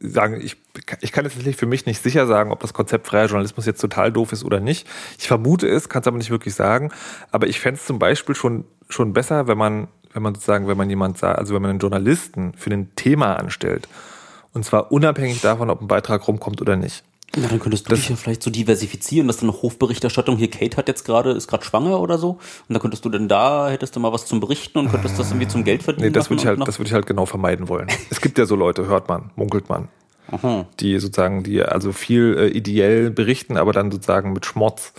sagen, 0.00 0.42
ich, 0.42 0.58
ich 1.00 1.10
kann 1.10 1.24
jetzt 1.24 1.34
tatsächlich 1.34 1.56
für 1.56 1.66
mich 1.66 1.86
nicht 1.86 2.02
sicher 2.02 2.26
sagen, 2.26 2.52
ob 2.52 2.60
das 2.60 2.74
Konzept 2.74 3.06
freier 3.06 3.26
Journalismus 3.26 3.64
jetzt 3.64 3.80
total 3.80 4.12
doof 4.12 4.32
ist 4.32 4.44
oder 4.44 4.60
nicht. 4.60 4.86
Ich 5.18 5.26
vermute 5.26 5.66
es, 5.68 5.88
kann 5.88 6.02
es 6.02 6.08
aber 6.08 6.18
nicht 6.18 6.30
wirklich 6.30 6.54
sagen. 6.54 6.92
Aber 7.32 7.46
ich 7.46 7.60
fände 7.60 7.80
es 7.80 7.86
zum 7.86 7.98
Beispiel 7.98 8.34
schon, 8.34 8.66
schon 8.90 9.14
besser, 9.14 9.48
wenn 9.48 9.56
man, 9.56 9.88
wenn 10.12 10.22
man 10.22 10.34
sozusagen, 10.34 10.68
wenn 10.68 10.76
man 10.76 10.90
jemand 10.90 11.16
sagt, 11.16 11.38
also 11.38 11.54
wenn 11.54 11.62
man 11.62 11.70
einen 11.70 11.80
Journalisten 11.80 12.52
für 12.58 12.70
ein 12.70 12.94
Thema 12.94 13.36
anstellt 13.36 13.88
und 14.52 14.64
zwar 14.64 14.92
unabhängig 14.92 15.40
davon, 15.40 15.70
ob 15.70 15.80
ein 15.80 15.88
Beitrag 15.88 16.26
rumkommt 16.26 16.60
oder 16.60 16.76
nicht. 16.76 17.04
Ja, 17.36 17.46
dann 17.46 17.60
könntest 17.60 17.86
du 17.86 17.90
das, 17.90 18.00
dich 18.00 18.08
ja 18.08 18.16
vielleicht 18.16 18.42
so 18.42 18.50
diversifizieren, 18.50 19.26
dass 19.26 19.36
dann 19.36 19.48
noch 19.48 19.62
Hofberichterstattung, 19.62 20.38
hier 20.38 20.48
Kate 20.48 20.76
hat 20.78 20.88
jetzt 20.88 21.04
gerade, 21.04 21.32
ist 21.32 21.46
gerade 21.46 21.64
schwanger 21.64 22.00
oder 22.00 22.16
so. 22.16 22.38
Und 22.68 22.74
da 22.74 22.78
könntest 22.78 23.04
du 23.04 23.10
dann 23.10 23.28
da, 23.28 23.68
hättest 23.68 23.94
du 23.94 24.00
mal 24.00 24.12
was 24.12 24.24
zum 24.24 24.40
Berichten 24.40 24.78
und 24.78 24.90
könntest 24.90 25.18
das 25.18 25.30
irgendwie 25.30 25.48
zum 25.48 25.62
Geld 25.62 25.82
verdienen. 25.82 26.06
Nee, 26.06 26.12
das 26.12 26.30
würde 26.30 26.40
ich 26.40 26.46
halt, 26.46 26.66
das 26.66 26.78
würde 26.78 26.88
ich 26.88 26.94
halt 26.94 27.06
genau 27.06 27.26
vermeiden 27.26 27.68
wollen. 27.68 27.88
es 28.10 28.20
gibt 28.22 28.38
ja 28.38 28.46
so 28.46 28.56
Leute, 28.56 28.86
hört 28.86 29.08
man, 29.08 29.30
munkelt 29.36 29.68
man. 29.68 29.88
Aha. 30.30 30.66
Die 30.80 30.98
sozusagen, 30.98 31.42
die 31.42 31.62
also 31.62 31.92
viel 31.92 32.36
äh, 32.38 32.48
ideell 32.48 33.10
berichten, 33.10 33.56
aber 33.56 33.72
dann 33.72 33.90
sozusagen 33.90 34.32
mit 34.32 34.46
Schmotz 34.46 34.92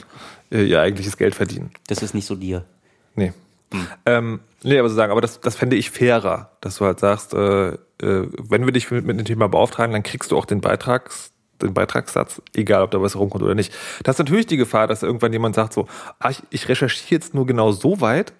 äh, 0.51 0.63
ihr 0.63 0.81
eigentliches 0.81 1.17
Geld 1.17 1.35
verdienen. 1.35 1.71
Das 1.87 2.01
ist 2.03 2.13
nicht 2.13 2.25
so 2.25 2.35
dir. 2.35 2.63
Nee. 3.15 3.33
Hm. 3.71 3.87
Ähm, 4.05 4.39
nee, 4.63 4.77
aber 4.77 4.89
sozusagen, 4.89 5.11
aber 5.11 5.21
das, 5.21 5.39
das 5.41 5.55
fände 5.55 5.75
ich 5.75 5.91
fairer, 5.91 6.51
dass 6.61 6.77
du 6.77 6.85
halt 6.85 6.99
sagst, 6.99 7.33
äh, 7.33 7.77
äh, 8.01 8.27
wenn 8.37 8.65
wir 8.65 8.71
dich 8.71 8.89
mit, 8.91 9.05
mit 9.05 9.19
dem 9.19 9.25
Thema 9.25 9.47
beauftragen, 9.47 9.93
dann 9.93 10.03
kriegst 10.03 10.31
du 10.31 10.37
auch 10.37 10.45
den 10.45 10.61
Beitrags, 10.61 11.31
den 11.61 11.73
Beitragssatz, 11.73 12.41
egal 12.55 12.83
ob 12.83 12.91
da 12.91 13.01
was 13.01 13.15
rumkommt 13.15 13.43
oder 13.43 13.55
nicht. 13.55 13.73
Das 14.03 14.15
ist 14.15 14.19
natürlich 14.19 14.47
die 14.47 14.57
Gefahr, 14.57 14.87
dass 14.87 15.03
irgendwann 15.03 15.33
jemand 15.33 15.55
sagt 15.55 15.73
so, 15.73 15.87
ah, 16.19 16.29
ich, 16.29 16.41
ich 16.49 16.69
recherchiere 16.69 17.19
jetzt 17.19 17.33
nur 17.33 17.45
genau 17.45 17.71
so 17.71 18.01
weit, 18.01 18.33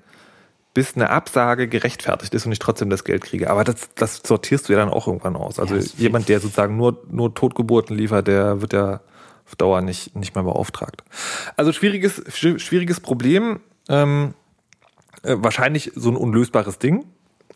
bis 0.73 0.95
eine 0.95 1.09
Absage 1.09 1.67
gerechtfertigt 1.67 2.33
ist 2.33 2.45
und 2.45 2.51
ich 2.51 2.59
trotzdem 2.59 2.89
das 2.89 3.03
Geld 3.03 3.23
kriege. 3.23 3.49
Aber 3.49 3.63
das, 3.63 3.89
das 3.95 4.21
sortierst 4.25 4.69
du 4.69 4.73
ja 4.73 4.79
dann 4.79 4.89
auch 4.89 5.07
irgendwann 5.07 5.35
aus. 5.35 5.59
Also 5.59 5.75
ja, 5.75 5.83
jemand, 5.97 6.29
der 6.29 6.39
sozusagen 6.39 6.77
nur, 6.77 7.03
nur 7.09 7.33
Totgeburten 7.33 7.97
liefert, 7.97 8.27
der 8.27 8.61
wird 8.61 8.73
ja 8.73 9.01
auf 9.45 9.55
Dauer 9.55 9.81
nicht, 9.81 10.15
nicht 10.15 10.35
mehr 10.35 10.43
beauftragt. 10.43 11.03
Also 11.57 11.73
schwieriges, 11.73 12.21
schwieriges 12.29 12.99
Problem. 12.99 13.59
Ähm, 13.89 14.35
äh, 15.23 15.35
wahrscheinlich 15.39 15.91
so 15.95 16.09
ein 16.09 16.15
unlösbares 16.15 16.77
Ding, 16.77 17.05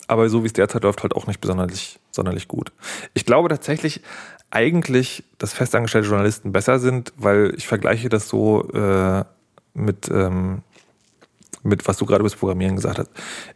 aber 0.07 0.29
so 0.29 0.43
wie 0.43 0.47
es 0.47 0.53
derzeit 0.53 0.83
läuft, 0.83 1.03
halt 1.03 1.15
auch 1.15 1.27
nicht 1.27 1.41
besonders 1.41 1.99
sonderlich 2.11 2.47
gut. 2.47 2.71
Ich 3.13 3.25
glaube 3.25 3.49
tatsächlich 3.49 4.01
eigentlich, 4.51 5.23
dass 5.37 5.53
festangestellte 5.53 6.07
Journalisten 6.07 6.51
besser 6.51 6.79
sind, 6.79 7.13
weil 7.17 7.53
ich 7.57 7.67
vergleiche 7.67 8.09
das 8.09 8.27
so 8.27 8.69
äh, 8.71 9.23
mit 9.73 10.09
ähm, 10.09 10.61
mit 11.63 11.87
was 11.87 11.97
du 11.97 12.05
gerade 12.05 12.19
über 12.19 12.29
das 12.29 12.37
Programmieren 12.37 12.75
gesagt 12.75 12.99
hast. 12.99 13.09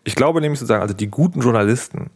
Ich 0.03 0.15
glaube 0.15 0.41
nämlich 0.41 0.59
sozusagen, 0.59 0.81
also 0.81 0.93
die 0.93 1.07
guten 1.07 1.41
Journalisten 1.41 2.09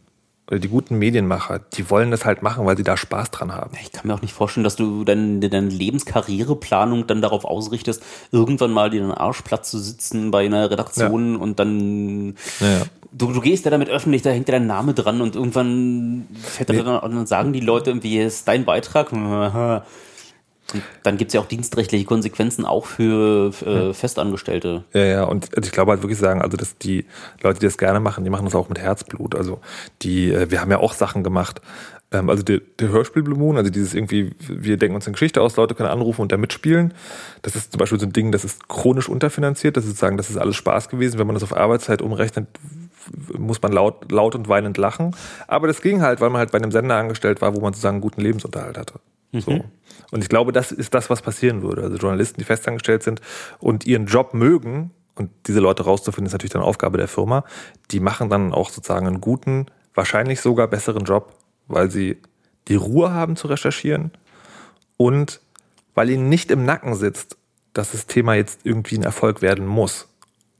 oder 0.48 0.58
die 0.58 0.68
guten 0.68 0.98
Medienmacher, 0.98 1.60
die 1.60 1.88
wollen 1.88 2.10
das 2.10 2.24
halt 2.24 2.42
machen, 2.42 2.66
weil 2.66 2.76
sie 2.76 2.82
da 2.82 2.96
Spaß 2.96 3.30
dran 3.30 3.52
haben. 3.52 3.76
Ich 3.80 3.92
kann 3.92 4.06
mir 4.06 4.14
auch 4.14 4.22
nicht 4.22 4.34
vorstellen, 4.34 4.64
dass 4.64 4.76
du 4.76 5.04
deine, 5.04 5.38
deine 5.48 5.68
Lebenskarriereplanung 5.68 7.06
dann 7.06 7.22
darauf 7.22 7.44
ausrichtest, 7.44 8.02
irgendwann 8.32 8.72
mal 8.72 8.92
in 8.92 9.02
den 9.02 9.12
Arschplatz 9.12 9.70
zu 9.70 9.78
sitzen 9.78 10.30
bei 10.30 10.44
einer 10.44 10.70
Redaktion 10.70 11.34
ja. 11.34 11.40
und 11.40 11.58
dann 11.58 12.34
ja. 12.60 12.82
Du, 13.14 13.30
du 13.30 13.42
gehst 13.42 13.66
ja 13.66 13.70
damit 13.70 13.90
öffentlich, 13.90 14.22
da 14.22 14.30
hängt 14.30 14.48
ja 14.48 14.52
dein 14.52 14.66
Name 14.66 14.94
dran 14.94 15.20
und 15.20 15.36
irgendwann 15.36 16.26
fährt 16.42 16.70
nee. 16.70 16.78
dann, 16.78 16.98
und 16.98 17.14
dann 17.14 17.26
sagen 17.26 17.52
die 17.52 17.60
Leute 17.60 17.90
irgendwie, 17.90 18.18
ist 18.18 18.48
dein 18.48 18.64
Beitrag. 18.64 19.12
Und 20.72 20.82
dann 21.02 21.16
gibt 21.16 21.30
es 21.30 21.34
ja 21.34 21.40
auch 21.40 21.46
dienstrechtliche 21.46 22.04
Konsequenzen 22.04 22.64
auch 22.64 22.86
für, 22.86 23.52
für 23.52 23.90
äh, 23.90 23.94
Festangestellte. 23.94 24.84
Ja, 24.92 25.04
ja, 25.04 25.24
und 25.24 25.50
ich 25.62 25.72
glaube 25.72 25.92
halt 25.92 26.02
wirklich 26.02 26.18
sagen, 26.18 26.42
also 26.42 26.56
dass 26.56 26.78
die 26.78 27.06
Leute, 27.42 27.60
die 27.60 27.66
das 27.66 27.78
gerne 27.78 28.00
machen, 28.00 28.24
die 28.24 28.30
machen 28.30 28.44
das 28.44 28.54
auch 28.54 28.68
mit 28.68 28.78
Herzblut. 28.78 29.34
Also 29.34 29.60
die, 30.02 30.32
äh, 30.32 30.50
wir 30.50 30.60
haben 30.60 30.70
ja 30.70 30.78
auch 30.78 30.92
Sachen 30.92 31.22
gemacht. 31.22 31.60
Ähm, 32.12 32.30
also 32.30 32.42
der, 32.42 32.60
der 32.78 32.90
Hörspiel 32.90 33.22
Blue 33.22 33.38
Moon, 33.38 33.56
also 33.56 33.70
dieses 33.70 33.94
irgendwie, 33.94 34.32
wir 34.48 34.76
denken 34.76 34.94
uns 34.94 35.06
eine 35.06 35.12
Geschichte 35.12 35.40
aus, 35.40 35.56
Leute 35.56 35.74
können 35.74 35.88
anrufen 35.88 36.20
und 36.22 36.32
da 36.32 36.36
mitspielen. 36.36 36.94
Das 37.42 37.56
ist 37.56 37.72
zum 37.72 37.78
Beispiel 37.78 37.98
so 37.98 38.06
ein 38.06 38.12
Ding, 38.12 38.32
das 38.32 38.44
ist 38.44 38.68
chronisch 38.68 39.08
unterfinanziert. 39.08 39.76
Das 39.76 39.86
ist 39.86 39.98
sagen, 39.98 40.16
das 40.16 40.30
ist 40.30 40.36
alles 40.36 40.56
Spaß 40.56 40.88
gewesen. 40.88 41.18
Wenn 41.18 41.26
man 41.26 41.34
das 41.34 41.42
auf 41.42 41.56
Arbeitszeit 41.56 42.02
umrechnet, 42.02 42.46
muss 43.36 43.60
man 43.62 43.72
laut, 43.72 44.12
laut 44.12 44.34
und 44.34 44.48
weinend 44.48 44.76
lachen. 44.76 45.16
Aber 45.48 45.66
das 45.66 45.80
ging 45.82 46.02
halt, 46.02 46.20
weil 46.20 46.30
man 46.30 46.38
halt 46.38 46.52
bei 46.52 46.58
einem 46.58 46.70
Sender 46.70 46.96
angestellt 46.96 47.40
war, 47.40 47.54
wo 47.54 47.60
man 47.60 47.72
sozusagen 47.72 47.96
einen 47.96 48.02
guten 48.02 48.20
Lebensunterhalt 48.20 48.78
hatte. 48.78 48.94
Mhm. 49.32 49.64
Und 50.12 50.22
ich 50.22 50.28
glaube, 50.28 50.52
das 50.52 50.70
ist 50.70 50.94
das, 50.94 51.10
was 51.10 51.22
passieren 51.22 51.62
würde. 51.62 51.82
Also 51.82 51.96
Journalisten, 51.96 52.38
die 52.38 52.44
festangestellt 52.44 53.02
sind 53.02 53.20
und 53.58 53.86
ihren 53.86 54.06
Job 54.06 54.34
mögen, 54.34 54.92
und 55.14 55.30
diese 55.46 55.60
Leute 55.60 55.84
rauszufinden, 55.84 56.26
ist 56.26 56.32
natürlich 56.32 56.52
dann 56.52 56.62
Aufgabe 56.62 56.98
der 56.98 57.08
Firma, 57.08 57.44
die 57.90 58.00
machen 58.00 58.30
dann 58.30 58.52
auch 58.52 58.70
sozusagen 58.70 59.06
einen 59.06 59.20
guten, 59.20 59.66
wahrscheinlich 59.94 60.40
sogar 60.40 60.68
besseren 60.68 61.04
Job, 61.04 61.34
weil 61.66 61.90
sie 61.90 62.18
die 62.68 62.76
Ruhe 62.76 63.12
haben 63.12 63.36
zu 63.36 63.48
recherchieren 63.48 64.12
und 64.96 65.40
weil 65.94 66.10
ihnen 66.10 66.28
nicht 66.28 66.50
im 66.50 66.64
Nacken 66.64 66.94
sitzt, 66.94 67.36
dass 67.72 67.92
das 67.92 68.06
Thema 68.06 68.34
jetzt 68.34 68.60
irgendwie 68.64 68.96
ein 68.96 69.02
Erfolg 69.02 69.42
werden 69.42 69.66
muss. 69.66 70.08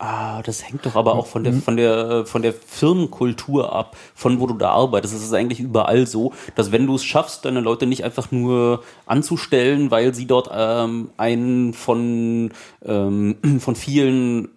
Ah, 0.05 0.43
das 0.43 0.67
hängt 0.67 0.85
doch 0.85 0.97
aber 0.97 1.15
auch 1.15 1.27
von 1.27 1.45
der, 1.45 1.53
von 1.53 1.77
der, 1.77 2.27
von 2.27 2.43
der 2.43 2.53
Firmenkultur 2.53 3.73
ab, 3.73 3.97
von 4.17 4.41
wo 4.41 4.49
du 4.49 4.55
da 4.55 4.71
arbeitest. 4.71 5.15
Es 5.15 5.23
ist 5.23 5.33
eigentlich 5.33 5.61
überall 5.61 6.09
so, 6.09 6.33
dass 6.57 6.73
wenn 6.73 6.89
du 6.89 6.97
es 6.97 7.05
schaffst, 7.05 7.45
deine 7.45 7.61
Leute 7.61 7.87
nicht 7.87 8.03
einfach 8.03 8.33
nur 8.33 8.83
anzustellen, 9.07 9.93
weil 9.93 10.13
sie 10.13 10.27
dort 10.27 10.51
ähm, 10.53 11.11
einen 11.19 11.73
von, 11.73 12.51
ähm, 12.85 13.37
von 13.61 13.77
vielen 13.77 14.49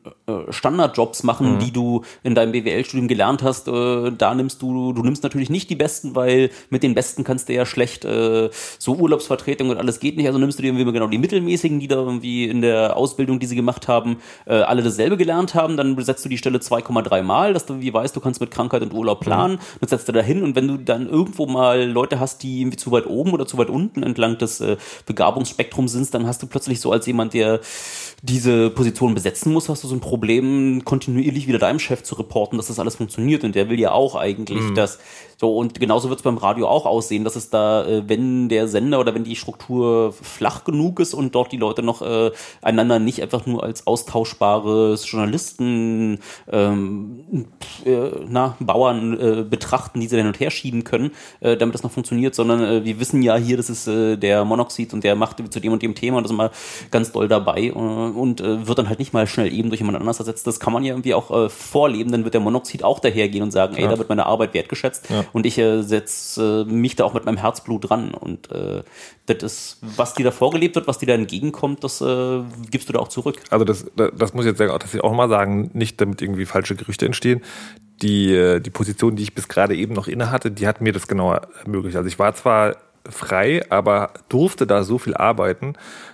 Standardjobs 0.50 1.24
machen, 1.24 1.56
mhm. 1.56 1.60
die 1.60 1.72
du 1.72 2.02
in 2.24 2.34
deinem 2.34 2.52
BWL-Studium 2.52 3.08
gelernt 3.08 3.44
hast, 3.44 3.68
äh, 3.68 4.12
da 4.12 4.34
nimmst 4.34 4.62
du, 4.62 4.92
du 4.92 5.04
nimmst 5.04 5.24
natürlich 5.24 5.50
nicht 5.50 5.70
die 5.70 5.76
Besten, 5.76 6.16
weil 6.16 6.50
mit 6.70 6.82
den 6.82 6.96
Besten 6.96 7.24
kannst 7.24 7.48
du 7.48 7.54
ja 7.54 7.66
schlecht 7.66 8.06
äh, 8.06 8.50
so 8.80 8.96
Urlaubsvertretung 8.96 9.70
und 9.70 9.78
alles 9.78 10.00
geht 10.00 10.18
nicht. 10.18 10.26
Also 10.26 10.40
nimmst 10.40 10.58
du 10.58 10.64
dir 10.64 10.70
irgendwie 10.70 10.92
genau 10.92 11.08
die 11.08 11.20
Mittelmäßigen, 11.20 11.80
die 11.80 11.88
da 11.88 11.98
irgendwie 11.98 12.46
in 12.46 12.62
der 12.62 12.98
Ausbildung, 12.98 13.40
die 13.40 13.46
sie 13.46 13.56
gemacht 13.56 13.88
haben, 13.88 14.18
äh, 14.46 14.56
alle 14.56 14.82
dasselbe 14.82 15.16
gelernt 15.16 15.54
haben, 15.54 15.78
dann 15.78 15.96
besetzt 15.96 16.26
du 16.26 16.30
die 16.30 16.40
Stelle 16.40 16.58
2,3 16.58 17.22
Mal, 17.22 17.54
dass 17.54 17.68
du 17.68 17.82
wie 17.82 17.94
weißt, 17.94 18.16
du 18.16 18.20
kannst 18.20 18.42
mit 18.42 18.50
Krankheit 18.50 18.82
und 18.82 18.94
Urlaub 18.94 19.20
planen, 19.20 19.56
mhm. 19.56 19.80
dann 19.82 19.90
setzt 19.90 20.08
du 20.08 20.12
da 20.12 20.22
hin 20.22 20.42
und 20.42 20.56
wenn 20.56 20.68
du 20.68 20.78
dann 20.78 21.08
irgendwo 21.08 21.46
mal 21.46 21.88
Leute 21.88 22.20
hast, 22.20 22.42
die 22.42 22.62
irgendwie 22.62 22.78
zu 22.78 22.92
weit 22.92 23.06
oben 23.06 23.32
oder 23.32 23.46
zu 23.46 23.60
weit 23.60 23.70
unten 23.70 24.02
entlang 24.02 24.40
des 24.40 24.60
äh, 24.60 24.78
Begabungsspektrums 25.06 25.92
sind, 25.92 26.12
dann 26.14 26.26
hast 26.26 26.42
du 26.42 26.48
plötzlich 26.48 26.80
so 26.80 26.92
als 26.92 27.06
jemand, 27.06 27.34
der 27.34 27.60
diese 28.24 28.70
Position 28.72 29.14
besetzen 29.14 29.54
muss, 29.54 29.70
hast 29.70 29.84
du 29.84 29.88
so 29.88 29.96
ein 29.96 30.00
Problem, 30.16 30.86
kontinuierlich 30.86 31.46
wieder 31.46 31.60
deinem 31.60 31.78
Chef 31.78 32.02
zu 32.02 32.16
reporten, 32.16 32.56
dass 32.56 32.68
das 32.68 32.80
alles 32.80 32.96
funktioniert 32.96 33.44
und 33.44 33.54
der 33.54 33.70
will 33.70 33.78
ja 33.78 33.92
auch 33.92 34.16
eigentlich, 34.16 34.62
mhm. 34.62 34.74
dass 34.74 34.98
so, 35.38 35.58
und 35.58 35.80
genauso 35.80 36.08
wird 36.08 36.20
es 36.20 36.24
beim 36.24 36.38
Radio 36.38 36.68
auch 36.68 36.86
aussehen, 36.86 37.26
dass 37.26 37.36
es 37.36 37.50
da, 37.50 37.86
äh, 37.86 38.08
wenn 38.08 38.48
der 38.48 38.70
Sender 38.70 39.02
oder 39.02 39.14
wenn 39.14 39.26
die 39.26 39.36
Struktur 39.36 40.14
flach 40.14 40.64
genug 40.64 41.02
ist 41.02 41.14
und 41.14 41.36
dort 41.36 41.52
die 41.52 41.58
Leute 41.58 41.84
noch 41.84 42.02
äh, 42.02 42.32
einander 42.62 43.00
nicht 43.00 43.22
einfach 43.22 43.46
nur 43.46 43.64
als 43.64 43.86
austauschbares 43.86 45.10
Journalisten, 45.12 46.20
ähm, 46.50 47.48
äh, 47.86 48.12
na, 48.30 48.56
Bauern 48.62 49.20
äh, 49.20 49.44
betrachten, 49.44 50.00
die 50.00 50.08
sie 50.08 50.16
hin 50.16 50.28
und 50.28 50.40
her 50.40 50.52
schieben 50.52 50.86
können, 50.86 51.12
äh, 51.42 51.58
damit 51.58 51.76
das 51.76 51.84
noch 51.84 51.92
funktioniert, 51.92 52.34
sondern 52.34 52.64
äh, 52.64 52.86
wir 52.86 53.00
wissen 53.02 53.22
ja 53.22 53.36
hier, 53.36 53.58
das 53.58 53.70
ist 53.70 53.88
äh, 53.88 54.16
der 54.16 54.46
Monoxid 54.46 54.94
und 54.94 55.04
der 55.04 55.16
macht 55.16 55.44
zu 55.52 55.60
dem 55.60 55.74
und 55.74 55.82
dem 55.82 55.96
Thema 55.96 56.18
und 56.18 56.24
das 56.24 56.32
ist 56.32 56.38
immer 56.38 56.52
ganz 56.92 57.12
doll 57.12 57.28
dabei 57.28 57.64
äh, 57.64 57.72
und 57.72 58.40
äh, 58.40 58.66
wird 58.66 58.78
dann 58.78 58.88
halt 58.88 59.00
nicht 59.00 59.12
mal 59.12 59.28
schnell 59.28 59.52
eben 59.52 59.70
durch 59.70 59.82
jemand 59.82 59.98
anders 60.06 60.20
ersetzt. 60.20 60.48
Das 60.48 60.60
kann 60.60 60.74
man 60.74 60.84
ja 60.84 60.94
irgendwie 60.94 61.14
auch 61.14 61.30
äh, 61.32 61.50
vorleben, 61.50 62.12
dann 62.12 62.24
wird 62.24 62.34
der 62.34 62.42
Monoxid 62.42 62.84
auch 62.84 63.00
dahergehen 63.00 63.44
und 63.44 63.52
sagen, 63.52 63.76
ey, 63.76 63.88
da 63.88 63.98
wird 63.98 64.10
meine 64.10 64.26
Arbeit 64.26 64.54
wertgeschätzt. 64.54 65.10
Ja 65.10 65.26
und 65.36 65.46
ich 65.46 65.58
äh, 65.58 65.82
setze 65.82 66.66
äh, 66.68 66.72
mich 66.72 66.96
da 66.96 67.04
auch 67.04 67.14
mit 67.14 67.26
meinem 67.26 67.38
Herzblut 67.38 67.90
dran. 67.90 68.14
Und 68.14 68.52
äh, 68.52 68.84
das 69.26 69.44
ist, 69.44 69.78
was 69.82 70.14
dir 70.14 70.24
da 70.24 70.32
vorgelebt 70.32 70.76
wird, 70.76 70.88
was 70.88 70.98
dir 70.98 71.08
da 71.08 71.14
entgegenkommt, 71.14 71.84
das 71.84 72.00
äh, 72.00 72.42
gibst 72.72 72.88
du 72.88 72.94
da 72.94 73.00
auch 73.00 73.10
zurück. 73.10 73.36
Also 73.50 73.66
das, 73.66 73.86
das 73.96 74.34
muss 74.34 74.46
ich 74.46 74.58
jetzt 74.58 75.02
auch 75.02 75.14
mal 75.14 75.30
sagen, 75.30 75.72
nicht 75.74 76.00
damit 76.00 76.22
irgendwie 76.22 76.46
falsche 76.46 76.76
Gerüchte 76.76 77.06
entstehen. 77.06 77.42
Die, 78.02 78.34
äh, 78.34 78.60
die 78.60 78.70
Position, 78.70 79.16
die 79.16 79.24
ich 79.24 79.36
bis 79.36 79.48
gerade 79.48 79.76
eben 79.76 79.94
noch 79.94 80.08
inne 80.08 80.32
hatte, 80.32 80.52
die 80.52 80.68
hat 80.68 80.82
mir 80.82 80.94
das 80.94 81.08
genau 81.08 81.34
ermöglicht. 81.34 81.98
Also 81.98 82.08
ich 82.08 82.18
war 82.18 82.34
zwar 82.36 82.78
frei, 83.08 83.64
aber 83.70 84.12
durfte 84.30 84.66
da 84.66 84.84
so 84.84 84.98
viel 84.98 85.16
arbeiten, 85.16 85.74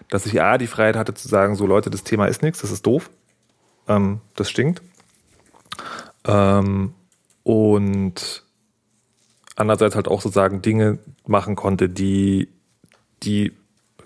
dass 0.09 0.25
ich 0.25 0.41
A, 0.41 0.57
die 0.57 0.67
Freiheit 0.67 0.95
hatte 0.95 1.13
zu 1.13 1.27
sagen, 1.27 1.55
so 1.55 1.65
Leute, 1.65 1.89
das 1.89 2.03
Thema 2.03 2.25
ist 2.25 2.41
nichts, 2.41 2.61
das 2.61 2.71
ist 2.71 2.85
doof, 2.85 3.09
ähm, 3.87 4.21
das 4.35 4.49
stinkt. 4.49 4.81
Ähm, 6.25 6.93
und 7.43 8.43
andererseits 9.55 9.95
halt 9.95 10.07
auch 10.07 10.21
sozusagen 10.21 10.61
Dinge 10.61 10.99
machen 11.25 11.55
konnte, 11.55 11.89
die, 11.89 12.49
die 13.23 13.53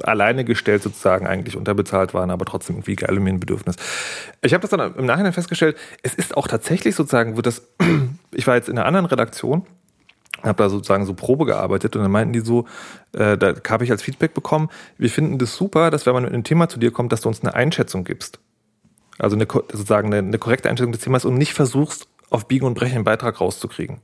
alleine 0.04 0.44
gestellt 0.44 0.84
sozusagen 0.84 1.26
eigentlich 1.28 1.56
unterbezahlt 1.56 2.14
waren, 2.14 2.30
aber 2.30 2.46
trotzdem 2.46 2.78
irgendwie 2.78 2.96
geil 2.96 3.18
um 3.18 3.26
ihren 3.26 3.40
Bedürfnis. 3.40 3.76
Ich 4.42 4.54
habe 4.54 4.62
das 4.62 4.72
dann 4.72 4.96
im 4.96 5.06
Nachhinein 5.06 5.34
festgestellt, 5.34 5.78
es 6.04 6.14
ist 6.14 6.36
auch 6.36 6.48
tatsächlich 6.48 6.96
sozusagen, 6.96 7.36
wird 7.36 7.46
das, 7.46 7.62
ich 8.32 8.48
war 8.48 8.56
jetzt 8.56 8.70
in 8.70 8.78
einer 8.78 8.88
anderen 8.88 9.06
Redaktion, 9.06 9.66
habe 10.44 10.62
da 10.62 10.70
sozusagen 10.70 11.06
so 11.06 11.14
Probe 11.14 11.46
gearbeitet 11.46 11.96
und 11.96 12.02
dann 12.02 12.12
meinten 12.12 12.34
die 12.34 12.42
so, 12.42 12.66
äh, 13.14 13.38
da 13.38 13.54
habe 13.70 13.84
ich 13.84 13.92
als 13.92 14.04
Feedback 14.04 14.34
bekommen, 14.34 14.70
wir 14.98 15.10
finden 15.10 15.38
das 15.38 15.56
super, 15.56 15.90
dass 15.92 16.06
wenn 16.06 16.14
man 16.14 16.24
mit 16.24 16.34
einem 16.34 16.44
Thema 16.44 16.68
zu 16.68 16.80
dir 16.80 16.92
kommt, 16.92 17.12
dass 17.12 17.22
du 17.22 17.30
uns 17.30 17.42
eine 17.42 17.54
Einschätzung 17.54 18.04
gibst. 18.04 18.40
Also 19.18 19.36
eine, 19.36 19.48
sozusagen 19.50 20.14
eine, 20.14 20.28
eine 20.28 20.38
korrekte 20.38 20.70
Einschätzung 20.70 20.92
des 20.92 21.02
Themas 21.02 21.26
und 21.26 21.36
nicht 21.36 21.54
versuchst, 21.54 22.08
auf 22.30 22.48
Biegen 22.48 22.66
und 22.66 22.74
Brechen 22.74 22.96
einen 22.96 23.04
Beitrag 23.04 23.40
rauszukriegen 23.40 24.02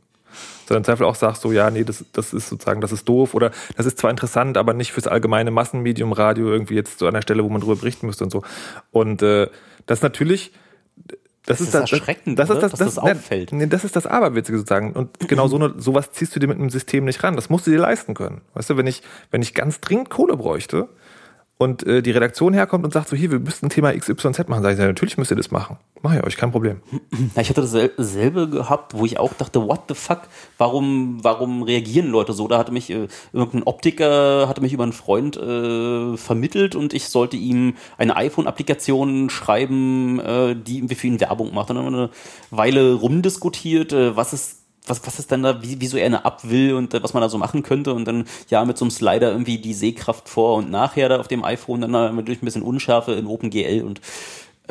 sondern 0.71 0.81
im 0.81 0.85
Zweifel 0.85 1.05
auch 1.05 1.15
sagst 1.15 1.41
so, 1.41 1.51
ja, 1.51 1.69
nee, 1.69 1.83
das, 1.83 2.05
das 2.13 2.33
ist 2.33 2.47
sozusagen, 2.47 2.79
das 2.79 2.91
ist 2.91 3.07
doof 3.07 3.33
oder 3.33 3.51
das 3.75 3.85
ist 3.85 3.97
zwar 3.97 4.09
interessant, 4.09 4.57
aber 4.57 4.73
nicht 4.73 4.93
fürs 4.93 5.07
allgemeine 5.07 5.51
Massenmedium 5.51 6.13
Radio 6.13 6.49
irgendwie 6.49 6.75
jetzt 6.75 6.99
so 6.99 7.07
an 7.07 7.13
der 7.13 7.21
Stelle, 7.21 7.43
wo 7.43 7.49
man 7.49 7.59
drüber 7.59 7.75
berichten 7.75 8.05
müsste 8.05 8.23
und 8.23 8.29
so. 8.29 8.41
Und 8.91 9.21
äh, 9.21 9.49
das 9.85 10.01
natürlich, 10.01 10.53
das, 11.45 11.57
das 11.57 11.61
ist, 11.61 11.73
das, 11.73 11.91
erschreckend, 11.91 12.39
das, 12.39 12.47
das 12.47 12.57
ist 12.57 12.63
das, 12.63 12.71
das, 12.71 12.95
das 12.95 12.97
auffällt. 12.99 13.51
Nee, 13.51 13.67
das 13.67 13.83
ist 13.83 13.95
das 13.95 14.07
Aberwitzige 14.07 14.59
sozusagen. 14.59 14.93
Und 14.93 15.19
genau 15.27 15.47
so 15.47 15.57
eine, 15.57 15.73
sowas 15.77 16.11
ziehst 16.11 16.35
du 16.35 16.39
dir 16.39 16.47
mit 16.47 16.57
einem 16.57 16.69
System 16.69 17.03
nicht 17.03 17.23
ran. 17.23 17.35
Das 17.35 17.49
musst 17.49 17.67
du 17.67 17.71
dir 17.71 17.79
leisten 17.79 18.13
können. 18.13 18.41
Weißt 18.53 18.69
du, 18.69 18.77
wenn 18.77 18.87
ich, 18.87 19.01
wenn 19.31 19.41
ich 19.41 19.53
ganz 19.53 19.81
dringend 19.81 20.09
Kohle 20.09 20.37
bräuchte 20.37 20.87
und 21.61 21.85
äh, 21.85 22.01
die 22.01 22.09
Redaktion 22.09 22.53
herkommt 22.53 22.85
und 22.85 22.91
sagt 22.91 23.09
so, 23.09 23.15
hier, 23.15 23.29
wir 23.29 23.39
müssten 23.39 23.69
Thema 23.69 23.93
XYZ 23.93 24.47
machen, 24.47 24.63
sage 24.63 24.73
ich, 24.73 24.79
ja, 24.79 24.87
natürlich 24.87 25.19
müsst 25.19 25.29
ihr 25.29 25.37
das 25.37 25.51
machen. 25.51 25.77
Mach 26.01 26.15
ich 26.15 26.23
euch, 26.23 26.35
kein 26.35 26.51
Problem. 26.51 26.81
Ich 27.39 27.49
hatte 27.49 27.61
dasselbe 27.61 28.49
gehabt, 28.49 28.97
wo 28.97 29.05
ich 29.05 29.19
auch 29.19 29.33
dachte, 29.33 29.67
what 29.67 29.81
the 29.87 29.93
fuck, 29.93 30.21
warum, 30.57 31.23
warum 31.23 31.61
reagieren 31.61 32.07
Leute 32.07 32.33
so? 32.33 32.47
Da 32.47 32.57
hatte 32.57 32.71
mich 32.71 32.89
äh, 32.89 33.07
irgendein 33.31 33.63
Optiker, 33.63 34.47
hatte 34.47 34.61
mich 34.61 34.73
über 34.73 34.83
einen 34.83 34.91
Freund 34.91 35.37
äh, 35.37 36.17
vermittelt 36.17 36.75
und 36.75 36.93
ich 36.95 37.09
sollte 37.09 37.37
ihm 37.37 37.75
eine 37.97 38.15
iPhone-Applikation 38.15 39.29
schreiben, 39.29 40.19
äh, 40.19 40.55
die 40.55 40.87
für 40.95 41.07
ihn 41.07 41.19
Werbung 41.19 41.53
macht. 41.53 41.69
Und 41.69 41.75
dann 41.75 41.85
haben 41.85 41.93
wir 41.93 41.99
eine 41.99 42.09
Weile 42.49 42.93
rumdiskutiert, 42.95 43.93
äh, 43.93 44.15
was 44.15 44.33
ist 44.33 44.60
was, 44.87 45.05
was 45.05 45.19
ist 45.19 45.31
denn 45.31 45.43
da, 45.43 45.61
wie, 45.61 45.79
wieso 45.79 45.97
er 45.97 46.07
eine 46.07 46.25
ab 46.25 46.41
will 46.43 46.73
und 46.73 46.93
äh, 46.93 47.03
was 47.03 47.13
man 47.13 47.21
da 47.21 47.29
so 47.29 47.37
machen 47.37 47.63
könnte 47.63 47.93
und 47.93 48.05
dann 48.05 48.25
ja 48.49 48.65
mit 48.65 48.77
so 48.77 48.85
einem 48.85 48.91
Slider 48.91 49.31
irgendwie 49.31 49.57
die 49.57 49.73
Sehkraft 49.73 50.29
vor 50.29 50.55
und 50.55 50.71
nachher 50.71 51.09
da 51.09 51.19
auf 51.19 51.27
dem 51.27 51.43
iPhone, 51.43 51.81
dann 51.81 51.91
natürlich 51.91 52.41
ein 52.41 52.45
bisschen 52.45 52.63
Unschärfe 52.63 53.13
in 53.13 53.27
OpenGL 53.27 53.83
und 53.83 54.01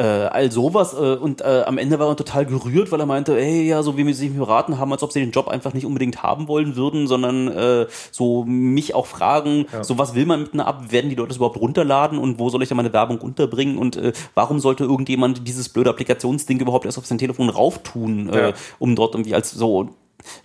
äh, 0.01 0.03
all 0.03 0.51
sowas 0.51 0.95
äh, 0.95 1.17
und 1.17 1.43
äh, 1.43 1.65
am 1.67 1.77
Ende 1.77 1.99
war 1.99 2.09
er 2.09 2.17
total 2.17 2.47
gerührt, 2.47 2.91
weil 2.91 3.01
er 3.01 3.07
meinte, 3.07 3.39
ey, 3.39 3.67
ja, 3.67 3.83
so 3.83 3.99
wie 3.99 4.07
wir 4.07 4.15
sich 4.15 4.33
beraten 4.33 4.79
haben, 4.79 4.91
als 4.93 5.03
ob 5.03 5.13
sie 5.13 5.21
den 5.21 5.31
Job 5.31 5.49
einfach 5.49 5.75
nicht 5.75 5.85
unbedingt 5.85 6.23
haben 6.23 6.49
wollen 6.49 6.75
würden, 6.75 7.07
sondern 7.07 7.49
äh, 7.49 7.87
so 8.11 8.45
mich 8.45 8.95
auch 8.95 9.07
fragen, 9.07 9.67
ja. 9.73 9.85
so 9.85 9.99
was 9.99 10.15
will 10.15 10.25
man 10.25 10.43
mit 10.43 10.55
einer 10.55 10.69
App, 10.69 10.91
werden 10.91 11.11
die 11.11 11.17
Leute 11.17 11.29
das 11.29 11.37
überhaupt 11.37 11.61
runterladen 11.61 12.19
und 12.19 12.39
wo 12.39 12.49
soll 12.49 12.63
ich 12.63 12.71
da 12.71 12.75
meine 12.75 12.93
Werbung 12.93 13.19
unterbringen 13.19 13.77
und 13.77 13.97
äh, 13.97 14.13
warum 14.35 14.59
sollte 14.59 14.85
irgendjemand 14.85 15.47
dieses 15.47 15.69
blöde 15.69 15.91
Applikationsding 15.91 16.61
überhaupt 16.61 16.87
erst 16.87 16.97
auf 16.97 17.05
sein 17.05 17.19
Telefon 17.19 17.51
rauftun, 17.51 18.31
äh, 18.31 18.49
ja. 18.49 18.55
um 18.79 18.97
dort 18.97 19.15
irgendwie 19.15 19.35
als 19.35 19.51
so 19.51 19.91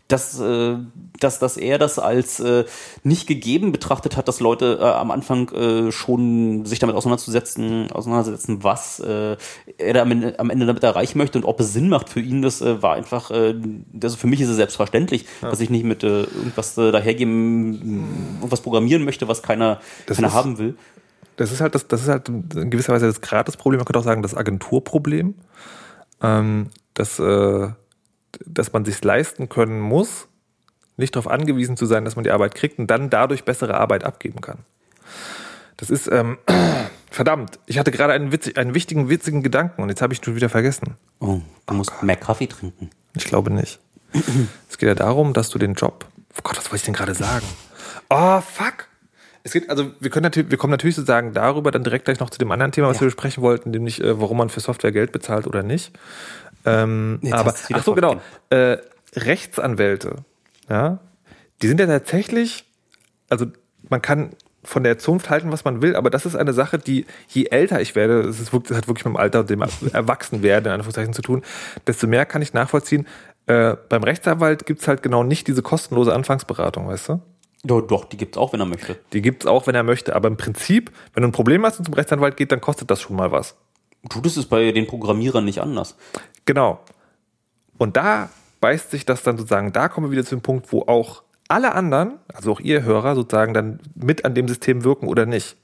dass, 0.08 0.40
äh, 0.40 0.78
dass, 1.20 1.40
dass 1.40 1.58
er 1.58 1.78
das 1.78 1.98
als 1.98 2.40
äh, 2.40 2.66
nicht 3.04 3.28
gegeben 3.28 3.72
betrachtet 3.72 4.18
hat, 4.18 4.28
dass 4.28 4.40
Leute 4.40 4.78
äh, 4.80 4.84
am 4.84 5.12
Anfang 5.12 5.50
äh, 5.50 5.92
schon 5.92 6.66
sich 6.66 6.80
damit 6.80 6.96
auseinanderzusetzen, 6.96 7.92
auseinandersetzen, 7.92 8.64
was 8.64 9.00
äh, 9.00 9.38
er 9.78 9.94
da 9.94 10.02
am 10.04 10.12
Ende, 10.12 10.40
am 10.40 10.50
Ende 10.50 10.66
damit 10.66 10.84
erreichen 10.84 11.18
möchte 11.18 11.40
und 11.40 11.46
ob 11.46 11.60
es 11.60 11.74
Sinn 11.74 11.90
macht 11.90 12.10
für 12.10 12.20
ihn, 12.20 12.42
das 12.42 12.62
äh, 12.62 12.82
war 12.82 12.96
einfach, 12.96 13.32
äh, 13.32 13.56
also 14.02 14.18
für 14.18 14.28
mich 14.28 14.42
ist 14.42 14.50
es 14.50 14.58
selbstverständlich, 14.58 15.26
ja. 15.42 15.50
dass 15.50 15.60
ich 15.60 15.70
nicht 15.70 15.86
mit 15.86 16.04
äh, 16.04 16.24
irgendwas 16.24 16.78
äh, 16.78 16.92
dahergeben, 16.92 18.38
irgendwas 18.38 18.62
programmieren 18.62 19.04
möchte, 19.04 19.28
was 19.28 19.42
keiner, 19.42 19.80
keiner 20.06 20.28
ist, 20.28 20.34
haben 20.34 20.58
will. 20.60 20.78
Das 21.38 21.52
ist 21.52 21.62
halt 21.62 21.74
das, 21.74 21.88
das 21.88 22.04
ist 22.04 22.08
halt 22.08 22.30
in 22.30 22.70
gewisser 22.70 22.94
Weise 22.94 23.08
das 23.08 23.22
Gratisproblem, 23.22 23.80
man 23.80 23.86
könnte 23.86 24.00
auch 24.00 24.04
sagen, 24.04 24.22
das 24.22 24.36
Agenturproblem. 24.36 25.34
Ähm, 26.22 26.70
das 26.94 27.20
äh 27.20 27.70
dass 28.46 28.74
man 28.74 28.86
sich 28.86 29.04
leisten 29.04 29.50
können 29.50 29.80
muss, 29.80 30.28
nicht 30.98 31.16
darauf 31.16 31.30
angewiesen 31.30 31.78
zu 31.78 31.86
sein, 31.86 32.06
dass 32.06 32.16
man 32.16 32.24
die 32.24 32.32
Arbeit 32.32 32.56
kriegt 32.56 32.80
und 32.80 32.88
dann 32.88 33.10
dadurch 33.10 33.44
bessere 33.44 33.76
Arbeit 33.76 34.04
abgeben 34.04 34.42
kann. 34.42 34.60
Das 35.78 35.90
ist, 35.90 36.10
ähm, 36.12 36.38
verdammt, 37.12 37.60
ich 37.66 37.78
hatte 37.78 37.92
gerade 37.92 38.14
einen, 38.14 38.32
witzig, 38.32 38.58
einen 38.58 38.74
wichtigen, 38.74 39.10
witzigen 39.10 39.44
Gedanken 39.44 39.82
und 39.82 39.90
jetzt 39.90 40.02
habe 40.02 40.14
ich 40.14 40.22
schon 40.24 40.36
wieder 40.36 40.50
vergessen. 40.50 40.96
Oh, 41.20 41.42
du 41.66 41.74
musst 41.74 41.92
oh 42.02 42.06
mehr 42.06 42.16
Kaffee 42.16 42.48
trinken. 42.48 42.90
Ich 43.16 43.26
glaube 43.26 43.52
nicht. 43.52 43.80
es 44.70 44.78
geht 44.78 44.88
ja 44.88 44.96
darum, 44.96 45.34
dass 45.34 45.50
du 45.50 45.60
den 45.60 45.74
Job. 45.74 46.06
Oh 46.38 46.42
Gott, 46.44 46.58
was 46.58 46.66
wollte 46.66 46.78
ich 46.78 46.84
denn 46.84 46.94
gerade 46.94 47.14
sagen? 47.14 47.46
Oh, 48.10 48.42
fuck. 48.42 48.88
Es 49.44 49.52
geht, 49.52 49.70
also 49.70 49.92
wir 50.00 50.10
können 50.10 50.24
natürlich, 50.24 50.50
wir 50.50 50.58
kommen 50.58 50.72
natürlich 50.72 50.96
sozusagen 50.96 51.34
darüber 51.34 51.70
dann 51.70 51.84
direkt 51.84 52.06
gleich 52.06 52.20
noch 52.20 52.32
zu 52.32 52.40
dem 52.40 52.52
anderen 52.52 52.72
Thema, 52.72 52.88
was 52.88 52.98
ja. 52.98 53.02
wir 53.02 53.08
besprechen 53.08 53.44
wollten, 53.44 53.70
nämlich 53.70 54.02
äh, 54.02 54.20
warum 54.20 54.38
man 54.38 54.50
für 54.50 54.60
Software 54.60 54.92
Geld 54.92 55.12
bezahlt 55.12 55.46
oder 55.46 55.62
nicht. 55.62 55.92
Ähm, 56.66 57.20
aber, 57.32 57.54
ach 57.74 57.84
so, 57.84 57.94
genau. 57.94 58.22
Äh, 58.50 58.78
Rechtsanwälte, 59.16 60.18
ja, 60.70 61.00
die 61.62 61.68
sind 61.68 61.80
ja 61.80 61.88
tatsächlich, 61.88 62.66
also 63.30 63.46
man 63.90 64.02
kann 64.02 64.32
von 64.64 64.84
der 64.84 64.98
Zunft 64.98 65.30
halten, 65.30 65.52
was 65.52 65.64
man 65.64 65.82
will, 65.82 65.96
aber 65.96 66.10
das 66.10 66.26
ist 66.26 66.36
eine 66.36 66.54
Sache, 66.54 66.80
die, 66.80 67.06
je 67.30 67.46
älter 67.46 67.82
ich 67.82 67.96
werde, 67.96 68.24
das, 68.24 68.40
ist, 68.40 68.52
das 68.52 68.78
hat 68.78 68.88
wirklich 68.88 69.06
mit 69.06 69.14
dem 69.14 69.18
Alter 69.18 69.42
und 69.42 69.50
dem 69.50 69.62
Erwachsenwerden 69.94 70.68
in 70.68 70.74
Anführungszeichen 70.74 71.14
zu 71.14 71.22
tun, 71.22 71.44
desto 71.88 72.08
mehr 72.08 72.26
kann 72.26 72.42
ich 72.42 72.54
nachvollziehen. 72.54 73.08
Äh, 73.48 73.76
beim 73.90 74.04
Rechtsanwalt 74.04 74.66
gibt's 74.66 74.88
halt 74.88 75.04
genau 75.04 75.24
nicht 75.24 75.48
diese 75.48 75.62
kostenlose 75.62 76.14
Anfangsberatung, 76.14 76.88
weißt 76.88 77.10
du? 77.10 77.22
Doch, 77.64 77.82
doch 77.82 78.06
die 78.06 78.18
gibt's 78.18 78.38
auch, 78.38 78.54
wenn 78.54 78.60
er 78.60 78.66
möchte. 78.66 78.98
Die 79.14 79.22
gibt's 79.22 79.46
auch, 79.46 79.68
wenn 79.68 79.76
er 79.76 79.84
möchte. 79.84 80.16
Aber 80.16 80.28
im 80.28 80.38
Prinzip, 80.38 80.92
wenn 81.14 81.22
du 81.22 81.30
ein 81.30 81.32
Problem 81.32 81.66
hast 81.66 81.80
und 81.80 81.86
zum 81.86 81.94
Rechtsanwalt 81.94 82.38
geht, 82.38 82.52
dann 82.52 82.62
kostet 82.62 82.92
das 82.92 83.02
schon 83.02 83.16
mal 83.16 83.32
was. 83.32 83.56
Tut 84.10 84.26
es 84.26 84.46
bei 84.46 84.72
den 84.72 84.88
Programmierern 84.88 85.46
nicht 85.46 85.60
anders. 85.60 85.96
Genau. 86.46 86.80
Und 87.78 87.98
da 87.98 88.30
beißt 88.62 88.92
sich 88.92 89.06
das 89.06 89.24
dann 89.24 89.38
sozusagen, 89.38 89.74
da 89.74 89.90
kommen 89.90 90.08
wir 90.08 90.12
wieder 90.12 90.26
zu 90.26 90.36
dem 90.36 90.42
Punkt, 90.42 90.72
wo 90.72 90.84
auch 90.84 91.24
alle 91.48 91.74
anderen, 91.74 92.14
also 92.34 92.52
auch 92.52 92.60
ihr 92.60 92.84
Hörer, 92.84 93.16
sozusagen 93.16 93.54
dann 93.54 93.80
mit 93.96 94.26
an 94.26 94.34
dem 94.34 94.48
System 94.48 94.84
wirken 94.84 95.08
oder 95.08 95.26
nicht. 95.26 95.56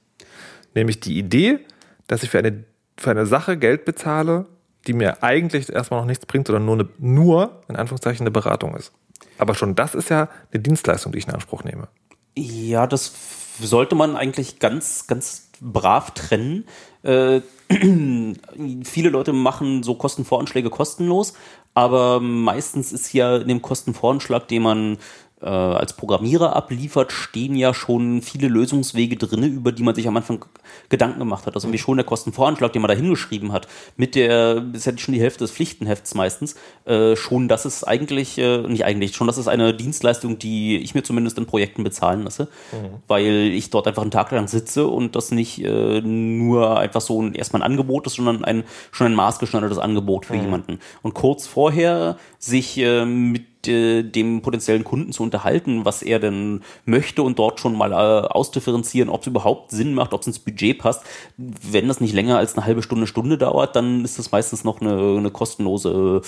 Nämlich 0.74 1.00
die 1.00 1.18
Idee, 1.18 1.60
dass 2.06 2.22
ich 2.22 2.30
für 2.30 2.38
eine, 2.38 2.64
für 2.96 3.10
eine 3.10 3.26
Sache 3.26 3.56
Geld 3.56 3.84
bezahle, 3.84 4.46
die 4.86 4.92
mir 4.92 5.22
eigentlich 5.22 5.72
erstmal 5.72 6.00
noch 6.00 6.06
nichts 6.06 6.26
bringt, 6.26 6.46
sondern 6.46 6.64
nur, 6.64 6.74
eine, 6.74 6.88
nur 6.98 7.62
in 7.68 7.76
Anführungszeichen 7.76 8.22
eine 8.22 8.30
Beratung 8.30 8.76
ist. 8.76 8.92
Aber 9.38 9.54
schon 9.54 9.74
das 9.74 9.94
ist 9.94 10.10
ja 10.10 10.28
eine 10.52 10.62
Dienstleistung, 10.62 11.12
die 11.12 11.18
ich 11.18 11.26
in 11.26 11.34
Anspruch 11.34 11.64
nehme. 11.64 11.88
Ja, 12.36 12.86
das 12.86 13.12
sollte 13.60 13.94
man 13.94 14.16
eigentlich 14.16 14.58
ganz, 14.58 15.06
ganz 15.06 15.48
brav 15.60 16.12
trennen. 16.12 16.64
Äh, 17.02 17.40
viele 18.84 19.08
Leute 19.08 19.32
machen 19.32 19.82
so 19.82 19.94
Kostenvoranschläge 19.94 20.70
kostenlos, 20.70 21.34
aber 21.74 22.20
meistens 22.20 22.92
ist 22.92 23.12
ja 23.12 23.36
in 23.36 23.48
dem 23.48 23.62
Kostenvoranschlag, 23.62 24.48
den 24.48 24.62
man 24.62 24.98
äh, 25.42 25.46
als 25.46 25.94
Programmierer 25.94 26.54
abliefert, 26.54 27.12
stehen 27.12 27.56
ja 27.56 27.74
schon 27.74 28.22
viele 28.22 28.48
Lösungswege 28.48 29.16
drin, 29.16 29.42
über 29.42 29.72
die 29.72 29.82
man 29.82 29.94
sich 29.94 30.06
am 30.08 30.16
Anfang 30.16 30.44
Gedanken 30.88 31.18
gemacht 31.18 31.46
hat. 31.46 31.54
Also 31.54 31.72
wie 31.72 31.78
schon 31.78 31.96
der 31.96 32.06
Kostenvoranschlag, 32.06 32.72
den 32.72 32.82
man 32.82 32.88
da 32.88 32.94
hingeschrieben 32.94 33.52
hat, 33.52 33.66
mit 33.96 34.14
der, 34.14 34.64
ist 34.72 34.86
ja 34.86 34.96
schon 34.96 35.14
die 35.14 35.20
Hälfte 35.20 35.40
des 35.40 35.50
Pflichtenhefts 35.50 36.14
meistens, 36.14 36.54
äh, 36.84 37.16
schon 37.16 37.48
das 37.48 37.66
ist 37.66 37.84
eigentlich, 37.84 38.38
äh, 38.38 38.58
nicht 38.58 38.84
eigentlich, 38.84 39.14
schon 39.16 39.26
das 39.26 39.38
ist 39.38 39.48
eine 39.48 39.74
Dienstleistung, 39.74 40.38
die 40.38 40.78
ich 40.78 40.94
mir 40.94 41.02
zumindest 41.02 41.38
in 41.38 41.46
Projekten 41.46 41.84
bezahlen 41.84 42.22
lasse, 42.22 42.44
mhm. 42.72 43.02
weil 43.08 43.50
ich 43.52 43.70
dort 43.70 43.88
einfach 43.88 44.02
einen 44.02 44.10
Tag 44.10 44.30
lang 44.30 44.48
sitze 44.48 44.86
und 44.86 45.16
das 45.16 45.30
nicht 45.30 45.64
äh, 45.64 46.00
nur 46.00 46.78
einfach 46.78 47.00
so 47.00 47.20
ein, 47.20 47.34
erstmal 47.34 47.62
ein 47.62 47.70
Angebot 47.70 48.06
ist, 48.06 48.14
sondern 48.14 48.44
ein, 48.44 48.64
schon 48.90 49.08
ein 49.08 49.14
maßgeschneidertes 49.14 49.78
Angebot 49.78 50.26
für 50.26 50.34
mhm. 50.34 50.42
jemanden. 50.42 50.78
Und 51.02 51.14
kurz 51.14 51.46
vorher 51.46 52.16
sich 52.38 52.78
äh, 52.78 53.04
mit 53.04 53.51
äh, 53.68 54.02
dem 54.02 54.42
potenziellen 54.42 54.84
Kunden 54.84 55.12
zu 55.12 55.22
unterhalten, 55.22 55.84
was 55.84 56.02
er 56.02 56.18
denn 56.18 56.62
möchte 56.84 57.22
und 57.22 57.38
dort 57.38 57.60
schon 57.60 57.76
mal 57.76 57.92
äh, 57.92 58.26
ausdifferenzieren, 58.26 59.08
ob 59.08 59.22
es 59.22 59.26
überhaupt 59.26 59.70
Sinn 59.70 59.94
macht, 59.94 60.12
ob 60.12 60.22
es 60.22 60.26
ins 60.26 60.38
Budget 60.38 60.78
passt. 60.78 61.04
Wenn 61.36 61.88
das 61.88 62.00
nicht 62.00 62.14
länger 62.14 62.38
als 62.38 62.56
eine 62.56 62.66
halbe 62.66 62.82
Stunde, 62.82 63.06
Stunde 63.06 63.38
dauert, 63.38 63.76
dann 63.76 64.04
ist 64.04 64.18
das 64.18 64.32
meistens 64.32 64.64
noch 64.64 64.80
eine, 64.80 65.18
eine 65.18 65.30
kostenlose, 65.30 66.22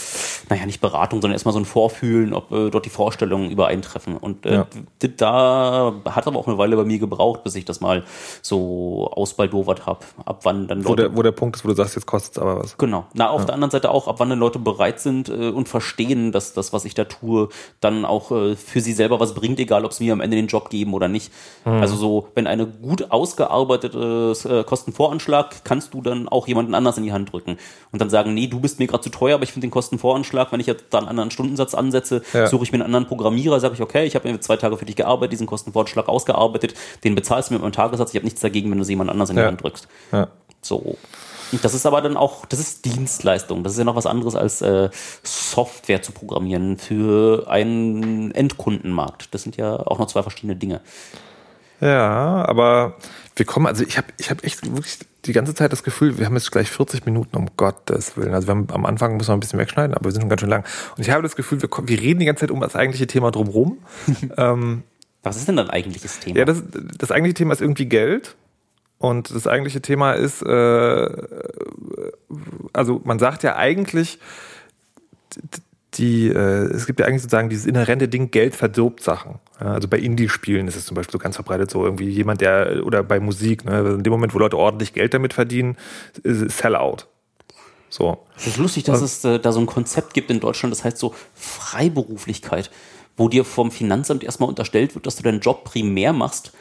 naja, 0.48 0.66
nicht 0.66 0.80
Beratung, 0.80 1.20
sondern 1.20 1.34
erstmal 1.34 1.52
so 1.52 1.58
ein 1.58 1.64
Vorfühlen, 1.64 2.34
ob 2.34 2.52
äh, 2.52 2.70
dort 2.70 2.84
die 2.84 2.90
Vorstellungen 2.90 3.50
übereintreffen. 3.50 4.16
Und 4.16 4.46
äh, 4.46 4.54
ja. 4.54 4.66
da 5.16 5.94
hat 6.04 6.26
aber 6.26 6.38
auch 6.38 6.46
eine 6.46 6.58
Weile 6.58 6.76
bei 6.76 6.84
mir 6.84 6.98
gebraucht, 6.98 7.44
bis 7.44 7.54
ich 7.54 7.64
das 7.64 7.80
mal 7.80 8.04
so 8.42 9.10
ausbaldowert 9.12 9.86
habe. 9.86 10.00
Ab 10.24 10.40
wann 10.44 10.68
dann 10.68 10.78
Leute, 10.78 10.88
wo, 10.88 10.94
der, 10.94 11.16
wo 11.16 11.22
der 11.22 11.32
Punkt 11.32 11.56
ist, 11.56 11.64
wo 11.64 11.68
du 11.68 11.74
sagst, 11.74 11.96
jetzt 11.96 12.06
kostet 12.06 12.36
es 12.36 12.38
aber 12.38 12.60
was. 12.60 12.78
Genau. 12.78 13.06
Na, 13.14 13.30
auf 13.30 13.40
ja. 13.40 13.46
der 13.46 13.54
anderen 13.54 13.70
Seite 13.70 13.90
auch, 13.90 14.08
ab 14.08 14.16
wann 14.18 14.30
dann 14.30 14.38
Leute 14.38 14.58
bereit 14.58 15.00
sind 15.00 15.28
und 15.28 15.68
verstehen, 15.68 16.32
dass 16.32 16.52
das, 16.52 16.72
was 16.72 16.84
ich 16.84 16.94
da 16.94 17.04
tue, 17.04 17.23
Tour 17.24 17.48
dann 17.80 18.04
auch 18.04 18.30
äh, 18.30 18.56
für 18.56 18.80
sie 18.80 18.92
selber 18.92 19.20
was 19.20 19.34
bringt, 19.34 19.58
egal 19.58 19.84
ob 19.84 19.90
es 19.90 20.00
mir 20.00 20.12
am 20.12 20.20
Ende 20.20 20.36
den 20.36 20.46
Job 20.46 20.70
geben 20.70 20.94
oder 20.94 21.08
nicht. 21.08 21.32
Mhm. 21.64 21.72
Also 21.72 21.96
so, 21.96 22.28
wenn 22.34 22.46
eine 22.46 22.66
gut 22.66 23.10
ausgearbeitete 23.10 24.34
äh, 24.48 24.64
Kostenvoranschlag, 24.64 25.64
kannst 25.64 25.94
du 25.94 26.02
dann 26.02 26.28
auch 26.28 26.46
jemanden 26.46 26.74
anders 26.74 26.98
in 26.98 27.04
die 27.04 27.12
Hand 27.12 27.32
drücken 27.32 27.56
und 27.92 28.00
dann 28.00 28.10
sagen, 28.10 28.34
nee, 28.34 28.46
du 28.46 28.60
bist 28.60 28.78
mir 28.78 28.86
gerade 28.86 29.02
zu 29.02 29.10
teuer, 29.10 29.36
aber 29.36 29.44
ich 29.44 29.52
finde 29.52 29.66
den 29.66 29.70
Kostenvoranschlag, 29.70 30.52
wenn 30.52 30.60
ich 30.60 30.66
jetzt 30.66 30.86
da 30.90 30.98
einen 30.98 31.08
anderen 31.08 31.30
Stundensatz 31.30 31.74
ansetze, 31.74 32.22
ja. 32.32 32.46
suche 32.46 32.64
ich 32.64 32.72
mir 32.72 32.76
einen 32.76 32.86
anderen 32.86 33.06
Programmierer, 33.06 33.60
sage 33.60 33.74
ich, 33.74 33.82
okay, 33.82 34.04
ich 34.04 34.14
habe 34.14 34.30
mir 34.30 34.40
zwei 34.40 34.56
Tage 34.56 34.76
für 34.76 34.84
dich 34.84 34.96
gearbeitet, 34.96 35.32
diesen 35.32 35.46
Kostenvoranschlag 35.46 36.08
ausgearbeitet, 36.08 36.74
den 37.02 37.14
bezahlst 37.14 37.50
du 37.50 37.54
mir 37.54 37.58
mit 37.58 37.64
meinem 37.64 37.72
Tagessatz, 37.72 38.10
ich 38.10 38.16
habe 38.16 38.26
nichts 38.26 38.40
dagegen, 38.40 38.70
wenn 38.70 38.78
du 38.78 38.84
sie 38.84 38.92
jemand 38.92 39.10
anders 39.10 39.30
in 39.30 39.36
die 39.36 39.42
ja. 39.42 39.48
Hand 39.48 39.62
drückst. 39.62 39.88
Ja. 40.12 40.28
So. 40.60 40.96
Das 41.62 41.74
ist 41.74 41.86
aber 41.86 42.00
dann 42.00 42.16
auch, 42.16 42.46
das 42.46 42.60
ist 42.60 42.84
Dienstleistung. 42.84 43.62
Das 43.62 43.72
ist 43.72 43.78
ja 43.78 43.84
noch 43.84 43.96
was 43.96 44.06
anderes 44.06 44.34
als 44.34 44.62
äh, 44.62 44.90
Software 45.22 46.02
zu 46.02 46.12
programmieren 46.12 46.78
für 46.78 47.48
einen 47.48 48.32
Endkundenmarkt. 48.32 49.34
Das 49.34 49.42
sind 49.42 49.56
ja 49.56 49.76
auch 49.76 49.98
noch 49.98 50.06
zwei 50.06 50.22
verschiedene 50.22 50.56
Dinge. 50.56 50.80
Ja, 51.80 52.44
aber 52.48 52.96
wir 53.36 53.44
kommen, 53.44 53.66
also 53.66 53.84
ich 53.84 53.98
habe 53.98 54.06
ich 54.18 54.30
hab 54.30 54.44
echt 54.44 54.64
wirklich 54.64 54.98
die 55.24 55.32
ganze 55.32 55.54
Zeit 55.54 55.72
das 55.72 55.82
Gefühl, 55.82 56.18
wir 56.18 56.26
haben 56.26 56.34
jetzt 56.34 56.52
gleich 56.52 56.70
40 56.70 57.04
Minuten, 57.06 57.36
um 57.36 57.48
Gottes 57.56 58.16
Willen. 58.16 58.34
Also 58.34 58.46
wir 58.46 58.52
haben 58.52 58.68
am 58.72 58.86
Anfang 58.86 59.16
müssen 59.16 59.28
wir 59.28 59.34
ein 59.34 59.40
bisschen 59.40 59.58
wegschneiden, 59.58 59.94
aber 59.94 60.06
wir 60.06 60.12
sind 60.12 60.22
schon 60.22 60.28
ganz 60.28 60.40
schön 60.40 60.50
lang. 60.50 60.64
Und 60.96 61.02
ich 61.02 61.10
habe 61.10 61.22
das 61.22 61.36
Gefühl, 61.36 61.60
wir, 61.62 61.68
wir 61.70 62.00
reden 62.00 62.20
die 62.20 62.26
ganze 62.26 62.40
Zeit 62.40 62.50
um 62.50 62.60
das 62.60 62.76
eigentliche 62.76 63.06
Thema 63.06 63.30
drumherum. 63.30 63.78
ähm, 64.36 64.82
was 65.22 65.36
ist 65.36 65.48
denn 65.48 65.56
dein 65.56 65.70
eigentliches 65.70 66.20
Thema? 66.20 66.38
Ja, 66.38 66.44
das, 66.44 66.62
das 66.98 67.10
eigentliche 67.10 67.34
Thema 67.34 67.54
ist 67.54 67.60
irgendwie 67.60 67.86
Geld. 67.86 68.36
Und 69.04 69.34
das 69.34 69.46
eigentliche 69.46 69.82
Thema 69.82 70.12
ist, 70.12 70.40
äh, 70.40 71.08
also 72.72 73.02
man 73.04 73.18
sagt 73.18 73.42
ja 73.42 73.54
eigentlich, 73.54 74.18
die, 75.92 76.28
äh, 76.28 76.72
es 76.72 76.86
gibt 76.86 77.00
ja 77.00 77.06
eigentlich 77.06 77.20
sozusagen 77.20 77.50
dieses 77.50 77.66
inhärente 77.66 78.08
Ding, 78.08 78.30
Geld 78.30 78.56
verdirbt 78.56 79.02
Sachen. 79.02 79.40
Ja, 79.60 79.72
also 79.72 79.88
bei 79.88 79.98
Indie-Spielen 79.98 80.66
ist 80.68 80.76
es 80.76 80.86
zum 80.86 80.94
Beispiel 80.94 81.12
so 81.12 81.18
ganz 81.18 81.34
verbreitet 81.34 81.70
so 81.70 81.84
irgendwie 81.84 82.08
jemand, 82.08 82.40
der, 82.40 82.82
oder 82.86 83.02
bei 83.02 83.20
Musik, 83.20 83.66
ne, 83.66 83.80
in 83.80 84.02
dem 84.04 84.10
Moment, 84.10 84.34
wo 84.34 84.38
Leute 84.38 84.56
ordentlich 84.56 84.94
Geld 84.94 85.12
damit 85.12 85.34
verdienen, 85.34 85.76
ist 86.22 86.40
es 86.40 86.56
Sellout. 86.56 87.04
So. 87.90 88.24
Es 88.38 88.46
ist 88.46 88.56
lustig, 88.56 88.84
dass 88.84 89.02
es 89.02 89.22
äh, 89.26 89.38
da 89.38 89.52
so 89.52 89.60
ein 89.60 89.66
Konzept 89.66 90.14
gibt 90.14 90.30
in 90.30 90.40
Deutschland, 90.40 90.72
das 90.72 90.82
heißt 90.82 90.96
so 90.96 91.14
Freiberuflichkeit, 91.34 92.70
wo 93.18 93.28
dir 93.28 93.44
vom 93.44 93.70
Finanzamt 93.70 94.24
erstmal 94.24 94.48
unterstellt 94.48 94.94
wird, 94.94 95.06
dass 95.06 95.16
du 95.16 95.22
deinen 95.22 95.40
Job 95.40 95.64
primär 95.64 96.14
machst 96.14 96.54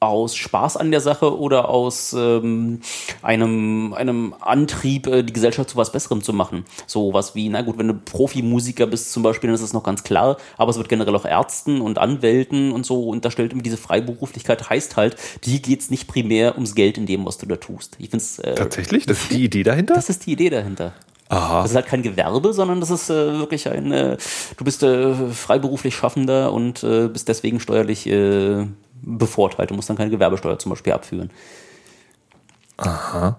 aus 0.00 0.34
Spaß 0.34 0.78
an 0.78 0.90
der 0.90 1.00
Sache 1.00 1.38
oder 1.38 1.68
aus 1.68 2.14
ähm, 2.14 2.80
einem, 3.20 3.92
einem 3.92 4.34
Antrieb, 4.40 5.06
äh, 5.06 5.22
die 5.22 5.34
Gesellschaft 5.34 5.68
zu 5.68 5.76
was 5.76 5.92
Besserem 5.92 6.22
zu 6.22 6.32
machen. 6.32 6.64
So 6.86 7.12
was 7.12 7.34
wie, 7.34 7.50
na 7.50 7.60
gut, 7.60 7.76
wenn 7.76 7.88
du 7.88 7.94
Profimusiker 7.94 8.86
bist 8.86 9.12
zum 9.12 9.22
Beispiel, 9.22 9.48
dann 9.48 9.54
ist 9.54 9.62
das 9.62 9.74
noch 9.74 9.82
ganz 9.82 10.02
klar, 10.02 10.38
aber 10.56 10.70
es 10.70 10.78
wird 10.78 10.88
generell 10.88 11.14
auch 11.14 11.26
Ärzten 11.26 11.82
und 11.82 11.98
Anwälten 11.98 12.72
und 12.72 12.86
so 12.86 13.08
unterstellt, 13.10 13.52
diese 13.54 13.76
Freiberuflichkeit 13.76 14.70
heißt 14.70 14.96
halt, 14.96 15.16
die 15.44 15.60
geht's 15.60 15.90
nicht 15.90 16.08
primär 16.08 16.54
ums 16.54 16.74
Geld 16.74 16.96
in 16.96 17.04
dem, 17.04 17.26
was 17.26 17.36
du 17.36 17.44
da 17.44 17.56
tust. 17.56 17.96
Ich 17.98 18.08
find's, 18.08 18.38
äh, 18.38 18.54
Tatsächlich? 18.54 19.04
Das 19.04 19.20
ist 19.20 19.32
die 19.32 19.44
Idee 19.44 19.64
dahinter? 19.64 19.94
Das 19.94 20.08
ist 20.08 20.24
die 20.24 20.32
Idee 20.32 20.48
dahinter. 20.48 20.94
Aha. 21.30 21.62
Das 21.62 21.70
ist 21.70 21.76
halt 21.76 21.86
kein 21.86 22.02
Gewerbe, 22.02 22.52
sondern 22.52 22.80
das 22.80 22.90
ist 22.90 23.08
äh, 23.08 23.38
wirklich 23.38 23.68
ein, 23.68 23.92
äh, 23.92 24.16
du 24.56 24.64
bist 24.64 24.82
äh, 24.82 25.14
freiberuflich 25.14 25.94
Schaffender 25.94 26.52
und 26.52 26.82
äh, 26.82 27.06
bist 27.06 27.28
deswegen 27.28 27.60
steuerlich 27.60 28.08
äh, 28.08 28.66
bevorteilt. 29.02 29.70
Du 29.70 29.74
musst 29.74 29.88
dann 29.88 29.96
keine 29.96 30.10
Gewerbesteuer 30.10 30.58
zum 30.58 30.70
Beispiel 30.70 30.92
abführen. 30.92 31.30
Aha. 32.76 33.38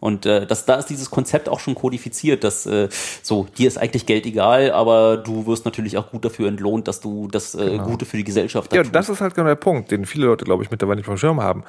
Und 0.00 0.26
äh, 0.26 0.46
das, 0.46 0.66
da 0.66 0.74
ist 0.74 0.90
dieses 0.90 1.10
Konzept 1.10 1.48
auch 1.48 1.58
schon 1.58 1.74
kodifiziert, 1.74 2.44
dass 2.44 2.66
äh, 2.66 2.88
so, 3.22 3.46
dir 3.56 3.66
ist 3.66 3.78
eigentlich 3.78 4.04
Geld 4.04 4.26
egal, 4.26 4.72
aber 4.72 5.16
du 5.16 5.46
wirst 5.46 5.64
natürlich 5.64 5.96
auch 5.96 6.10
gut 6.10 6.24
dafür 6.24 6.48
entlohnt, 6.48 6.86
dass 6.86 7.00
du 7.00 7.28
das 7.28 7.54
äh, 7.54 7.70
genau. 7.70 7.84
Gute 7.84 8.04
für 8.04 8.18
die 8.18 8.24
Gesellschaft 8.24 8.72
Ja, 8.74 8.82
tust. 8.82 8.94
das 8.94 9.08
ist 9.08 9.22
halt 9.22 9.34
genau 9.34 9.46
der 9.48 9.54
Punkt, 9.54 9.90
den 9.90 10.04
viele 10.04 10.26
Leute, 10.26 10.44
glaube 10.44 10.62
ich, 10.62 10.70
mittlerweile 10.70 10.98
nicht 10.98 11.06
vom 11.06 11.16
Schirm 11.16 11.40
haben. 11.40 11.64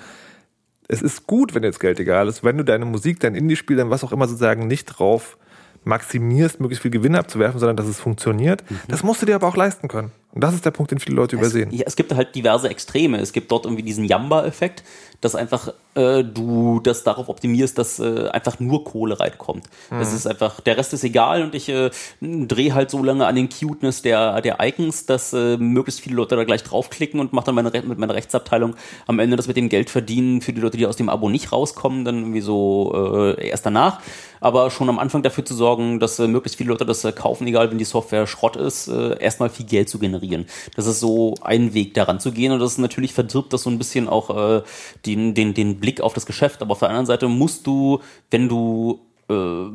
Es 0.89 1.01
ist 1.01 1.25
gut, 1.25 1.55
wenn 1.55 1.63
jetzt 1.63 1.79
Geld 1.79 1.99
egal 2.01 2.27
ist, 2.27 2.43
wenn 2.43 2.57
du 2.57 2.65
deine 2.65 2.83
Musik, 2.83 3.21
dein 3.21 3.35
Indie-Spiel, 3.35 3.77
dann 3.77 3.89
was 3.89 4.03
auch 4.03 4.11
immer 4.11 4.27
sozusagen 4.27 4.67
nicht 4.67 4.85
drauf 4.85 5.37
maximierst, 5.85 6.59
möglichst 6.59 6.81
viel 6.81 6.91
Gewinn 6.91 7.15
abzuwerfen, 7.15 7.59
sondern 7.59 7.77
dass 7.77 7.87
es 7.87 7.99
funktioniert. 7.99 8.69
Mhm. 8.69 8.79
Das 8.89 9.03
musst 9.03 9.21
du 9.21 9.25
dir 9.25 9.35
aber 9.35 9.47
auch 9.47 9.55
leisten 9.55 9.87
können. 9.87 10.11
Und 10.39 10.43
das 10.45 10.53
ist 10.53 10.63
der 10.63 10.71
Punkt, 10.71 10.91
den 10.91 10.99
viele 10.99 11.17
Leute 11.17 11.35
es, 11.35 11.41
übersehen. 11.41 11.69
Ja, 11.73 11.83
es 11.85 11.97
gibt 11.97 12.15
halt 12.15 12.33
diverse 12.33 12.69
Extreme. 12.69 13.19
Es 13.19 13.33
gibt 13.33 13.51
dort 13.51 13.65
irgendwie 13.65 13.83
diesen 13.83 14.05
Jamba-Effekt, 14.05 14.85
dass 15.19 15.35
einfach 15.35 15.73
äh, 15.95 16.23
du 16.23 16.79
das 16.79 17.03
darauf 17.03 17.27
optimierst, 17.27 17.77
dass 17.77 17.99
äh, 17.99 18.29
einfach 18.29 18.57
nur 18.61 18.85
Kohle 18.85 19.19
reinkommt. 19.19 19.65
Mhm. 19.91 19.99
Es 19.99 20.13
ist 20.13 20.27
einfach, 20.27 20.61
der 20.61 20.77
Rest 20.77 20.93
ist 20.93 21.03
egal 21.03 21.43
und 21.43 21.55
ich 21.55 21.67
äh, 21.67 21.89
drehe 22.21 22.73
halt 22.73 22.89
so 22.89 23.03
lange 23.03 23.27
an 23.27 23.35
den 23.35 23.49
Cuteness 23.49 24.01
der, 24.01 24.39
der 24.39 24.59
Icons, 24.61 25.07
dass 25.07 25.33
äh, 25.33 25.57
möglichst 25.57 25.99
viele 25.99 26.15
Leute 26.15 26.37
da 26.37 26.45
gleich 26.45 26.63
draufklicken 26.63 27.19
und 27.19 27.33
mache 27.33 27.47
dann 27.47 27.55
meine, 27.55 27.69
mit 27.69 27.99
meiner 27.99 28.15
Rechtsabteilung 28.15 28.75
am 29.07 29.19
Ende 29.19 29.35
das 29.35 29.47
mit 29.47 29.57
dem 29.57 29.67
Geld 29.67 29.89
verdienen 29.89 30.39
für 30.39 30.53
die 30.53 30.61
Leute, 30.61 30.77
die 30.77 30.85
aus 30.85 30.95
dem 30.95 31.09
Abo 31.09 31.27
nicht 31.27 31.51
rauskommen, 31.51 32.05
dann 32.05 32.19
irgendwie 32.19 32.41
so 32.41 32.93
äh, 33.35 33.45
erst 33.49 33.65
danach. 33.65 33.99
Aber 34.39 34.71
schon 34.71 34.87
am 34.87 34.99
Anfang 34.99 35.21
dafür 35.21 35.43
zu 35.43 35.53
sorgen, 35.53 35.99
dass 35.99 36.17
äh, 36.17 36.29
möglichst 36.29 36.57
viele 36.57 36.69
Leute 36.69 36.85
das 36.85 37.05
kaufen, 37.15 37.45
egal 37.45 37.71
wenn 37.71 37.77
die 37.77 37.83
Software 37.83 38.25
Schrott 38.25 38.55
ist, 38.55 38.87
erstmal 38.87 39.49
viel 39.49 39.65
Geld 39.65 39.89
zu 39.89 39.99
generieren 39.99 40.28
generieren. 40.29 40.51
Das 40.75 40.85
ist 40.85 40.99
so 40.99 41.35
ein 41.41 41.73
Weg 41.73 41.93
daran 41.93 42.19
zu 42.19 42.31
gehen 42.31 42.51
und 42.51 42.59
das 42.59 42.73
ist 42.73 42.77
natürlich 42.77 43.13
verdirbt 43.13 43.53
das 43.53 43.63
so 43.63 43.69
ein 43.69 43.77
bisschen 43.77 44.07
auch 44.07 44.29
äh, 44.29 44.63
den, 45.05 45.33
den, 45.33 45.53
den 45.53 45.79
Blick 45.79 46.01
auf 46.01 46.13
das 46.13 46.25
Geschäft. 46.25 46.61
Aber 46.61 46.71
auf 46.71 46.79
der 46.79 46.89
anderen 46.89 47.05
Seite 47.05 47.27
musst 47.27 47.67
du, 47.67 47.99
wenn 48.31 48.49
du 48.49 49.01
äh, 49.29 49.65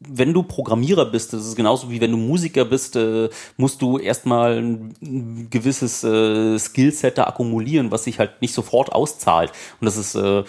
wenn 0.00 0.32
du 0.34 0.42
Programmierer 0.42 1.06
bist, 1.06 1.32
das 1.32 1.46
ist 1.46 1.56
genauso 1.56 1.90
wie 1.90 2.00
wenn 2.00 2.10
du 2.10 2.18
Musiker 2.18 2.64
bist, 2.64 2.96
äh, 2.96 3.28
musst 3.56 3.80
du 3.80 3.98
erstmal 3.98 4.58
ein 4.58 5.48
gewisses 5.50 6.04
äh, 6.04 6.58
Skillset 6.58 7.18
da 7.18 7.24
akkumulieren, 7.24 7.90
was 7.90 8.04
sich 8.04 8.18
halt 8.18 8.42
nicht 8.42 8.54
sofort 8.54 8.92
auszahlt. 8.92 9.52
Und 9.80 9.86
das 9.86 9.96
ist 9.96 10.14
äh, 10.14 10.44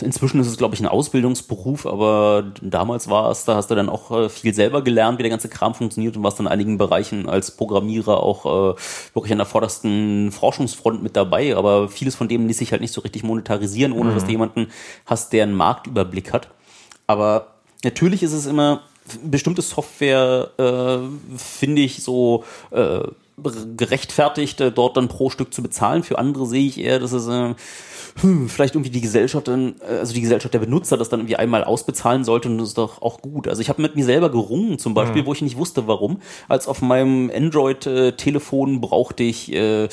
Inzwischen 0.00 0.40
ist 0.40 0.48
es, 0.48 0.56
glaube 0.56 0.74
ich, 0.74 0.80
ein 0.80 0.88
Ausbildungsberuf, 0.88 1.86
aber 1.86 2.52
damals 2.60 3.08
war 3.08 3.30
es, 3.30 3.44
da 3.44 3.54
hast 3.54 3.70
du 3.70 3.76
dann 3.76 3.88
auch 3.88 4.10
äh, 4.10 4.28
viel 4.28 4.52
selber 4.52 4.82
gelernt, 4.82 5.18
wie 5.18 5.22
der 5.22 5.30
ganze 5.30 5.48
Kram 5.48 5.74
funktioniert 5.74 6.16
und 6.16 6.24
warst 6.24 6.40
in 6.40 6.48
einigen 6.48 6.76
Bereichen 6.76 7.28
als 7.28 7.52
Programmierer 7.52 8.20
auch 8.20 8.46
äh, 8.46 8.74
wirklich 9.14 9.30
an 9.30 9.38
der 9.38 9.46
vordersten 9.46 10.32
Forschungsfront 10.32 11.04
mit 11.04 11.14
dabei. 11.14 11.54
Aber 11.56 11.88
vieles 11.88 12.16
von 12.16 12.26
dem 12.26 12.48
ließ 12.48 12.58
sich 12.58 12.72
halt 12.72 12.80
nicht 12.80 12.92
so 12.92 13.00
richtig 13.00 13.22
monetarisieren, 13.22 13.92
ohne 13.92 14.10
mhm. 14.10 14.14
dass 14.14 14.24
du 14.24 14.32
jemanden 14.32 14.68
hast, 15.06 15.32
der 15.32 15.44
einen 15.44 15.54
Marktüberblick 15.54 16.32
hat. 16.32 16.48
Aber 17.06 17.59
natürlich 17.84 18.22
ist 18.22 18.32
es 18.32 18.46
immer, 18.46 18.82
bestimmte 19.24 19.62
Software, 19.62 20.50
äh, 20.58 21.36
finde 21.36 21.82
ich, 21.82 22.02
so 22.02 22.44
äh, 22.70 23.00
gerechtfertigt, 23.76 24.60
äh, 24.60 24.72
dort 24.72 24.96
dann 24.96 25.08
pro 25.08 25.30
Stück 25.30 25.52
zu 25.54 25.62
bezahlen. 25.62 26.02
Für 26.02 26.18
andere 26.18 26.46
sehe 26.46 26.66
ich 26.66 26.78
eher, 26.78 26.98
dass 26.98 27.12
es 27.12 27.26
äh, 27.26 27.54
hm, 28.20 28.48
vielleicht 28.48 28.74
irgendwie 28.74 28.90
die 28.90 29.00
Gesellschaft 29.00 29.48
dann, 29.48 29.76
äh, 29.80 29.98
also 29.98 30.12
die 30.12 30.20
Gesellschaft 30.20 30.52
der 30.52 30.58
Benutzer 30.58 30.96
das 30.96 31.08
dann 31.08 31.20
irgendwie 31.20 31.36
einmal 31.36 31.64
ausbezahlen 31.64 32.24
sollte 32.24 32.48
und 32.48 32.58
das 32.58 32.68
ist 32.68 32.78
doch 32.78 33.02
auch 33.02 33.22
gut. 33.22 33.48
Also 33.48 33.62
ich 33.62 33.68
habe 33.68 33.82
mit 33.82 33.96
mir 33.96 34.04
selber 34.04 34.30
gerungen, 34.30 34.78
zum 34.78 34.94
Beispiel, 34.94 35.22
mhm. 35.22 35.26
wo 35.26 35.32
ich 35.32 35.42
nicht 35.42 35.56
wusste, 35.56 35.86
warum. 35.86 36.20
Als 36.48 36.68
auf 36.68 36.82
meinem 36.82 37.30
Android-Telefon 37.34 38.80
brauchte 38.80 39.22
ich 39.22 39.52
äh, 39.52 39.88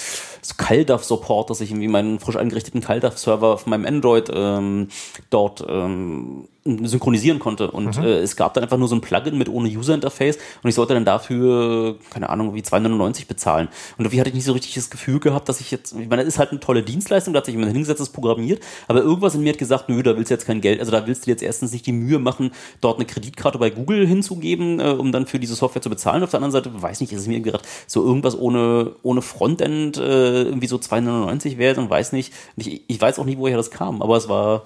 so 0.48 0.56
CalDAV-Support, 0.58 1.50
dass 1.50 1.62
ich 1.62 1.72
irgendwie 1.72 1.88
meinen 1.88 2.20
frisch 2.20 2.36
eingerichteten 2.36 2.82
CalDAV-Server 2.82 3.54
auf 3.54 3.66
meinem 3.66 3.86
Android 3.86 4.32
ähm, 4.34 4.88
dort 5.30 5.66
ähm, 5.68 6.48
synchronisieren 6.68 7.40
konnte. 7.40 7.72
Und 7.72 7.98
mhm. 7.98 8.04
äh, 8.04 8.18
es 8.20 8.36
gab 8.36 8.54
dann 8.54 8.64
einfach 8.64 8.78
nur 8.78 8.88
so 8.88 8.96
ein 8.96 9.02
Plugin 9.02 9.38
mit 9.38 9.50
ohne 9.50 9.70
User-Interface 9.70 10.38
und 10.64 10.70
ich 10.70 10.76
sollte 10.76 10.94
dann 10.94 11.06
dafür, 11.06 11.98
keine 12.10 12.30
Ahnung, 12.30 12.54
wie 12.54 12.64
299 12.64 13.28
bezahlen. 13.28 13.68
Und 13.98 14.06
irgendwie 14.06 14.20
hatte 14.20 14.30
ich 14.30 14.36
nicht 14.36 14.46
so 14.46 14.54
richtig 14.54 14.74
das 14.76 14.90
Gefühl 14.90 15.20
gehabt, 15.20 15.48
dass 15.50 15.62
ich 15.62 15.72
jetzt, 15.72 15.94
ich 15.94 16.10
meine, 16.10 16.24
das 16.24 16.34
ist 16.34 16.40
halt 16.40 16.52
eine 16.52 16.60
tolle 16.60 16.84
Dienstleistung, 16.84 17.34
da 17.34 17.40
hat 17.40 17.46
sich 17.46 17.54
jemand 17.54 17.72
hingesetzt, 17.72 18.02
das 18.02 18.10
programmiert, 18.10 18.62
aber 18.88 19.02
irgendwas 19.02 19.36
in 19.36 19.42
mir 19.42 19.54
hat 19.54 19.60
gesagt, 19.60 19.90
nö, 19.90 20.04
da 20.04 20.16
willst 20.18 20.32
du 20.32 20.36
jetzt 20.36 20.46
kein 20.46 20.62
Geld, 20.62 20.80
also 20.80 20.92
da 20.92 21.08
willst 21.08 21.26
du 21.26 21.32
jetzt 21.32 21.44
erstens 21.44 21.72
nicht 21.72 21.86
die 21.86 21.94
Mühe 21.94 22.20
machen, 22.20 22.52
dort 22.82 22.98
eine 22.98 23.06
Kreditkarte 23.06 23.58
bei 23.58 23.70
Google 23.70 24.06
hinzugeben, 24.06 24.80
äh, 24.80 24.90
um 24.90 25.12
dann 25.12 25.26
für 25.26 25.40
diese 25.40 25.56
Software 25.56 25.82
zu 25.82 25.90
bezahlen. 25.90 26.24
Auf 26.24 26.32
der 26.32 26.40
anderen 26.40 26.52
Seite, 26.52 26.70
weiß 26.82 27.02
nicht, 27.02 27.14
ist 27.14 27.22
es 27.22 27.28
mir 27.28 27.40
gedacht, 27.40 27.66
so 27.88 28.04
irgendwas 28.04 28.38
ohne, 28.38 28.92
ohne 29.04 29.22
Frontend, 29.22 29.98
äh, 29.98 30.37
irgendwie 30.44 30.68
so 30.68 30.78
299 30.78 31.58
wert 31.58 31.78
und 31.78 31.90
weiß 31.90 32.14
nicht, 32.14 32.34
ich, 32.56 32.82
ich 32.88 33.02
weiß 33.02 33.20
auch 33.20 33.26
nicht, 33.26 33.38
woher 33.38 33.58
das 33.58 33.72
kam, 33.72 34.02
aber 34.02 34.18
es 34.18 34.30
war 34.30 34.64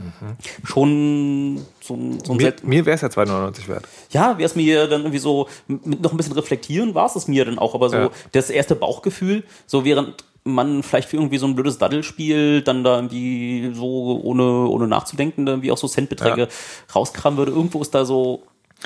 Mhm. 0.00 0.36
Schon 0.64 1.66
so 1.80 1.94
ein, 1.94 2.24
so 2.24 2.32
ein 2.32 2.38
Mir, 2.38 2.54
mir 2.62 2.86
wäre 2.86 2.94
es 2.94 3.02
ja 3.02 3.08
2,99 3.08 3.68
wert. 3.68 3.84
Ja, 4.10 4.38
wäre 4.38 4.46
es 4.46 4.56
mir 4.56 4.86
dann 4.86 5.02
irgendwie 5.02 5.18
so, 5.18 5.46
mit 5.66 6.00
noch 6.00 6.12
ein 6.12 6.16
bisschen 6.16 6.32
reflektieren 6.32 6.94
war 6.94 7.06
es 7.06 7.16
es 7.16 7.28
mir 7.28 7.44
dann 7.44 7.58
auch, 7.58 7.74
aber 7.74 7.90
so 7.90 7.96
ja. 7.96 8.10
das 8.32 8.50
erste 8.50 8.74
Bauchgefühl, 8.74 9.44
so 9.66 9.84
während 9.84 10.24
man 10.42 10.82
vielleicht 10.82 11.10
für 11.10 11.16
irgendwie 11.16 11.36
so 11.36 11.46
ein 11.46 11.54
blödes 11.54 11.76
Daddelspiel 11.76 12.62
dann 12.62 12.82
da 12.82 12.96
irgendwie 12.96 13.72
so 13.74 14.20
ohne, 14.22 14.68
ohne 14.68 14.88
nachzudenken 14.88 15.46
irgendwie 15.46 15.70
auch 15.70 15.76
so 15.76 15.86
Centbeträge 15.86 16.42
ja. 16.42 16.48
rauskramen 16.94 17.36
würde. 17.36 17.52
Irgendwo 17.52 17.82
ist 17.82 17.94
da 17.94 18.06
so, 18.06 18.42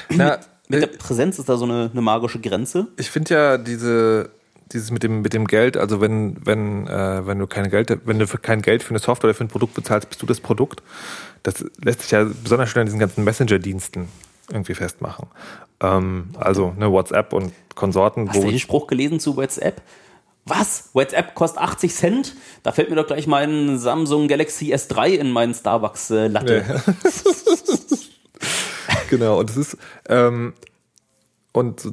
Na, 0.08 0.40
mit 0.68 0.82
der 0.82 0.88
Präsenz 0.88 1.38
ist 1.38 1.48
da 1.48 1.56
so 1.56 1.64
eine, 1.64 1.90
eine 1.92 2.02
magische 2.02 2.40
Grenze. 2.40 2.88
Ich 2.96 3.10
finde 3.10 3.34
ja 3.34 3.58
diese 3.58 4.30
dieses 4.74 4.90
mit 4.90 5.02
dem, 5.02 5.22
mit 5.22 5.32
dem 5.32 5.46
Geld, 5.46 5.76
also 5.76 6.00
wenn, 6.00 6.36
wenn, 6.44 6.86
äh, 6.86 7.26
wenn 7.26 7.38
du 7.38 7.46
kein 7.46 7.70
Geld, 7.70 7.96
wenn 8.04 8.18
du 8.18 8.26
für 8.26 8.38
kein 8.38 8.60
Geld 8.60 8.82
für 8.82 8.90
eine 8.90 8.98
Software 8.98 9.30
oder 9.30 9.34
für 9.34 9.44
ein 9.44 9.48
Produkt 9.48 9.74
bezahlst, 9.74 10.08
bist 10.08 10.20
du 10.20 10.26
das 10.26 10.40
Produkt. 10.40 10.82
Das 11.42 11.64
lässt 11.82 12.02
sich 12.02 12.10
ja 12.10 12.24
besonders 12.24 12.68
schön 12.68 12.80
an 12.80 12.86
diesen 12.86 12.98
ganzen 12.98 13.24
Messenger-Diensten 13.24 14.08
irgendwie 14.50 14.74
festmachen. 14.74 15.28
Ähm, 15.80 16.30
also 16.34 16.74
ne, 16.76 16.90
WhatsApp 16.90 17.32
und 17.32 17.52
Konsorten. 17.74 18.28
Hast 18.28 18.42
du 18.42 18.50
den 18.50 18.58
Spruch 18.58 18.86
gelesen 18.86 19.20
zu 19.20 19.36
WhatsApp? 19.36 19.80
Was? 20.46 20.90
WhatsApp 20.92 21.34
kostet 21.34 21.62
80 21.62 21.94
Cent? 21.94 22.34
Da 22.62 22.72
fällt 22.72 22.90
mir 22.90 22.96
doch 22.96 23.06
gleich 23.06 23.26
mein 23.26 23.78
Samsung 23.78 24.28
Galaxy 24.28 24.74
S3 24.74 25.08
in 25.14 25.30
meinen 25.30 25.54
Starbucks-Latte. 25.54 26.64
Ja. 26.68 26.94
genau, 29.10 29.38
und 29.38 29.48
es 29.48 29.56
ist, 29.56 29.78
ähm, 30.08 30.52
und 31.52 31.86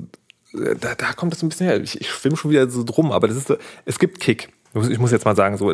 da, 0.54 0.96
da 0.96 1.14
kommt 1.14 1.34
das 1.34 1.44
ein 1.44 1.50
bisschen 1.50 1.68
her. 1.68 1.82
Ich, 1.82 2.00
ich 2.00 2.10
schwimme 2.10 2.38
schon 2.38 2.52
wieder 2.52 2.70
so 2.70 2.84
drum, 2.84 3.12
aber 3.12 3.28
das 3.28 3.38
ist 3.38 3.48
so, 3.48 3.58
es 3.86 4.00
gibt 4.00 4.20
Kick. 4.20 4.50
Ich 4.74 5.00
muss 5.00 5.12
jetzt 5.12 5.26
mal 5.26 5.36
sagen, 5.36 5.58
so, 5.58 5.74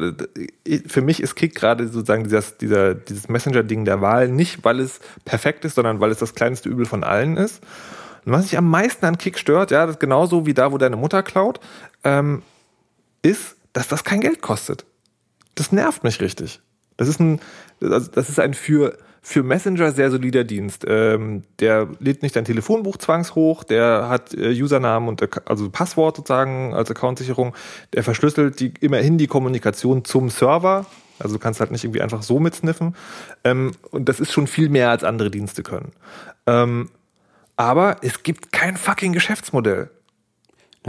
für 0.88 1.02
mich 1.02 1.22
ist 1.22 1.36
Kick 1.36 1.54
gerade 1.54 1.88
sozusagen 1.88 2.24
dieses, 2.24 2.58
dieser, 2.58 2.96
dieses 2.96 3.30
Messenger-Ding 3.30 3.86
der 3.86 4.02
Wahl 4.02 4.28
nicht, 4.28 4.66
weil 4.66 4.80
es 4.80 5.00
perfekt 5.24 5.66
ist, 5.66 5.76
sondern 5.76 6.00
weil 6.00 6.10
es 6.10 6.18
das 6.18 6.34
kleinste 6.34 6.70
Übel 6.70 6.88
von 6.88 7.04
allen 7.04 7.38
ist. 7.38 7.62
Und 8.26 8.32
was 8.32 8.44
mich 8.44 8.58
am 8.58 8.70
meisten 8.70 9.06
an 9.06 9.20
Kick 9.20 9.38
stört, 9.38 9.70
ja, 9.70 9.86
das 9.86 10.00
genauso 10.00 10.48
wie 10.48 10.56
da, 10.56 10.72
wo 10.72 10.80
deine 10.80 10.96
Mutter 10.96 11.22
klaut, 11.22 11.60
ähm, 12.04 12.42
ist, 13.22 13.56
dass 13.74 13.88
das 13.88 14.04
kein 14.04 14.20
Geld 14.20 14.42
kostet. 14.42 14.86
Das 15.54 15.72
nervt 15.72 16.04
mich 16.04 16.20
richtig. 16.20 16.60
Das 16.98 17.08
ist 17.08 17.20
ein, 17.20 17.40
also 17.82 18.10
das 18.12 18.30
ist 18.30 18.40
ein 18.40 18.56
für 18.56 18.98
für 19.28 19.44
Messenger 19.44 19.92
sehr 19.92 20.10
solider 20.10 20.46
Dienst. 20.46 20.86
Ähm, 20.88 21.44
der 21.60 21.90
lädt 22.00 22.24
nicht 22.24 22.38
dein 22.38 22.46
Telefonbuch 22.46 22.96
zwangshoch, 22.96 23.66
der 23.66 24.08
hat 24.08 24.34
äh, 24.34 24.52
Usernamen 24.54 25.10
und 25.10 25.22
also 25.50 25.70
Passwort 25.70 26.16
sozusagen 26.16 26.74
als 26.74 26.90
Accountsicherung, 26.90 27.54
der 27.92 28.04
verschlüsselt 28.04 28.62
die, 28.62 28.74
immerhin 28.80 29.18
die 29.18 29.28
Kommunikation 29.28 30.06
zum 30.06 30.30
Server. 30.30 30.86
Also 31.20 31.36
du 31.36 31.40
kannst 31.40 31.60
halt 31.60 31.72
nicht 31.72 31.84
irgendwie 31.84 32.02
einfach 32.02 32.24
so 32.24 32.40
mitsniffen. 32.40 32.96
Ähm, 33.44 33.74
und 33.92 34.08
das 34.08 34.22
ist 34.22 34.32
schon 34.32 34.48
viel 34.48 34.70
mehr 34.70 34.92
als 34.92 35.04
andere 35.04 35.30
Dienste 35.30 35.62
können. 35.62 35.92
Ähm, 36.46 36.90
aber 37.58 37.98
es 38.04 38.24
gibt 38.24 38.54
kein 38.54 38.78
fucking 38.78 39.12
Geschäftsmodell. 39.12 39.90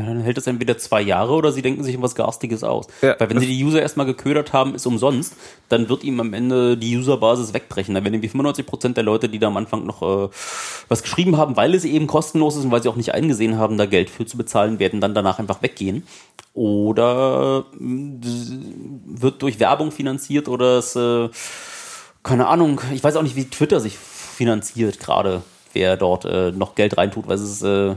Na, 0.00 0.04
dann 0.06 0.20
hält 0.20 0.38
es 0.38 0.46
entweder 0.46 0.78
zwei 0.78 1.02
Jahre 1.02 1.32
oder 1.32 1.50
sie 1.50 1.60
denken 1.60 1.82
sich 1.82 2.00
was 2.00 2.14
Garstiges 2.14 2.62
aus. 2.62 2.86
Ja, 3.02 3.16
Weil 3.18 3.30
wenn 3.30 3.36
das- 3.36 3.44
sie 3.44 3.50
die 3.56 3.64
User 3.64 3.82
erstmal 3.82 4.06
geködert 4.06 4.52
haben, 4.52 4.76
ist 4.76 4.86
umsonst, 4.86 5.34
dann 5.68 5.88
wird 5.88 6.04
ihm 6.04 6.20
am 6.20 6.34
Ende 6.34 6.76
die 6.76 6.96
Userbasis 6.96 7.52
wegbrechen. 7.52 7.94
Dann 7.96 8.04
werden 8.04 8.14
irgendwie 8.14 8.28
95% 8.28 8.96
der 8.96 9.02
Leute, 9.02 9.28
die 9.28 9.40
da 9.40 9.48
am 9.48 9.56
Anfang 9.56 9.84
noch 9.84 10.02
äh, 10.02 10.28
was 10.88 11.02
geschrieben 11.02 11.36
haben, 11.36 11.56
weil 11.56 11.74
es 11.74 11.84
eben 11.84 12.06
kostenlos 12.06 12.56
ist 12.56 12.64
und 12.66 12.70
weil 12.70 12.80
sie 12.82 12.88
auch 12.88 12.94
nicht 12.96 13.12
eingesehen 13.12 13.58
haben, 13.58 13.76
da 13.76 13.86
Geld 13.86 14.08
für 14.08 14.24
zu 14.24 14.36
bezahlen, 14.36 14.78
werden 14.78 15.00
dann 15.00 15.14
danach 15.14 15.40
einfach 15.40 15.62
weggehen. 15.62 16.04
Oder 16.54 17.64
wird 17.80 19.42
durch 19.42 19.58
Werbung 19.60 19.90
finanziert 19.90 20.48
oder 20.48 20.78
es, 20.78 20.94
äh, 20.96 21.28
keine 22.22 22.46
Ahnung, 22.46 22.80
ich 22.94 23.02
weiß 23.02 23.16
auch 23.16 23.22
nicht, 23.22 23.36
wie 23.36 23.46
Twitter 23.46 23.80
sich 23.80 23.96
finanziert 23.98 25.00
gerade, 25.00 25.42
wer 25.72 25.96
dort 25.96 26.24
äh, 26.24 26.52
noch 26.52 26.74
Geld 26.74 26.96
reintut, 26.98 27.26
weil 27.26 27.36
es 27.36 27.42
ist 27.42 27.62
äh, 27.62 27.96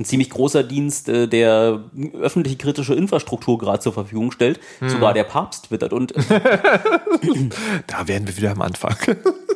ein 0.00 0.04
ziemlich 0.04 0.30
großer 0.30 0.64
Dienst, 0.64 1.08
äh, 1.08 1.28
der 1.28 1.84
öffentliche 2.20 2.56
kritische 2.56 2.94
Infrastruktur 2.94 3.58
gerade 3.58 3.80
zur 3.80 3.92
Verfügung 3.92 4.32
stellt. 4.32 4.58
Sogar 4.80 5.12
der 5.12 5.24
Papst 5.24 5.66
twittert 5.66 5.92
und 5.92 6.14
Da 7.86 8.08
wären 8.08 8.26
wir 8.26 8.36
wieder 8.36 8.52
am 8.52 8.62
Anfang. 8.62 8.96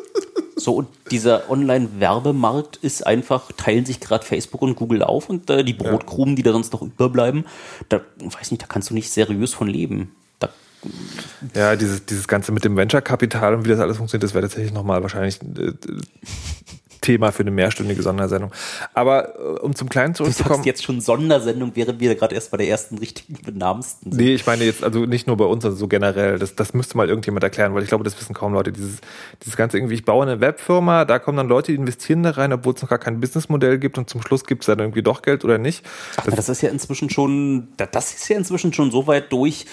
so 0.56 0.74
und 0.74 0.88
dieser 1.10 1.50
Online-Werbemarkt 1.50 2.76
ist 2.76 3.06
einfach, 3.06 3.52
teilen 3.56 3.86
sich 3.86 4.00
gerade 4.00 4.24
Facebook 4.24 4.62
und 4.62 4.76
Google 4.76 5.02
auf 5.02 5.30
und 5.30 5.48
äh, 5.50 5.64
die 5.64 5.72
Brotkrumen, 5.72 6.36
die 6.36 6.42
da 6.42 6.52
sonst 6.52 6.72
noch 6.72 6.82
überbleiben, 6.82 7.46
da 7.88 8.02
weiß 8.18 8.50
nicht, 8.50 8.62
da 8.62 8.66
kannst 8.66 8.90
du 8.90 8.94
nicht 8.94 9.10
seriös 9.10 9.54
von 9.54 9.66
leben. 9.66 10.14
Da, 10.38 10.50
Ja, 11.54 11.74
dieses, 11.76 12.04
dieses 12.04 12.28
Ganze 12.28 12.52
mit 12.52 12.64
dem 12.64 12.76
Venture-Kapital 12.76 13.54
und 13.54 13.64
wie 13.64 13.70
das 13.70 13.80
alles 13.80 13.96
funktioniert, 13.96 14.24
das 14.24 14.34
wäre 14.34 14.42
tatsächlich 14.42 14.72
nochmal 14.72 15.02
wahrscheinlich 15.02 15.40
äh, 15.42 15.72
Thema 17.04 17.30
für 17.32 17.42
eine 17.42 17.50
mehrstündige 17.50 18.02
Sondersendung. 18.02 18.50
Aber 18.94 19.34
äh, 19.38 19.60
um 19.60 19.74
zum 19.74 19.88
Kleinen 19.88 20.14
du 20.14 20.18
zurückzukommen. 20.18 20.54
sagst 20.56 20.66
jetzt 20.66 20.84
schon 20.84 21.00
Sondersendung, 21.00 21.72
während 21.74 22.00
wir 22.00 22.14
gerade 22.14 22.34
erst 22.34 22.50
bei 22.50 22.56
der 22.56 22.68
ersten 22.68 22.98
richtigen 22.98 23.34
benamsten 23.44 24.10
sind. 24.10 24.20
Nee, 24.20 24.34
ich 24.34 24.46
meine 24.46 24.64
jetzt 24.64 24.82
also 24.82 25.04
nicht 25.06 25.26
nur 25.26 25.36
bei 25.36 25.44
uns, 25.44 25.62
sondern 25.62 25.78
so 25.78 25.86
generell. 25.88 26.38
Das, 26.38 26.54
das 26.54 26.74
müsste 26.74 26.96
mal 26.96 27.08
irgendjemand 27.08 27.44
erklären, 27.44 27.74
weil 27.74 27.82
ich 27.82 27.88
glaube, 27.88 28.04
das 28.04 28.18
wissen 28.20 28.34
kaum 28.34 28.52
Leute. 28.54 28.72
Dieses, 28.72 28.96
dieses 29.42 29.56
ganze 29.56 29.76
irgendwie, 29.78 29.94
ich 29.94 30.04
baue 30.04 30.22
eine 30.24 30.40
Webfirma, 30.40 31.04
da 31.04 31.18
kommen 31.18 31.36
dann 31.36 31.48
Leute, 31.48 31.72
die 31.72 31.76
investieren 31.78 32.22
da 32.22 32.30
rein, 32.30 32.52
obwohl 32.52 32.74
es 32.74 32.82
noch 32.82 32.88
gar 32.88 32.98
kein 32.98 33.20
Businessmodell 33.20 33.78
gibt 33.78 33.98
und 33.98 34.08
zum 34.08 34.22
Schluss 34.22 34.44
gibt 34.44 34.62
es 34.62 34.66
dann 34.66 34.78
irgendwie 34.78 35.02
doch 35.02 35.22
Geld 35.22 35.44
oder 35.44 35.58
nicht. 35.58 35.84
Aber 36.16 36.30
das 36.32 36.48
ist 36.48 36.62
ja 36.62 36.70
inzwischen 36.70 37.10
schon, 37.10 37.68
da- 37.76 37.86
das 37.86 38.14
ist 38.14 38.28
ja 38.28 38.36
inzwischen 38.36 38.72
schon 38.72 38.90
so 38.90 39.06
weit 39.06 39.30
durch 39.32 39.66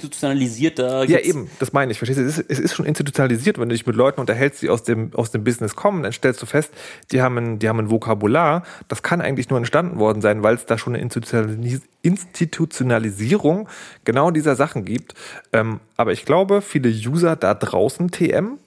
institutionalisiert. 0.00 0.78
Da 0.78 1.04
Ja, 1.04 1.18
eben, 1.18 1.48
das 1.58 1.72
meine 1.72 1.92
ich. 1.92 1.98
Verstehst 1.98 2.20
du? 2.20 2.24
Es 2.24 2.38
ist, 2.38 2.50
es 2.50 2.58
ist 2.58 2.74
schon 2.74 2.86
institutionalisiert, 2.86 3.58
wenn 3.58 3.68
du 3.68 3.74
dich 3.74 3.86
mit 3.86 3.96
Leuten 3.96 4.20
unterhältst, 4.20 4.62
die 4.62 4.68
aus 4.68 4.82
dem, 4.82 5.10
aus 5.14 5.30
dem 5.30 5.44
Business 5.44 5.74
kommen, 5.74 6.02
dann 6.02 6.12
stellst 6.12 6.42
du 6.42 6.46
fest, 6.46 6.65
die 7.12 7.22
haben, 7.22 7.38
ein, 7.38 7.58
die 7.58 7.68
haben 7.68 7.78
ein 7.78 7.90
Vokabular, 7.90 8.62
das 8.88 9.02
kann 9.02 9.20
eigentlich 9.20 9.50
nur 9.50 9.58
entstanden 9.58 9.98
worden 9.98 10.22
sein, 10.22 10.42
weil 10.42 10.54
es 10.54 10.66
da 10.66 10.78
schon 10.78 10.94
eine 10.94 11.02
Institutionalis 11.02 11.82
Institutionalisierung 12.02 13.68
genau 14.04 14.30
dieser 14.30 14.54
Sachen 14.54 14.84
gibt. 14.84 15.14
Ähm, 15.52 15.80
aber 15.96 16.12
ich 16.12 16.24
glaube, 16.24 16.62
viele 16.62 16.88
User 16.88 17.34
da 17.34 17.54
draußen, 17.54 18.12
TM, 18.12 18.58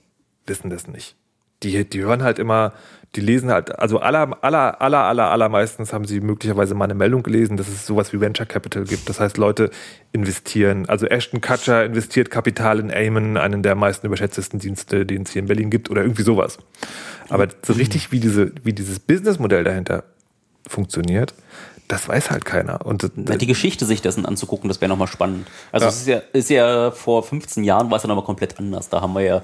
wissen 0.45 0.69
das 0.69 0.87
nicht. 0.87 1.15
Die, 1.63 1.85
die 1.89 2.01
hören 2.01 2.23
halt 2.23 2.39
immer, 2.39 2.73
die 3.15 3.21
lesen 3.21 3.49
halt, 3.51 3.79
also 3.79 3.99
aller, 3.99 4.37
aller, 4.43 4.81
aller, 4.81 4.99
aller, 4.99 5.31
allermeistens 5.31 5.91
haben 5.93 6.05
sie 6.05 6.21
möglicherweise 6.21 6.75
mal 6.75 6.85
eine 6.85 6.93
Meldung 6.93 7.23
gelesen, 7.23 7.57
dass 7.57 7.67
es 7.67 7.85
sowas 7.85 8.13
wie 8.13 8.21
Venture 8.21 8.45
Capital 8.45 8.83
gibt. 8.83 9.09
Das 9.09 9.19
heißt, 9.19 9.37
Leute 9.37 9.71
investieren. 10.11 10.87
Also 10.87 11.05
Ashton 11.07 11.41
Kutcher 11.41 11.83
investiert 11.85 12.29
Kapital 12.29 12.79
in 12.79 12.91
Amen, 12.91 13.35
einen 13.35 13.63
der 13.63 13.75
meisten 13.75 14.07
überschätztesten 14.07 14.59
Dienste, 14.59 15.05
den 15.05 15.23
es 15.23 15.31
hier 15.31 15.41
in 15.41 15.47
Berlin 15.47 15.69
gibt, 15.69 15.89
oder 15.89 16.01
irgendwie 16.01 16.23
sowas. 16.23 16.59
Aber 17.29 17.47
so 17.63 17.73
richtig, 17.73 18.11
wie 18.11 18.19
diese, 18.19 18.51
wie 18.63 18.73
dieses 18.73 18.99
Businessmodell 18.99 19.63
dahinter 19.63 20.03
funktioniert, 20.67 21.33
das 21.89 22.07
weiß 22.07 22.29
halt 22.29 22.45
keiner. 22.45 22.85
Und 22.85 23.11
Na, 23.15 23.35
die 23.35 23.47
Geschichte 23.47 23.83
sich 23.83 24.01
dessen 24.03 24.23
anzugucken, 24.27 24.67
das 24.69 24.79
wäre 24.79 24.89
nochmal 24.89 25.07
spannend. 25.07 25.47
Also 25.71 25.87
es 25.87 26.01
ist 26.01 26.07
ja, 26.07 26.21
ist 26.33 26.49
ja 26.51 26.91
vor 26.91 27.23
15 27.23 27.63
Jahren 27.63 27.89
war 27.89 27.97
es 27.97 28.03
ja 28.03 28.07
nochmal 28.07 28.23
komplett 28.23 28.59
anders. 28.59 28.89
Da 28.89 29.01
haben 29.01 29.13
wir 29.13 29.21
ja 29.21 29.41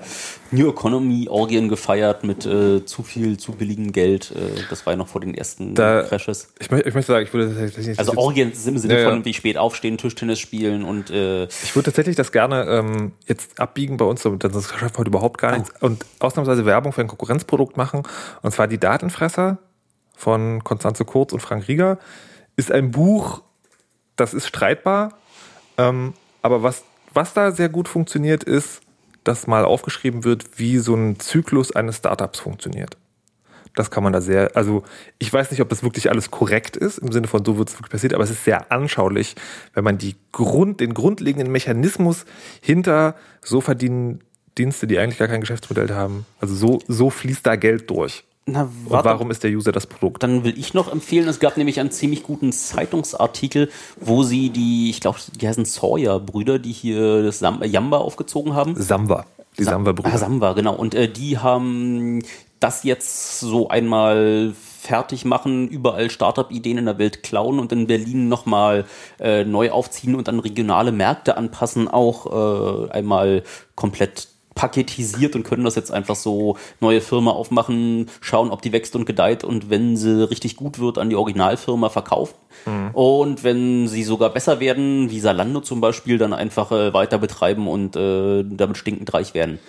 New 0.51 0.69
Economy 0.69 1.27
Orgien 1.27 1.69
gefeiert 1.69 2.23
mit 2.23 2.45
äh, 2.45 2.85
zu 2.85 3.01
viel, 3.01 3.37
zu 3.37 3.53
billigem 3.53 3.91
Geld. 3.91 4.31
Äh, 4.31 4.61
das 4.69 4.85
war 4.85 4.93
ja 4.93 4.97
noch 4.97 5.07
vor 5.07 5.21
den 5.21 5.33
ersten 5.33 5.73
Da- 5.73 6.03
Crashes. 6.03 6.49
ich, 6.59 6.69
möchte, 6.69 6.87
ich 6.87 6.93
möchte 6.93 7.11
sagen, 7.13 7.25
ich 7.25 7.33
würde 7.33 7.47
tatsächlich 7.47 7.87
nicht 7.87 7.99
Also 7.99 8.13
Orgien 8.15 8.51
im 8.65 8.77
Sinne 8.77 8.93
Ja, 8.93 8.99
ja. 9.01 9.09
von 9.09 9.25
wie 9.25 9.33
spät 9.33 9.57
aufstehen, 9.57 9.97
Tischtennis 9.97 10.37
spielen 10.39 10.83
und 10.83 11.09
äh, 11.09 11.45
Ich 11.45 11.75
würde 11.75 11.85
tatsächlich 11.85 12.15
das 12.15 12.31
gerne 12.31 12.63
ähm, 12.65 13.13
jetzt 13.25 13.59
abbiegen 13.59 13.97
bei 13.97 14.05
uns, 14.05 14.21
so, 14.21 14.35
das 14.35 14.69
schaffen 14.69 14.93
wir 14.93 14.97
heute 14.99 15.09
überhaupt 15.09 15.39
gar 15.39 15.57
nichts. 15.57 15.71
Und 15.81 16.05
ausnahmsweise 16.19 16.63
Werbung 16.67 16.93
für 16.93 17.01
ein 17.01 17.07
Konkurrenzprodukt 17.07 17.75
machen. 17.75 18.03
Und 18.43 18.51
zwar 18.51 18.67
die 18.67 18.77
Datenfresser 18.77 19.57
von 20.15 20.63
Konstanze 20.63 21.05
Kurz 21.05 21.33
und 21.33 21.39
Frank 21.39 21.67
Rieger 21.67 21.97
ist 22.55 22.71
ein 22.71 22.91
Buch, 22.91 23.41
das 24.15 24.33
ist 24.33 24.47
streitbar. 24.47 25.17
Ähm, 25.77 26.13
aber 26.41 26.63
was, 26.63 26.83
was 27.13 27.33
da 27.33 27.51
sehr 27.51 27.69
gut 27.69 27.87
funktioniert, 27.87 28.43
ist, 28.43 28.81
dass 29.23 29.47
mal 29.47 29.65
aufgeschrieben 29.65 30.23
wird, 30.23 30.59
wie 30.59 30.77
so 30.77 30.95
ein 30.95 31.19
Zyklus 31.19 31.75
eines 31.75 31.97
Startups 31.97 32.39
funktioniert. 32.39 32.97
Das 33.73 33.91
kann 33.91 34.03
man 34.03 34.13
da 34.13 34.21
sehr, 34.21 34.55
also 34.55 34.83
ich 35.19 35.31
weiß 35.31 35.51
nicht, 35.51 35.59
ob 35.61 35.67
das 35.67 35.83
wirklich 35.83 36.09
alles 36.09 36.31
korrekt 36.31 36.77
ist, 36.77 36.97
im 36.97 37.11
Sinne 37.11 37.27
von 37.27 37.43
so 37.43 37.57
wird 37.57 37.69
es 37.69 37.75
wirklich 37.75 37.91
passiert, 37.91 38.13
aber 38.13 38.23
es 38.23 38.29
ist 38.29 38.45
sehr 38.45 38.71
anschaulich, 38.71 39.35
wenn 39.73 39.83
man 39.83 39.97
die 39.97 40.15
Grund, 40.31 40.79
den 40.79 40.93
grundlegenden 40.93 41.51
Mechanismus 41.51 42.25
hinter 42.61 43.15
so 43.41 43.59
verdienen 43.59 44.21
Dienste, 44.57 44.87
die 44.87 44.97
eigentlich 44.97 45.17
gar 45.17 45.27
kein 45.27 45.41
Geschäftsmodell 45.41 45.93
haben. 45.93 46.25
Also 46.39 46.55
so, 46.55 46.79
so 46.87 47.09
fließt 47.09 47.45
da 47.45 47.57
Geld 47.57 47.89
durch. 47.89 48.23
Na, 48.47 48.69
warum 48.87 49.31
ist 49.31 49.43
der 49.43 49.51
User 49.51 49.71
das 49.71 49.87
Produkt? 49.87 50.21
dann 50.21 50.43
will 50.43 50.57
ich 50.57 50.73
noch 50.73 50.91
empfehlen, 50.91 51.27
es 51.27 51.39
gab 51.39 51.57
nämlich 51.57 51.79
einen 51.79 51.91
ziemlich 51.91 52.23
guten 52.23 52.51
Zeitungsartikel, 52.51 53.69
wo 53.99 54.23
sie 54.23 54.49
die, 54.51 54.89
ich 54.91 55.01
glaube, 55.01 55.17
die 55.39 55.47
heißen 55.47 55.65
Sawyer-Brüder, 55.65 56.59
die 56.59 56.71
hier 56.71 57.23
das 57.23 57.39
Sam 57.39 57.63
Jamba 57.63 57.97
aufgezogen 57.97 58.53
haben. 58.53 58.75
Samba. 58.75 59.25
Die 59.57 59.65
Ah, 59.65 59.71
Samba-Brüder. 59.71 60.17
Samba, 60.17 60.53
genau. 60.53 60.75
Und 60.75 60.93
äh, 60.95 61.07
die 61.09 61.37
haben 61.37 62.21
das 62.59 62.83
jetzt 62.83 63.39
so 63.39 63.69
einmal 63.69 64.53
fertig 64.81 65.25
machen, 65.25 65.67
überall 65.67 66.09
Startup-Ideen 66.09 66.77
in 66.77 66.85
der 66.85 66.99
Welt 66.99 67.23
klauen 67.23 67.57
und 67.59 67.71
in 67.71 67.87
Berlin 67.87 68.29
nochmal 68.29 68.85
äh, 69.19 69.43
neu 69.43 69.71
aufziehen 69.71 70.13
und 70.15 70.29
an 70.29 70.39
regionale 70.39 70.91
Märkte 70.91 71.37
anpassen, 71.37 71.87
auch 71.87 72.87
äh, 72.87 72.91
einmal 72.91 73.43
komplett 73.75 74.27
paketisiert 74.55 75.35
und 75.35 75.43
können 75.43 75.65
das 75.65 75.75
jetzt 75.75 75.91
einfach 75.91 76.15
so 76.15 76.57
neue 76.79 77.01
Firma 77.01 77.31
aufmachen, 77.31 78.09
schauen, 78.21 78.51
ob 78.51 78.61
die 78.61 78.71
wächst 78.71 78.95
und 78.95 79.05
gedeiht 79.05 79.43
und 79.43 79.69
wenn 79.69 79.97
sie 79.97 80.27
richtig 80.29 80.55
gut 80.55 80.79
wird, 80.79 80.97
an 80.97 81.09
die 81.09 81.15
Originalfirma 81.17 81.89
verkaufen. 81.89 82.35
Und 82.93 83.43
wenn 83.43 83.87
sie 83.87 84.03
sogar 84.03 84.31
besser 84.31 84.59
werden, 84.59 85.11
wie 85.11 85.19
Salando 85.19 85.59
zum 85.59 85.81
Beispiel, 85.81 86.17
dann 86.17 86.33
einfach 86.33 86.71
äh, 86.71 86.93
weiter 86.93 87.17
betreiben 87.19 87.67
und 87.67 87.95
äh, 87.95 88.43
damit 88.43 88.77
stinkend 88.77 89.13
reich 89.13 89.33
werden. 89.35 89.59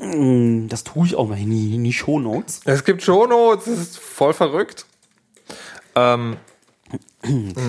Mm, 0.00 0.68
Das 0.68 0.82
tue 0.82 1.06
ich 1.06 1.14
auch 1.14 1.28
mal 1.28 1.38
in 1.38 1.50
die, 1.50 1.74
in 1.74 1.84
die 1.84 1.92
Shownotes. 1.92 2.62
Es 2.64 2.84
gibt 2.84 3.02
Shownotes, 3.02 3.66
das 3.66 3.78
ist 3.78 3.98
voll 3.98 4.32
verrückt. 4.32 4.86
Ähm, 5.94 6.36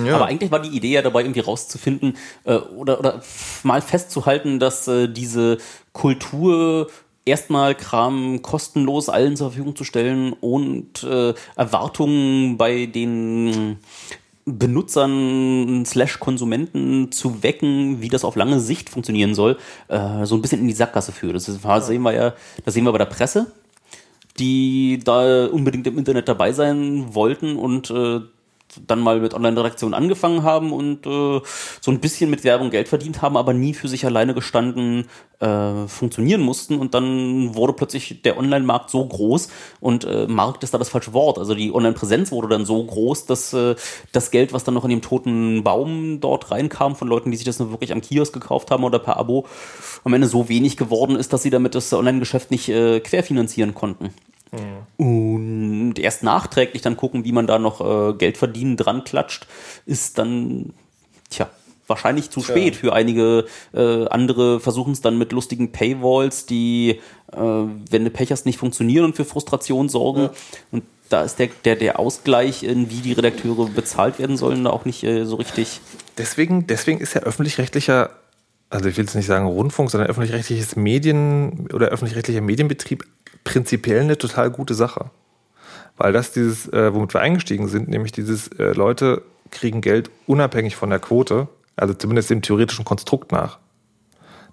ja. 0.06 0.14
Aber 0.14 0.26
eigentlich 0.26 0.50
war 0.50 0.60
die 0.60 0.76
Idee 0.76 0.92
ja 0.92 1.02
dabei, 1.02 1.22
irgendwie 1.22 1.40
rauszufinden 1.40 2.16
äh, 2.44 2.54
oder, 2.54 2.98
oder 2.98 3.22
mal 3.62 3.82
festzuhalten, 3.82 4.58
dass 4.58 4.88
äh, 4.88 5.08
diese 5.08 5.58
Kultur 5.92 6.88
erstmal 7.24 7.74
Kram 7.74 8.42
kostenlos 8.42 9.08
allen 9.08 9.36
zur 9.36 9.50
Verfügung 9.50 9.76
zu 9.76 9.84
stellen 9.84 10.32
und 10.32 11.02
äh, 11.04 11.34
Erwartungen 11.56 12.56
bei 12.56 12.86
den 12.86 13.78
Benutzern 14.46 15.84
slash 15.86 16.18
Konsumenten 16.18 17.12
zu 17.12 17.42
wecken, 17.42 18.00
wie 18.00 18.08
das 18.08 18.24
auf 18.24 18.36
lange 18.36 18.60
Sicht 18.60 18.90
funktionieren 18.90 19.34
soll, 19.34 19.58
äh, 19.88 20.24
so 20.24 20.34
ein 20.34 20.42
bisschen 20.42 20.60
in 20.60 20.68
die 20.68 20.74
Sackgasse 20.74 21.12
führt. 21.12 21.36
Das 21.36 21.48
ist, 21.48 21.64
das 21.64 21.86
sehen 21.86 22.02
wir 22.02 22.12
ja, 22.12 22.34
das 22.64 22.74
sehen 22.74 22.84
wir 22.84 22.92
bei 22.92 22.98
der 22.98 23.04
Presse, 23.04 23.52
die 24.38 25.00
da 25.04 25.46
unbedingt 25.46 25.86
im 25.86 25.98
Internet 25.98 26.28
dabei 26.28 26.52
sein 26.52 27.14
wollten 27.14 27.56
und 27.56 27.90
äh, 27.90 28.20
dann 28.86 29.00
mal 29.00 29.20
mit 29.20 29.34
Online-Redaktion 29.34 29.94
angefangen 29.94 30.42
haben 30.42 30.72
und 30.72 31.06
äh, 31.06 31.40
so 31.80 31.90
ein 31.90 32.00
bisschen 32.00 32.30
mit 32.30 32.44
Werbung 32.44 32.70
Geld 32.70 32.88
verdient 32.88 33.22
haben, 33.22 33.36
aber 33.36 33.52
nie 33.52 33.74
für 33.74 33.88
sich 33.88 34.06
alleine 34.06 34.34
gestanden 34.34 35.08
äh, 35.40 35.86
funktionieren 35.86 36.40
mussten. 36.40 36.78
Und 36.78 36.94
dann 36.94 37.54
wurde 37.54 37.72
plötzlich 37.72 38.22
der 38.22 38.38
Online-Markt 38.38 38.90
so 38.90 39.04
groß 39.04 39.48
und 39.80 40.04
äh, 40.04 40.26
Markt 40.26 40.62
ist 40.62 40.74
da 40.74 40.78
das 40.78 40.88
falsche 40.88 41.12
Wort. 41.12 41.38
Also 41.38 41.54
die 41.54 41.74
Online-Präsenz 41.74 42.30
wurde 42.32 42.48
dann 42.48 42.64
so 42.64 42.84
groß, 42.84 43.26
dass 43.26 43.52
äh, 43.52 43.74
das 44.12 44.30
Geld, 44.30 44.52
was 44.52 44.64
dann 44.64 44.74
noch 44.74 44.84
in 44.84 44.90
dem 44.90 45.02
toten 45.02 45.62
Baum 45.64 46.20
dort 46.20 46.50
reinkam, 46.50 46.96
von 46.96 47.08
Leuten, 47.08 47.30
die 47.30 47.36
sich 47.36 47.46
das 47.46 47.58
nur 47.58 47.70
wirklich 47.70 47.92
am 47.92 48.00
Kiosk 48.00 48.32
gekauft 48.32 48.70
haben 48.70 48.84
oder 48.84 48.98
per 48.98 49.16
Abo, 49.16 49.46
am 50.04 50.14
Ende 50.14 50.28
so 50.28 50.48
wenig 50.48 50.76
geworden 50.76 51.16
ist, 51.16 51.32
dass 51.32 51.42
sie 51.42 51.50
damit 51.50 51.74
das 51.74 51.92
Online-Geschäft 51.92 52.50
nicht 52.50 52.68
äh, 52.68 53.00
querfinanzieren 53.00 53.74
konnten. 53.74 54.10
Und 54.96 55.94
erst 55.98 56.22
nachträglich 56.22 56.82
dann 56.82 56.96
gucken, 56.96 57.24
wie 57.24 57.32
man 57.32 57.46
da 57.46 57.58
noch 57.58 57.80
äh, 57.80 58.14
Geld 58.14 58.36
verdienen 58.36 58.76
dran 58.76 59.04
klatscht, 59.04 59.46
ist 59.86 60.18
dann, 60.18 60.72
tja, 61.28 61.48
wahrscheinlich 61.86 62.30
zu 62.30 62.40
spät 62.40 62.76
für 62.76 62.92
einige 62.92 63.46
äh, 63.74 64.06
andere 64.06 64.60
versuchen 64.60 64.92
es 64.92 65.00
dann 65.00 65.18
mit 65.18 65.32
lustigen 65.32 65.72
Paywalls, 65.72 66.46
die, 66.46 67.00
äh, 67.32 67.36
wenn 67.36 68.04
du 68.04 68.10
Pech 68.10 68.30
hast, 68.30 68.46
nicht 68.46 68.58
funktionieren 68.58 69.04
und 69.04 69.16
für 69.16 69.24
Frustration 69.24 69.88
sorgen. 69.88 70.30
Und 70.70 70.84
da 71.10 71.22
ist 71.24 71.38
der, 71.38 71.48
der, 71.64 71.76
der 71.76 71.98
Ausgleich, 71.98 72.62
in 72.62 72.90
wie 72.90 73.00
die 73.00 73.12
Redakteure 73.12 73.68
bezahlt 73.68 74.18
werden 74.18 74.36
sollen, 74.36 74.64
da 74.64 74.70
auch 74.70 74.84
nicht 74.84 75.02
äh, 75.04 75.24
so 75.24 75.36
richtig. 75.36 75.80
Deswegen, 76.16 76.66
deswegen 76.66 77.00
ist 77.00 77.14
ja 77.14 77.22
öffentlich-rechtlicher, 77.22 78.10
also 78.70 78.88
ich 78.88 78.96
will 78.96 79.04
jetzt 79.04 79.16
nicht 79.16 79.26
sagen 79.26 79.46
Rundfunk, 79.46 79.90
sondern 79.90 80.08
öffentlich-rechtliches 80.08 80.76
Medien 80.76 81.68
oder 81.72 81.88
öffentlich-rechtlicher 81.88 82.40
Medienbetrieb 82.40 83.04
prinzipiell 83.44 84.00
eine 84.00 84.18
total 84.18 84.50
gute 84.50 84.74
Sache. 84.74 85.10
Weil 85.96 86.12
das 86.12 86.32
dieses, 86.32 86.68
äh, 86.72 86.94
womit 86.94 87.14
wir 87.14 87.20
eingestiegen 87.20 87.68
sind, 87.68 87.88
nämlich 87.88 88.12
dieses, 88.12 88.48
äh, 88.48 88.72
Leute 88.72 89.22
kriegen 89.50 89.80
Geld 89.80 90.10
unabhängig 90.26 90.76
von 90.76 90.90
der 90.90 90.98
Quote, 90.98 91.48
also 91.76 91.94
zumindest 91.94 92.30
dem 92.30 92.42
theoretischen 92.42 92.84
Konstrukt 92.84 93.32
nach. 93.32 93.58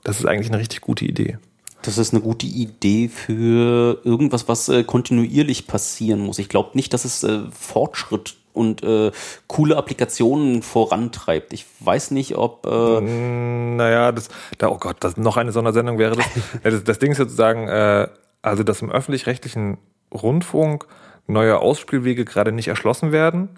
Das 0.04 0.20
ist 0.20 0.26
eigentlich 0.26 0.50
eine 0.50 0.60
richtig 0.60 0.82
gute 0.82 1.06
Idee. 1.06 1.38
Das 1.82 1.98
ist 1.98 2.14
eine 2.14 2.22
gute 2.22 2.48
Idee 2.48 3.08
für 3.08 4.02
irgendwas, 4.04 4.48
was 4.48 4.68
äh, 4.70 4.84
kontinuierlich 4.84 5.68
passieren 5.68 6.20
muss. 6.20 6.40
Ich 6.40 6.50
glaube 6.50 6.72
nicht, 6.74 6.94
dass 6.94 7.06
es 7.06 7.24
äh, 7.24 7.42
Fortschritt 7.52 8.36
und 8.54 8.84
äh, 8.84 9.12
coole 9.48 9.78
Applikationen 9.78 10.64
vorantreibt. 10.64 11.54
Ich 11.54 11.66
weiß 11.80 12.12
nicht, 12.12 12.36
ob. 12.36 12.66
Äh 12.66 13.02
naja, 13.02 14.12
das, 14.12 14.30
da, 14.58 14.70
oh 14.70 14.78
Gott, 14.78 14.98
das 15.02 15.16
noch 15.16 15.38
eine 15.38 15.52
Sondersendung 15.52 16.00
wäre 16.00 16.16
das. 16.16 16.26
das, 16.64 16.84
das 16.84 17.00
Ding 17.00 17.12
ist 17.12 17.20
sozusagen, 17.20 17.68
äh, 17.68 18.08
also 18.42 18.64
dass 18.64 18.82
im 18.82 18.92
öffentlich-rechtlichen 18.92 19.78
Rundfunk 20.14 20.86
neue 21.28 21.60
Ausspielwege 21.60 22.26
gerade 22.26 22.52
nicht 22.52 22.68
erschlossen 22.68 23.12
werden. 23.12 23.50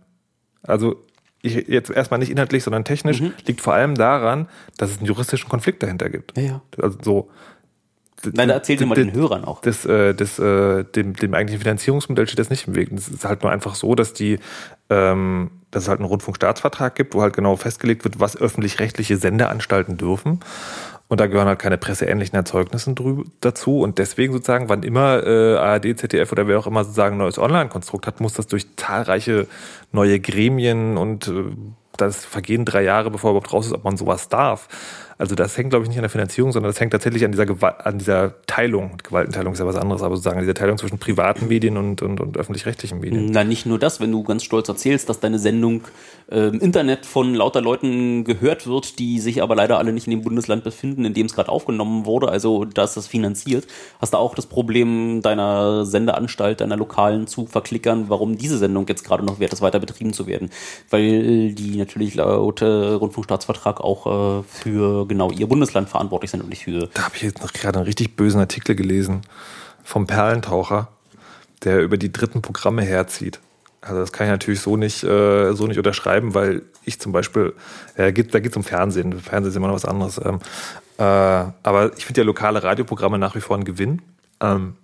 Also 0.64 1.06
ich, 1.42 1.68
jetzt 1.68 1.90
erstmal 1.90 2.20
nicht 2.20 2.32
inhaltlich, 2.32 2.64
sondern 2.64 2.84
technisch, 2.84 3.22
mhm. 3.22 3.34
liegt 3.46 3.62
vor 3.62 3.74
allem 3.74 3.96
daran, 3.96 4.50
dass 4.78 4.92
es 4.92 4.98
einen 4.98 5.06
juristischen 5.06 5.48
Konflikt 5.48 5.84
dahinter 5.84 6.10
gibt. 6.10 6.38
Ja, 6.38 6.44
ja. 6.44 6.62
Also 6.82 6.98
so, 7.02 7.30
Nein, 8.34 8.50
da 8.50 8.56
erzählt 8.56 8.86
mal 8.86 8.96
den 8.96 9.14
Hörern 9.14 9.46
auch. 9.46 9.62
Das, 9.62 9.86
äh, 9.86 10.14
das, 10.14 10.40
äh, 10.40 10.84
dem, 10.84 11.16
dem 11.16 11.34
eigentlichen 11.34 11.62
Finanzierungsmodell 11.62 12.28
steht 12.28 12.40
das 12.40 12.50
nicht 12.50 12.68
im 12.68 12.76
Weg. 12.76 12.92
Es 12.92 13.08
ist 13.08 13.26
halt 13.26 13.44
nur 13.44 13.52
einfach 13.52 13.76
so, 13.76 13.96
dass 13.96 14.14
die, 14.14 14.40
ähm, 14.90 15.52
dass 15.72 15.84
es 15.84 15.90
halt 15.90 16.00
einen 16.00 16.08
Rundfunkstaatsvertrag 16.08 16.96
gibt, 16.96 17.14
wo 17.14 17.22
halt 17.22 17.36
genau 17.36 17.56
festgelegt 17.56 18.04
wird, 18.04 18.20
was 18.20 18.36
öffentlich-rechtliche 18.36 19.18
Sendeanstalten 19.18 19.98
dürfen. 19.98 20.40
Und 21.10 21.20
da 21.20 21.26
gehören 21.26 21.48
halt 21.48 21.58
keine 21.58 21.80
presseähnlichen 21.80 22.36
Erzeugnisse 22.36 22.96
dazu. 23.42 23.80
Und 23.82 23.98
deswegen 23.98 24.32
sozusagen, 24.32 24.70
wann 24.70 24.84
immer 24.84 25.26
äh, 25.26 25.56
ARD, 25.56 25.98
ZDF 26.00 26.32
oder 26.32 26.48
wer 26.48 26.60
auch 26.60 26.68
immer 26.68 26.84
sozusagen 26.84 27.16
ein 27.16 27.20
neues 27.20 27.40
Online-Konstrukt 27.40 28.06
hat, 28.06 28.22
muss 28.22 28.34
das 28.34 28.46
durch 28.46 28.68
zahlreiche 28.78 29.48
neue 29.92 30.20
Gremien 30.20 30.98
und 30.98 31.28
äh, 31.28 31.46
das 31.98 32.26
vergehen 32.26 32.64
drei 32.64 32.84
Jahre, 32.84 33.10
bevor 33.10 33.32
überhaupt 33.32 33.52
raus 33.52 33.66
ist, 33.66 33.74
ob 33.74 33.84
man 33.84 33.98
sowas 33.98 34.30
darf. 34.30 34.68
Also 35.20 35.36
das 35.36 35.58
hängt, 35.58 35.70
glaube 35.72 35.84
ich, 35.84 35.90
nicht 35.90 35.98
an 35.98 36.04
der 36.04 36.10
Finanzierung, 36.10 36.54
sondern 36.54 36.70
das 36.70 36.80
hängt 36.80 36.94
tatsächlich 36.94 37.26
an 37.26 37.32
dieser, 37.32 37.46
Gewalt, 37.46 37.86
an 37.86 38.00
dieser 38.00 38.36
Teilung. 38.48 38.98
Gewaltenteilung 39.04 39.52
ist 39.52 39.60
ja 39.60 39.66
was 39.66 39.76
anderes, 39.76 40.02
aber 40.02 40.16
sozusagen 40.16 40.38
an 40.38 40.44
dieser 40.44 40.54
Teilung 40.54 40.78
zwischen 40.78 40.98
privaten 40.98 41.50
Medien 41.50 41.76
und, 41.76 42.02
und, 42.02 42.22
und 42.22 42.38
öffentlich-rechtlichen 42.38 43.02
Medien. 43.02 43.26
Na, 43.30 43.44
nicht 43.44 43.66
nur 43.66 43.78
das, 43.78 44.00
wenn 44.00 44.14
du 44.14 44.24
ganz 44.24 44.46
stolz 44.46 44.70
erzählst, 44.70 45.10
dass 45.10 45.20
deine 45.20 45.38
Sendung 45.38 45.82
äh, 46.32 46.48
im 46.48 46.62
Internet 46.62 47.06
von 47.06 47.36
lauter 47.36 47.60
Leuten 47.60 48.24
gehört 48.24 48.66
wird, 48.66 48.98
die 48.98 49.20
sich 49.20 49.44
aber 49.44 49.58
leider 49.58 49.78
alle 49.78 49.92
nicht 49.92 50.08
in 50.08 50.12
dem 50.12 50.22
Bundesland 50.22 50.64
befinden, 50.64 51.04
in 51.04 51.14
dem 51.14 51.26
es 51.26 51.34
gerade 51.36 51.50
aufgenommen 51.50 52.06
wurde, 52.06 52.30
also 52.30 52.64
dass 52.64 52.94
das 52.94 53.08
finanziert, 53.08 53.68
hast 54.00 54.14
du 54.14 54.18
auch 54.18 54.36
das 54.36 54.46
Problem 54.46 55.22
deiner 55.22 55.86
Sendeanstalt, 55.86 56.62
deiner 56.62 56.78
lokalen 56.78 57.28
zu 57.28 57.46
verklickern, 57.46 58.06
warum 58.08 58.38
diese 58.38 58.58
Sendung 58.58 58.88
jetzt 58.88 59.04
gerade 59.04 59.26
noch 59.26 59.42
wert 59.42 59.52
ist, 59.52 59.62
weiter 59.62 59.82
betrieben 59.82 60.14
zu 60.14 60.28
werden. 60.28 60.50
Weil 60.90 61.52
die 61.52 61.76
natürlich 61.76 62.16
laut 62.16 62.62
äh, 62.62 62.66
Rundfunkstaatsvertrag 62.66 63.82
auch 63.82 64.40
äh, 64.40 64.44
für 64.44 65.09
genau 65.10 65.32
ihr 65.32 65.48
Bundesland 65.48 65.90
verantwortlich 65.90 66.32
sind 66.32 66.42
und 66.42 66.50
nicht 66.50 66.64
für. 66.64 66.88
Da 66.94 67.04
habe 67.04 67.16
ich 67.16 67.24
jetzt 67.24 67.42
noch 67.42 67.52
gerade 67.52 67.80
einen 67.80 67.86
richtig 67.86 68.16
bösen 68.16 68.40
Artikel 68.40 68.76
gelesen 68.76 69.22
vom 69.84 70.08
Perlentaucher, 70.08 70.88
der 71.64 71.82
über 71.82 71.98
die 71.98 72.14
dritten 72.14 72.42
Programme 72.42 72.84
herzieht. 72.84 73.40
Also 73.82 74.00
das 74.00 74.12
kann 74.12 74.28
ich 74.28 74.32
natürlich 74.32 74.62
so 74.62 74.78
nicht, 74.78 75.04
äh, 75.04 75.54
so 75.54 75.68
nicht 75.68 75.78
unterschreiben, 75.78 76.34
weil 76.34 76.64
ich 76.84 77.00
zum 77.00 77.12
Beispiel, 77.12 77.54
äh, 77.96 78.12
geht, 78.12 78.34
da 78.34 78.40
geht 78.40 78.52
es 78.52 78.58
um 78.58 78.64
Fernsehen. 78.64 79.20
Fernsehen 79.20 79.52
ist 79.52 79.56
immer 79.56 79.68
noch 79.68 79.76
was 79.76 79.86
anderes. 79.86 80.20
Ähm, 80.24 80.40
äh, 80.98 81.04
aber 81.04 81.92
ich 81.98 82.06
finde 82.06 82.22
ja 82.22 82.26
lokale 82.26 82.62
Radioprogramme 82.62 83.18
nach 83.18 83.36
wie 83.36 83.42
vor 83.42 83.58
ein 83.58 83.64
Gewinn. 83.64 84.02
Ähm, 84.42 84.76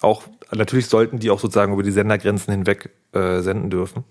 auch 0.00 0.24
natürlich 0.50 0.86
sollten 0.86 1.18
die 1.18 1.30
auch 1.30 1.38
sozusagen 1.38 1.72
über 1.72 1.82
die 1.82 1.92
Sendergrenzen 1.92 2.52
hinweg 2.52 2.90
äh, 3.12 3.40
senden 3.40 3.70
dürfen. 3.70 4.04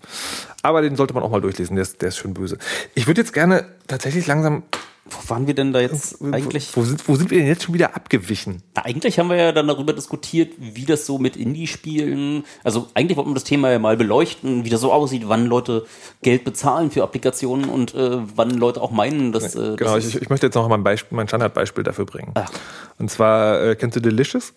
Aber 0.62 0.80
den 0.80 0.96
sollte 0.96 1.14
man 1.14 1.22
auch 1.22 1.30
mal 1.30 1.40
durchlesen, 1.40 1.76
der 1.76 1.82
ist, 1.82 2.00
der 2.00 2.08
ist 2.08 2.16
schön 2.16 2.34
böse. 2.34 2.58
Ich 2.94 3.06
würde 3.06 3.20
jetzt 3.20 3.32
gerne 3.32 3.66
tatsächlich 3.86 4.26
langsam 4.26 4.62
wo 5.04 5.30
waren 5.30 5.48
wir 5.48 5.54
denn 5.54 5.72
da 5.72 5.80
jetzt 5.80 6.22
eigentlich? 6.22 6.76
Wo 6.76 6.82
sind, 6.82 7.08
wo 7.08 7.16
sind 7.16 7.30
wir 7.30 7.38
denn 7.38 7.48
jetzt 7.48 7.64
schon 7.64 7.74
wieder 7.74 7.96
abgewichen? 7.96 8.62
Na, 8.76 8.84
eigentlich 8.84 9.18
haben 9.18 9.30
wir 9.30 9.36
ja 9.36 9.50
dann 9.50 9.66
darüber 9.66 9.92
diskutiert, 9.92 10.52
wie 10.58 10.84
das 10.84 11.06
so 11.06 11.18
mit 11.18 11.36
Indie-Spielen, 11.36 12.44
also 12.62 12.86
eigentlich 12.94 13.16
wollten 13.16 13.30
wir 13.30 13.34
das 13.34 13.44
Thema 13.44 13.72
ja 13.72 13.80
mal 13.80 13.96
beleuchten, 13.96 14.64
wie 14.64 14.70
das 14.70 14.80
so 14.80 14.92
aussieht, 14.92 15.24
wann 15.26 15.46
Leute 15.46 15.86
Geld 16.22 16.44
bezahlen 16.44 16.92
für 16.92 17.02
Applikationen 17.02 17.68
und 17.68 17.94
äh, 17.94 18.18
wann 18.36 18.50
Leute 18.50 18.80
auch 18.80 18.92
meinen, 18.92 19.32
dass. 19.32 19.56
Äh, 19.56 19.74
genau, 19.76 19.96
das 19.96 20.06
ich, 20.06 20.22
ich, 20.22 20.30
möchte 20.30 20.46
jetzt 20.46 20.54
noch 20.54 20.68
mal 20.68 20.76
ein, 20.76 20.84
Beispiel, 20.84 21.16
mein 21.16 21.26
Standardbeispiel 21.26 21.82
dafür 21.82 22.06
bringen. 22.06 22.30
Ach. 22.34 22.50
Und 22.98 23.10
zwar, 23.10 23.60
äh, 23.60 23.74
kennst 23.74 23.96
du 23.96 24.00
Delicious? 24.00 24.54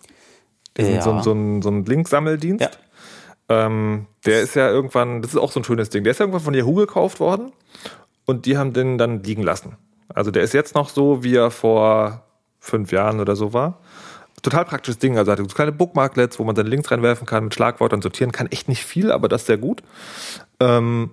Das 0.76 0.88
ja. 0.88 1.02
so, 1.02 1.22
so, 1.22 1.32
ein, 1.32 1.64
so 1.64 1.70
ein 1.70 1.86
Link-Sammeldienst. 1.86 2.64
Ja. 2.64 2.70
Ähm, 3.48 4.06
der 4.26 4.42
ist 4.42 4.56
ja 4.56 4.70
irgendwann, 4.70 5.24
das 5.24 5.32
ist 5.32 5.38
auch 5.38 5.52
so 5.52 5.60
ein 5.60 5.64
schönes 5.64 5.90
Ding, 5.90 6.04
der 6.04 6.12
ist 6.12 6.20
irgendwann 6.20 6.42
von 6.42 6.54
Yahoo 6.54 6.76
gekauft 6.76 7.20
worden 7.20 7.52
und 8.26 8.46
die 8.46 8.58
haben 8.58 8.74
den 8.74 8.98
dann 8.98 9.24
liegen 9.24 9.44
lassen. 9.44 9.78
Also 10.10 10.32
der 10.32 10.44
ist 10.44 10.54
jetzt 10.54 10.76
noch 10.76 10.90
so, 10.90 11.24
wie 11.24 11.36
er 11.36 11.52
vor 11.52 12.24
fünf 12.60 12.92
Jahren 12.92 13.20
oder 13.20 13.36
so 13.36 13.54
war. 13.54 13.80
Total 14.42 14.66
praktisches 14.66 15.00
Ding. 15.00 15.18
Also 15.18 15.32
hat 15.32 15.40
so 15.40 15.46
kleine 15.46 15.72
Bookmarklets, 15.72 16.38
wo 16.40 16.44
man 16.44 16.56
seine 16.56 16.70
Links 16.70 16.92
reinwerfen 16.92 17.26
kann, 17.26 17.46
mit 17.46 17.54
Schlagwörtern 17.54 18.02
sortieren 18.02 18.32
kann. 18.32 18.48
Echt 18.48 18.70
nicht 18.70 18.86
viel, 18.86 19.12
aber 19.12 19.28
das 19.28 19.42
ist 19.42 19.48
sehr 19.48 19.58
gut. 19.58 19.82
Ähm, 20.60 21.12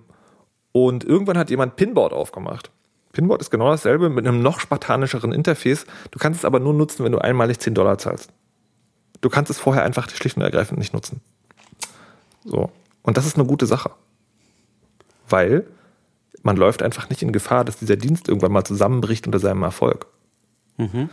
und 0.72 1.04
irgendwann 1.04 1.38
hat 1.38 1.50
jemand 1.50 1.76
Pinboard 1.76 2.12
aufgemacht. 2.12 2.70
Pinboard 3.12 3.42
ist 3.42 3.50
genau 3.50 3.70
dasselbe 3.70 4.08
mit 4.08 4.26
einem 4.26 4.42
noch 4.42 4.60
spartanischeren 4.60 5.32
Interface. 5.32 5.86
Du 6.10 6.18
kannst 6.18 6.40
es 6.40 6.44
aber 6.44 6.60
nur 6.60 6.72
nutzen, 6.72 7.04
wenn 7.04 7.12
du 7.12 7.18
einmalig 7.18 7.58
10 7.60 7.74
Dollar 7.74 7.98
zahlst. 7.98 8.32
Du 9.20 9.28
kannst 9.28 9.50
es 9.50 9.58
vorher 9.58 9.84
einfach 9.84 10.08
schlicht 10.10 10.36
und 10.36 10.42
ergreifend 10.42 10.78
nicht 10.78 10.94
nutzen. 10.94 11.20
So. 12.44 12.70
Und 13.02 13.16
das 13.16 13.26
ist 13.26 13.36
eine 13.36 13.46
gute 13.46 13.66
Sache. 13.66 13.90
Weil 15.28 15.66
man 16.42 16.56
läuft 16.56 16.82
einfach 16.82 17.08
nicht 17.08 17.22
in 17.22 17.32
Gefahr, 17.32 17.64
dass 17.64 17.78
dieser 17.78 17.96
Dienst 17.96 18.28
irgendwann 18.28 18.52
mal 18.52 18.64
zusammenbricht 18.64 19.26
unter 19.26 19.38
seinem 19.38 19.62
Erfolg. 19.62 20.06
Mhm. 20.76 21.08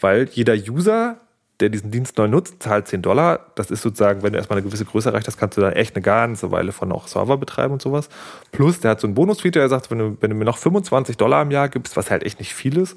Weil 0.00 0.28
jeder 0.32 0.54
User, 0.54 1.16
der 1.60 1.70
diesen 1.70 1.90
Dienst 1.90 2.18
neu 2.18 2.28
nutzt, 2.28 2.62
zahlt 2.62 2.88
10 2.88 3.02
Dollar. 3.02 3.46
Das 3.54 3.70
ist 3.70 3.82
sozusagen, 3.82 4.22
wenn 4.22 4.32
du 4.32 4.38
erstmal 4.38 4.58
eine 4.58 4.66
gewisse 4.66 4.84
Größe 4.84 5.08
erreicht 5.08 5.26
hast, 5.26 5.38
kannst 5.38 5.56
du 5.56 5.62
da 5.62 5.70
echt 5.72 5.94
eine 5.94 6.02
ganze 6.02 6.50
Weile 6.50 6.72
von 6.72 6.92
auch 6.92 7.08
Server 7.08 7.38
betreiben 7.38 7.72
und 7.72 7.82
sowas. 7.82 8.08
Plus, 8.52 8.80
der 8.80 8.92
hat 8.92 9.00
so 9.00 9.06
einen 9.06 9.14
Bonus-Feature, 9.14 9.62
der 9.62 9.68
sagt, 9.68 9.90
wenn 9.90 9.98
du, 9.98 10.16
wenn 10.20 10.30
du 10.30 10.36
mir 10.36 10.44
noch 10.44 10.58
25 10.58 11.16
Dollar 11.16 11.42
im 11.42 11.50
Jahr 11.50 11.68
gibst, 11.68 11.96
was 11.96 12.10
halt 12.10 12.24
echt 12.24 12.40
nicht 12.40 12.54
viel 12.54 12.76
ist, 12.76 12.96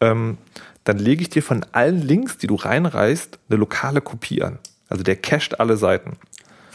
ähm, 0.00 0.38
dann 0.84 0.98
lege 0.98 1.22
ich 1.22 1.28
dir 1.28 1.42
von 1.42 1.66
allen 1.72 2.00
Links, 2.00 2.38
die 2.38 2.46
du 2.46 2.54
reinreißt, 2.54 3.38
eine 3.48 3.58
lokale 3.58 4.00
Kopie 4.00 4.42
an. 4.42 4.58
Also 4.88 5.02
der 5.02 5.16
cached 5.16 5.60
alle 5.60 5.76
Seiten. 5.76 6.16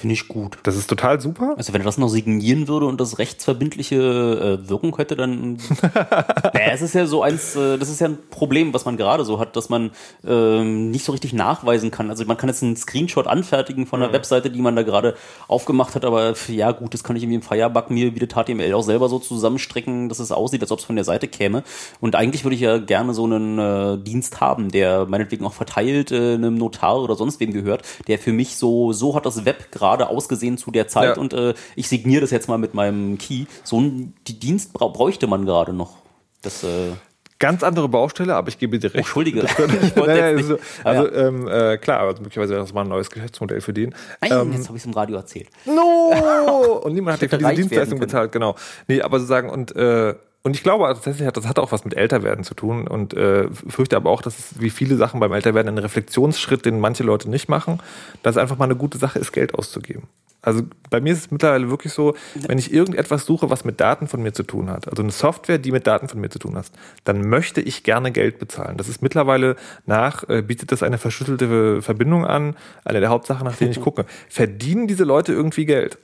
Finde 0.03 0.15
ich 0.15 0.27
gut. 0.27 0.57
Das 0.63 0.75
ist 0.75 0.87
total 0.87 1.21
super. 1.21 1.53
Also 1.55 1.71
wenn 1.71 1.79
er 1.79 1.85
das 1.85 1.97
noch 1.97 2.09
signieren 2.09 2.67
würde 2.67 2.87
und 2.87 2.99
das 2.99 3.19
rechtsverbindliche 3.19 4.59
äh, 4.61 4.69
Wirkung 4.69 4.97
hätte, 4.97 5.15
dann. 5.15 5.59
naja, 5.93 6.71
es 6.73 6.81
ist 6.81 6.93
ja 6.93 7.05
so 7.05 7.23
eins, 7.23 7.55
äh, 7.55 7.77
das 7.77 7.87
ist 7.87 8.01
ja 8.01 8.07
ein 8.07 8.17
Problem, 8.29 8.73
was 8.73 8.83
man 8.83 8.97
gerade 8.97 9.23
so 9.23 9.39
hat, 9.39 9.55
dass 9.55 9.69
man 9.69 9.91
ähm, 10.27 10.91
nicht 10.91 11.05
so 11.05 11.13
richtig 11.13 11.31
nachweisen 11.31 11.89
kann. 11.89 12.09
Also 12.09 12.25
man 12.25 12.35
kann 12.35 12.49
jetzt 12.49 12.61
einen 12.63 12.75
Screenshot 12.75 13.27
anfertigen 13.27 13.87
von 13.87 14.01
einer 14.01 14.09
mhm. 14.09 14.15
Webseite, 14.15 14.49
die 14.49 14.59
man 14.59 14.75
da 14.75 14.83
gerade 14.83 15.15
aufgemacht 15.47 15.95
hat, 15.95 16.03
aber 16.03 16.33
ja 16.49 16.73
gut, 16.73 16.93
das 16.93 17.05
kann 17.05 17.15
ich 17.15 17.23
irgendwie 17.23 17.37
im 17.37 17.41
Firebug 17.41 17.89
mir 17.89 18.13
wie 18.13 18.19
das 18.19 18.33
HTML 18.35 18.73
auch 18.73 18.83
selber 18.83 19.07
so 19.07 19.19
zusammenstrecken, 19.19 20.09
dass 20.09 20.19
es 20.19 20.33
aussieht, 20.33 20.63
als 20.63 20.71
ob 20.73 20.79
es 20.79 20.85
von 20.85 20.97
der 20.97 21.05
Seite 21.05 21.29
käme. 21.29 21.63
Und 22.01 22.15
eigentlich 22.15 22.43
würde 22.43 22.55
ich 22.55 22.61
ja 22.61 22.77
gerne 22.77 23.13
so 23.13 23.23
einen 23.23 23.57
äh, 23.57 23.97
Dienst 24.03 24.41
haben, 24.41 24.69
der 24.69 25.05
meinetwegen 25.05 25.45
auch 25.45 25.53
verteilt 25.53 26.11
äh, 26.11 26.33
einem 26.33 26.55
Notar 26.55 27.01
oder 27.01 27.15
sonst 27.15 27.39
wem 27.39 27.53
gehört, 27.53 27.83
der 28.09 28.19
für 28.19 28.33
mich 28.33 28.57
so, 28.57 28.91
so 28.91 29.15
hat 29.15 29.25
das 29.25 29.45
Web 29.45 29.71
gerade 29.71 29.92
gerade 29.97 30.09
ausgesehen 30.09 30.57
zu 30.57 30.71
der 30.71 30.87
Zeit 30.87 31.15
ja. 31.15 31.21
und 31.21 31.33
äh, 31.33 31.53
ich 31.75 31.87
signiere 31.87 32.21
das 32.21 32.31
jetzt 32.31 32.47
mal 32.47 32.57
mit 32.57 32.73
meinem 32.73 33.17
Key. 33.17 33.45
So 33.63 33.79
ein 33.79 34.13
die 34.27 34.39
Dienst 34.39 34.73
bra 34.73 34.87
bräuchte 34.87 35.27
man 35.27 35.45
gerade 35.45 35.73
noch. 35.73 35.97
Das, 36.41 36.63
äh 36.63 36.91
Ganz 37.39 37.61
andere 37.61 37.89
Baustelle, 37.89 38.35
aber 38.35 38.47
ich 38.47 38.57
gebe 38.57 38.79
dir 38.79 38.85
recht. 38.85 38.95
Oh, 38.95 38.99
Entschuldige. 38.99 39.41
ich 39.81 39.95
naja, 39.95 40.25
also, 40.27 40.57
also 40.83 41.07
ja. 41.09 41.27
ähm, 41.27 41.47
äh, 41.47 41.77
klar, 41.77 41.99
aber 41.99 42.13
möglicherweise 42.13 42.53
wäre 42.53 42.61
das 42.61 42.73
mal 42.73 42.81
ein 42.81 42.87
neues 42.87 43.09
Geschäftsmodell 43.09 43.59
für 43.59 43.73
den. 43.73 43.93
Nein, 44.21 44.31
ähm, 44.31 44.53
jetzt 44.53 44.67
habe 44.67 44.77
ich 44.77 44.83
es 44.83 44.85
im 44.85 44.93
Radio 44.93 45.17
erzählt. 45.17 45.49
No! 45.65 46.79
und 46.83 46.93
niemand 46.93 47.15
hat 47.15 47.21
ja 47.21 47.27
für 47.27 47.37
diese 47.37 47.53
Dienstleistung 47.53 47.99
bezahlt, 47.99 48.31
genau. 48.31 48.55
Nee, 48.87 49.01
aber 49.01 49.19
sozusagen, 49.19 49.49
und 49.49 49.75
äh, 49.75 50.15
und 50.43 50.55
ich 50.55 50.63
glaube 50.63 50.85
tatsächlich, 50.85 51.31
das 51.31 51.47
hat 51.47 51.57
auch 51.57 51.71
was 51.71 51.85
mit 51.85 51.95
Älterwerden 51.95 52.43
zu 52.43 52.53
tun 52.53 52.85
und 52.85 53.13
äh, 53.13 53.49
fürchte 53.49 53.95
aber 53.95 54.09
auch, 54.09 54.21
dass 54.21 54.37
es 54.37 54.61
wie 54.61 54.69
viele 54.69 54.97
Sachen 54.97 55.21
beim 55.21 55.31
Älterwerden 55.31 55.73
ein 55.73 55.77
Reflexionsschritt, 55.77 56.65
den 56.65 56.81
manche 56.81 57.03
Leute 57.03 57.29
nicht 57.29 57.47
machen, 57.47 57.79
dass 58.23 58.35
es 58.35 58.41
einfach 58.41 58.57
mal 58.57 58.65
eine 58.65 58.75
gute 58.75 58.97
Sache 58.97 59.19
ist, 59.19 59.31
Geld 59.31 59.55
auszugeben. 59.55 60.09
Also 60.41 60.63
bei 60.89 60.99
mir 60.99 61.13
ist 61.13 61.19
es 61.19 61.31
mittlerweile 61.31 61.69
wirklich 61.69 61.93
so, 61.93 62.15
wenn 62.35 62.57
ich 62.57 62.73
irgendetwas 62.73 63.25
suche, 63.25 63.49
was 63.49 63.63
mit 63.63 63.79
Daten 63.79 64.09
von 64.09 64.21
mir 64.21 64.33
zu 64.33 64.43
tun 64.43 64.69
hat, 64.69 64.89
also 64.89 65.01
eine 65.01 65.13
Software, 65.13 65.57
die 65.57 65.71
mit 65.71 65.87
Daten 65.87 66.09
von 66.09 66.19
mir 66.19 66.29
zu 66.29 66.39
tun 66.39 66.57
hat, 66.57 66.65
dann 67.05 67.29
möchte 67.29 67.61
ich 67.61 67.83
gerne 67.83 68.11
Geld 68.11 68.39
bezahlen. 68.39 68.75
Das 68.75 68.89
ist 68.89 69.01
mittlerweile 69.01 69.55
nach, 69.85 70.27
äh, 70.27 70.41
bietet 70.41 70.73
das 70.73 70.83
eine 70.83 70.97
verschlüsselte 70.97 71.81
Verbindung 71.81 72.25
an, 72.25 72.57
eine 72.83 72.99
der 72.99 73.09
Hauptsachen, 73.09 73.45
nach 73.45 73.55
denen 73.55 73.71
ich 73.71 73.79
gucke. 73.81 74.05
Verdienen 74.27 74.87
diese 74.87 75.05
Leute 75.05 75.31
irgendwie 75.31 75.65
Geld? 75.65 75.97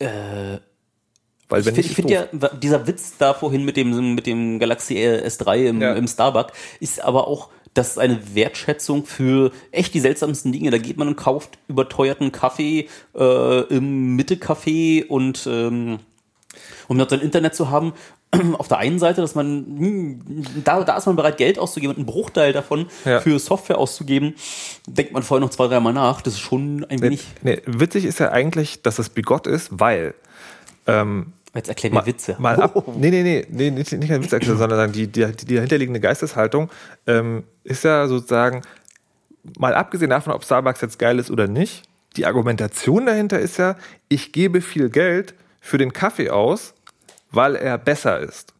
Äh, 0.00 0.58
Weil 1.50 1.60
ich 1.60 1.66
wenn 1.66 1.74
finde 1.74 1.88
nicht, 1.88 1.94
find 1.96 2.10
ja, 2.10 2.48
dieser 2.62 2.86
Witz 2.86 3.14
da 3.18 3.34
vorhin 3.34 3.64
mit 3.64 3.76
dem, 3.76 4.14
mit 4.14 4.26
dem 4.26 4.58
Galaxy 4.58 4.94
S3 4.96 5.66
im, 5.66 5.82
Ja. 5.82 5.94
im 5.94 6.06
Starbuck 6.08 6.48
ist 6.80 7.02
aber 7.02 7.26
auch, 7.28 7.48
das 7.74 7.90
ist 7.90 7.98
eine 7.98 8.34
Wertschätzung 8.34 9.04
für 9.06 9.52
echt 9.70 9.94
die 9.94 10.00
seltsamsten 10.00 10.50
Dinge. 10.52 10.70
Da 10.70 10.78
geht 10.78 10.96
man 10.96 11.06
und 11.08 11.16
kauft 11.16 11.58
überteuerten 11.68 12.32
Kaffee 12.32 12.88
äh, 13.16 13.60
im 13.74 14.16
Mitte-Café 14.16 15.06
und 15.06 15.46
ähm, 15.46 15.98
um 16.88 16.98
dort 16.98 17.10
sein 17.10 17.20
Internet 17.20 17.54
zu 17.54 17.70
haben. 17.70 17.92
Auf 18.58 18.68
der 18.68 18.78
einen 18.78 18.98
Seite, 19.00 19.20
dass 19.20 19.34
man, 19.36 19.46
hm, 19.78 20.44
da, 20.64 20.82
da 20.84 20.96
ist 20.96 21.06
man 21.06 21.14
bereit, 21.16 21.36
Geld 21.36 21.58
auszugeben 21.60 21.90
und 21.94 21.98
einen 21.98 22.06
Bruchteil 22.06 22.52
davon 22.52 22.86
Ja. 23.04 23.20
für 23.20 23.38
Software 23.38 23.78
auszugeben. 23.78 24.34
Denkt 24.88 25.12
man 25.12 25.22
vorher 25.22 25.40
noch 25.44 25.50
zwei, 25.50 25.66
dreimal 25.68 25.92
nach. 25.92 26.22
Das 26.22 26.34
ist 26.34 26.40
schon 26.40 26.84
ein 26.88 27.00
wenig. 27.02 27.24
Nee, 27.42 27.60
witzig 27.66 28.04
ist 28.04 28.18
ja 28.20 28.30
eigentlich, 28.30 28.82
dass 28.82 28.98
es 28.98 29.08
bigott 29.10 29.46
ist, 29.46 29.68
weil 29.72 30.14
ähm, 30.86 31.32
Jetzt 31.54 31.68
erklär 31.68 31.92
mir 31.92 32.06
Witze. 32.06 32.36
Mal 32.38 32.60
ab, 32.60 32.84
nee, 32.96 33.10
nee, 33.10 33.22
nee, 33.22 33.46
nee, 33.50 33.70
nicht, 33.70 33.92
nicht 33.92 34.12
ein 34.12 34.22
Witz, 34.22 34.46
sondern 34.46 34.92
die, 34.92 35.08
die, 35.08 35.26
die 35.32 35.54
dahinterliegende 35.56 36.00
Geisteshaltung 36.00 36.70
ähm, 37.06 37.42
ist 37.64 37.82
ja 37.82 38.06
sozusagen, 38.06 38.62
mal 39.58 39.74
abgesehen 39.74 40.10
davon, 40.10 40.32
ob 40.32 40.44
Starbucks 40.44 40.80
jetzt 40.80 40.98
geil 40.98 41.18
ist 41.18 41.30
oder 41.30 41.48
nicht, 41.48 41.82
die 42.16 42.26
Argumentation 42.26 43.06
dahinter 43.06 43.40
ist 43.40 43.56
ja, 43.56 43.76
ich 44.08 44.32
gebe 44.32 44.60
viel 44.60 44.90
Geld 44.90 45.34
für 45.60 45.78
den 45.78 45.92
Kaffee 45.92 46.30
aus, 46.30 46.74
weil 47.32 47.56
er 47.56 47.78
besser 47.78 48.20
ist. 48.20 48.54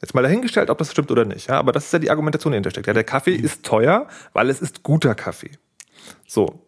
Jetzt 0.00 0.14
mal 0.14 0.22
dahingestellt, 0.22 0.70
ob 0.70 0.78
das 0.78 0.90
stimmt 0.90 1.10
oder 1.10 1.26
nicht, 1.26 1.48
ja, 1.48 1.58
aber 1.58 1.72
das 1.72 1.86
ist 1.86 1.92
ja 1.92 1.98
die 1.98 2.10
Argumentation, 2.10 2.52
die 2.52 2.56
dahinter 2.56 2.70
steckt. 2.70 2.86
Ja, 2.86 2.94
der 2.94 3.04
Kaffee 3.04 3.34
ist 3.34 3.64
teuer, 3.64 4.06
weil 4.32 4.48
es 4.48 4.62
ist 4.62 4.82
guter 4.82 5.14
Kaffee. 5.14 5.50
So. 6.26 6.60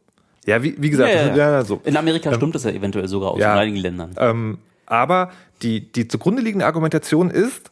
Ja, 0.44 0.62
wie, 0.62 0.74
wie 0.76 0.90
gesagt, 0.90 1.14
Ja, 1.14 1.28
ja, 1.28 1.50
ja. 1.50 1.64
so. 1.64 1.80
In 1.84 1.96
Amerika 1.96 2.34
stimmt 2.34 2.54
das 2.54 2.64
ja 2.64 2.70
eventuell 2.72 3.08
sogar 3.08 3.30
aus 3.30 3.38
in 3.38 3.46
einigen 3.46 3.76
Ländern. 3.76 4.14
Ähm, 4.18 4.58
aber 4.92 5.32
die, 5.62 5.90
die 5.90 6.06
zugrunde 6.06 6.42
liegende 6.42 6.66
Argumentation 6.66 7.30
ist 7.30 7.70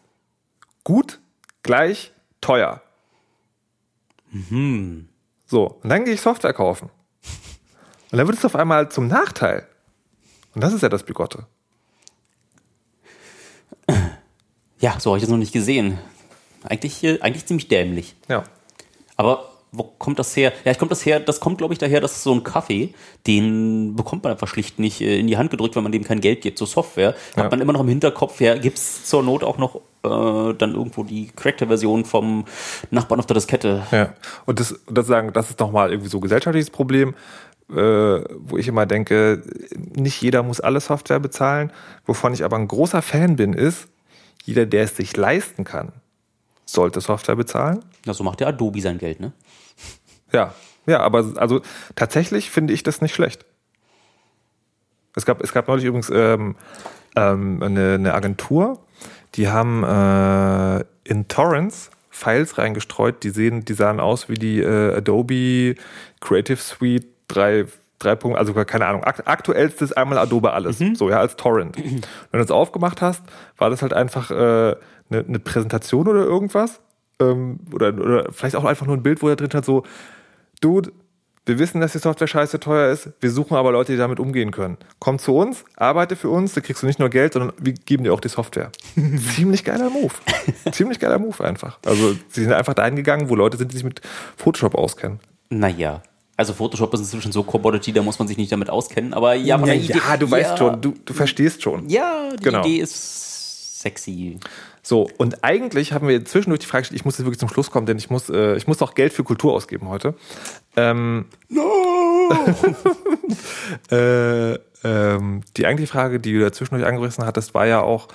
gut 0.84 1.20
gleich 1.62 2.12
teuer. 2.40 2.80
So, 5.46 5.66
und 5.82 5.90
dann 5.90 6.06
gehe 6.06 6.14
ich 6.14 6.22
Software 6.22 6.54
kaufen. 6.54 6.88
Und 8.10 8.16
dann 8.16 8.26
wird 8.26 8.38
es 8.38 8.44
auf 8.46 8.56
einmal 8.56 8.90
zum 8.90 9.06
Nachteil. 9.08 9.68
Und 10.54 10.64
das 10.64 10.72
ist 10.72 10.80
ja 10.82 10.88
das 10.88 11.02
Bigotte. 11.02 11.46
Ja, 14.78 14.98
so 14.98 15.10
habe 15.10 15.18
ich 15.18 15.22
das 15.22 15.30
noch 15.30 15.36
nicht 15.36 15.52
gesehen. 15.52 15.98
Eigentlich, 16.62 17.04
äh, 17.04 17.20
eigentlich 17.20 17.44
ziemlich 17.44 17.68
dämlich. 17.68 18.16
Ja. 18.28 18.44
Aber 19.16 19.49
wo 19.72 19.84
kommt 19.84 20.18
das 20.18 20.36
her? 20.36 20.52
Ja, 20.64 20.72
ich 20.72 20.78
kommt 20.78 20.90
das 20.90 21.04
her, 21.06 21.20
das 21.20 21.38
kommt, 21.40 21.58
glaube 21.58 21.72
ich, 21.74 21.78
daher, 21.78 22.00
dass 22.00 22.22
so 22.22 22.32
ein 22.32 22.42
Kaffee, 22.42 22.92
den 23.26 23.94
bekommt 23.94 24.24
man 24.24 24.32
einfach 24.32 24.48
schlicht 24.48 24.78
nicht 24.78 25.00
äh, 25.00 25.18
in 25.18 25.26
die 25.26 25.36
Hand 25.36 25.50
gedrückt, 25.50 25.76
wenn 25.76 25.82
man 25.82 25.92
dem 25.92 26.02
kein 26.04 26.20
Geld 26.20 26.40
gibt. 26.40 26.58
So 26.58 26.66
Software 26.66 27.14
Ja. 27.36 27.44
hat 27.44 27.50
man 27.50 27.60
immer 27.60 27.72
noch 27.72 27.80
im 27.80 27.88
Hinterkopf, 27.88 28.40
ja, 28.40 28.56
gibt 28.56 28.78
es 28.78 29.04
zur 29.04 29.22
Not 29.22 29.44
auch 29.44 29.58
noch 29.58 29.76
äh, 30.02 30.54
dann 30.54 30.74
irgendwo 30.74 31.04
die 31.04 31.28
crackte 31.36 31.66
Version 31.68 32.04
vom 32.04 32.46
Nachbarn 32.90 33.20
auf 33.20 33.26
der 33.26 33.34
Diskette. 33.34 33.86
Ja. 33.92 34.14
Und 34.46 34.58
das, 34.58 34.74
das 34.90 35.06
sagen, 35.06 35.32
das 35.32 35.50
ist 35.50 35.60
nochmal 35.60 35.90
irgendwie 35.90 36.08
so 36.10 36.18
ein 36.18 36.22
gesellschaftliches 36.22 36.70
Problem, 36.70 37.14
äh, 37.70 37.74
wo 37.74 38.56
ich 38.56 38.66
immer 38.66 38.86
denke, 38.86 39.42
nicht 39.94 40.20
jeder 40.22 40.42
muss 40.42 40.60
alle 40.60 40.80
Software 40.80 41.20
bezahlen. 41.20 41.70
Wovon 42.06 42.32
ich 42.34 42.42
aber 42.44 42.56
ein 42.56 42.66
großer 42.66 43.02
Fan 43.02 43.36
bin, 43.36 43.52
ist, 43.52 43.86
jeder, 44.44 44.66
der 44.66 44.84
es 44.84 44.96
sich 44.96 45.16
leisten 45.16 45.62
kann, 45.64 45.92
sollte 46.64 47.00
Software 47.00 47.36
bezahlen. 47.36 47.84
Ja, 48.06 48.14
so 48.14 48.24
macht 48.24 48.40
der 48.40 48.48
Adobe 48.48 48.80
sein 48.80 48.98
Geld, 48.98 49.20
ne? 49.20 49.32
Ja, 50.32 50.54
ja, 50.86 51.00
aber 51.00 51.24
also 51.36 51.60
tatsächlich 51.94 52.50
finde 52.50 52.72
ich 52.72 52.82
das 52.82 53.00
nicht 53.00 53.14
schlecht. 53.14 53.44
Es 55.14 55.26
gab, 55.26 55.42
es 55.42 55.52
gab 55.52 55.68
neulich 55.68 55.84
übrigens 55.84 56.10
ähm, 56.10 56.56
ähm, 57.16 57.62
eine, 57.62 57.94
eine 57.94 58.14
Agentur, 58.14 58.80
die 59.34 59.48
haben 59.48 59.84
äh, 59.84 60.84
in 61.04 61.28
Torrents 61.28 61.90
Files 62.10 62.58
reingestreut, 62.58 63.22
die 63.22 63.30
sehen, 63.30 63.64
die 63.64 63.74
sahen 63.74 64.00
aus 64.00 64.28
wie 64.28 64.34
die 64.34 64.60
äh, 64.60 64.96
Adobe 64.96 65.74
Creative 66.20 66.58
Suite 66.58 67.06
3, 67.28 67.66
3 67.98 68.16
Punkt, 68.16 68.38
also 68.38 68.52
keine 68.52 68.86
Ahnung, 68.86 69.04
akt, 69.04 69.26
aktuellstes 69.26 69.92
einmal 69.92 70.18
Adobe 70.18 70.52
alles, 70.52 70.78
so 70.94 71.08
ja, 71.08 71.18
als 71.20 71.36
Torrent. 71.36 71.76
Wenn 71.76 72.38
du 72.38 72.44
es 72.44 72.50
aufgemacht 72.50 73.00
hast, 73.00 73.22
war 73.56 73.70
das 73.70 73.82
halt 73.82 73.92
einfach 73.92 74.30
äh, 74.30 74.34
eine, 74.34 74.78
eine 75.10 75.38
Präsentation 75.38 76.08
oder 76.08 76.24
irgendwas. 76.24 76.80
Ähm, 77.20 77.60
oder, 77.72 77.88
oder 77.88 78.32
vielleicht 78.32 78.56
auch 78.56 78.64
einfach 78.64 78.86
nur 78.86 78.96
ein 78.96 79.02
Bild, 79.02 79.22
wo 79.22 79.28
da 79.28 79.36
drin 79.36 79.50
hat 79.52 79.64
so, 79.64 79.84
Dude, 80.60 80.92
wir 81.46 81.58
wissen, 81.58 81.80
dass 81.80 81.92
die 81.92 81.98
Software 81.98 82.28
scheiße 82.28 82.60
teuer 82.60 82.92
ist, 82.92 83.10
wir 83.20 83.30
suchen 83.30 83.56
aber 83.56 83.72
Leute, 83.72 83.92
die 83.92 83.98
damit 83.98 84.20
umgehen 84.20 84.50
können. 84.50 84.76
Komm 84.98 85.18
zu 85.18 85.34
uns, 85.34 85.64
arbeite 85.76 86.14
für 86.14 86.28
uns, 86.28 86.52
da 86.52 86.60
kriegst 86.60 86.82
du 86.82 86.86
nicht 86.86 86.98
nur 86.98 87.08
Geld, 87.08 87.32
sondern 87.32 87.52
wir 87.58 87.72
geben 87.72 88.04
dir 88.04 88.12
auch 88.12 88.20
die 88.20 88.28
Software. 88.28 88.70
Ziemlich 89.34 89.64
geiler 89.64 89.90
Move. 89.90 90.12
Ziemlich 90.70 90.98
geiler 91.00 91.18
Move 91.18 91.42
einfach. 91.42 91.78
Also 91.84 92.14
sie 92.28 92.42
sind 92.42 92.52
einfach 92.52 92.74
dahin 92.74 92.94
gegangen, 92.94 93.28
wo 93.30 93.34
Leute 93.34 93.56
sind, 93.56 93.72
die 93.72 93.76
sich 93.76 93.84
mit 93.84 94.00
Photoshop 94.36 94.74
auskennen. 94.74 95.18
Naja. 95.48 96.02
Also 96.36 96.54
Photoshop 96.54 96.94
ist 96.94 97.00
inzwischen 97.00 97.32
so 97.32 97.42
Commodity, 97.42 97.92
da 97.92 98.02
muss 98.02 98.18
man 98.18 98.28
sich 98.28 98.36
nicht 98.38 98.52
damit 98.52 98.70
auskennen. 98.70 99.12
Aber 99.12 99.34
ja, 99.34 99.58
von 99.58 99.66
der 99.66 99.76
Idee, 99.76 99.94
ja, 99.98 100.16
du 100.16 100.30
weißt 100.30 100.56
schon, 100.56 100.80
du, 100.80 100.94
du 101.04 101.12
verstehst 101.12 101.62
schon. 101.62 101.88
Ja, 101.88 102.30
die 102.32 102.42
Genau. 102.44 102.60
Idee 102.60 102.78
ist 102.78 103.80
sexy. 103.80 104.38
So, 104.82 105.10
und 105.18 105.44
eigentlich 105.44 105.92
haben 105.92 106.08
wir 106.08 106.24
zwischendurch 106.24 106.60
die 106.60 106.66
Frage 106.66 106.82
gestellt, 106.82 107.00
ich 107.00 107.04
muss 107.04 107.18
jetzt 107.18 107.26
wirklich 107.26 107.38
zum 107.38 107.48
Schluss 107.48 107.70
kommen, 107.70 107.86
denn 107.86 107.98
ich 107.98 108.08
muss, 108.08 108.30
äh, 108.30 108.56
ich 108.56 108.66
muss 108.66 108.80
auch 108.80 108.94
Geld 108.94 109.12
für 109.12 109.24
Kultur 109.24 109.52
ausgeben 109.52 109.88
heute. 109.88 110.14
Ähm, 110.76 111.26
äh, 113.90 114.54
ähm, 114.82 115.42
die 115.56 115.66
eigentliche 115.66 115.92
Frage, 115.92 116.20
die 116.20 116.32
du 116.32 116.40
da 116.40 116.52
zwischendurch 116.52 116.86
angerissen 116.88 117.26
hattest, 117.26 117.52
war 117.52 117.66
ja 117.66 117.80
auch, 117.80 118.08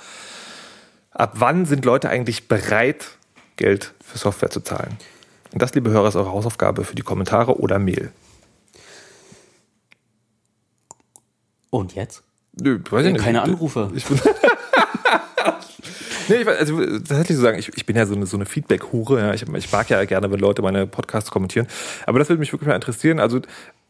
ab 1.11 1.33
wann 1.35 1.65
sind 1.65 1.85
Leute 1.85 2.09
eigentlich 2.09 2.47
bereit, 2.47 3.17
Geld 3.57 3.93
für 4.03 4.17
Software 4.17 4.49
zu 4.49 4.61
zahlen? 4.61 4.97
Und 5.53 5.61
das, 5.61 5.73
liebe 5.75 5.91
Hörer, 5.91 6.07
ist 6.07 6.15
eure 6.15 6.31
Hausaufgabe 6.31 6.83
für 6.83 6.95
die 6.95 7.03
Kommentare 7.03 7.59
oder 7.59 7.79
Mail. 7.79 8.11
Und 11.69 11.93
jetzt? 11.93 12.23
Nö, 12.53 12.79
weiß 12.89 13.05
ich 13.05 13.13
nicht. 13.13 13.23
Keine 13.23 13.41
Anrufe. 13.41 13.91
Ich 13.95 14.05
bin 14.05 14.19
nee, 16.29 16.35
ich, 16.35 16.47
also 16.47 16.79
tatsächlich 16.79 17.37
so 17.37 17.43
sagen, 17.43 17.59
ich, 17.59 17.71
ich 17.75 17.85
bin 17.85 17.95
ja 17.95 18.05
so 18.05 18.15
eine, 18.15 18.25
so 18.25 18.37
eine 18.37 18.45
Feedback-Hure. 18.45 19.19
Ja. 19.19 19.33
Ich, 19.33 19.43
ich 19.43 19.71
mag 19.71 19.89
ja 19.89 20.03
gerne, 20.05 20.31
wenn 20.31 20.39
Leute 20.39 20.61
meine 20.61 20.87
Podcasts 20.87 21.31
kommentieren. 21.31 21.67
Aber 22.05 22.19
das 22.19 22.29
würde 22.29 22.39
mich 22.39 22.51
wirklich 22.51 22.67
mal 22.67 22.75
interessieren. 22.75 23.19
Also, 23.19 23.41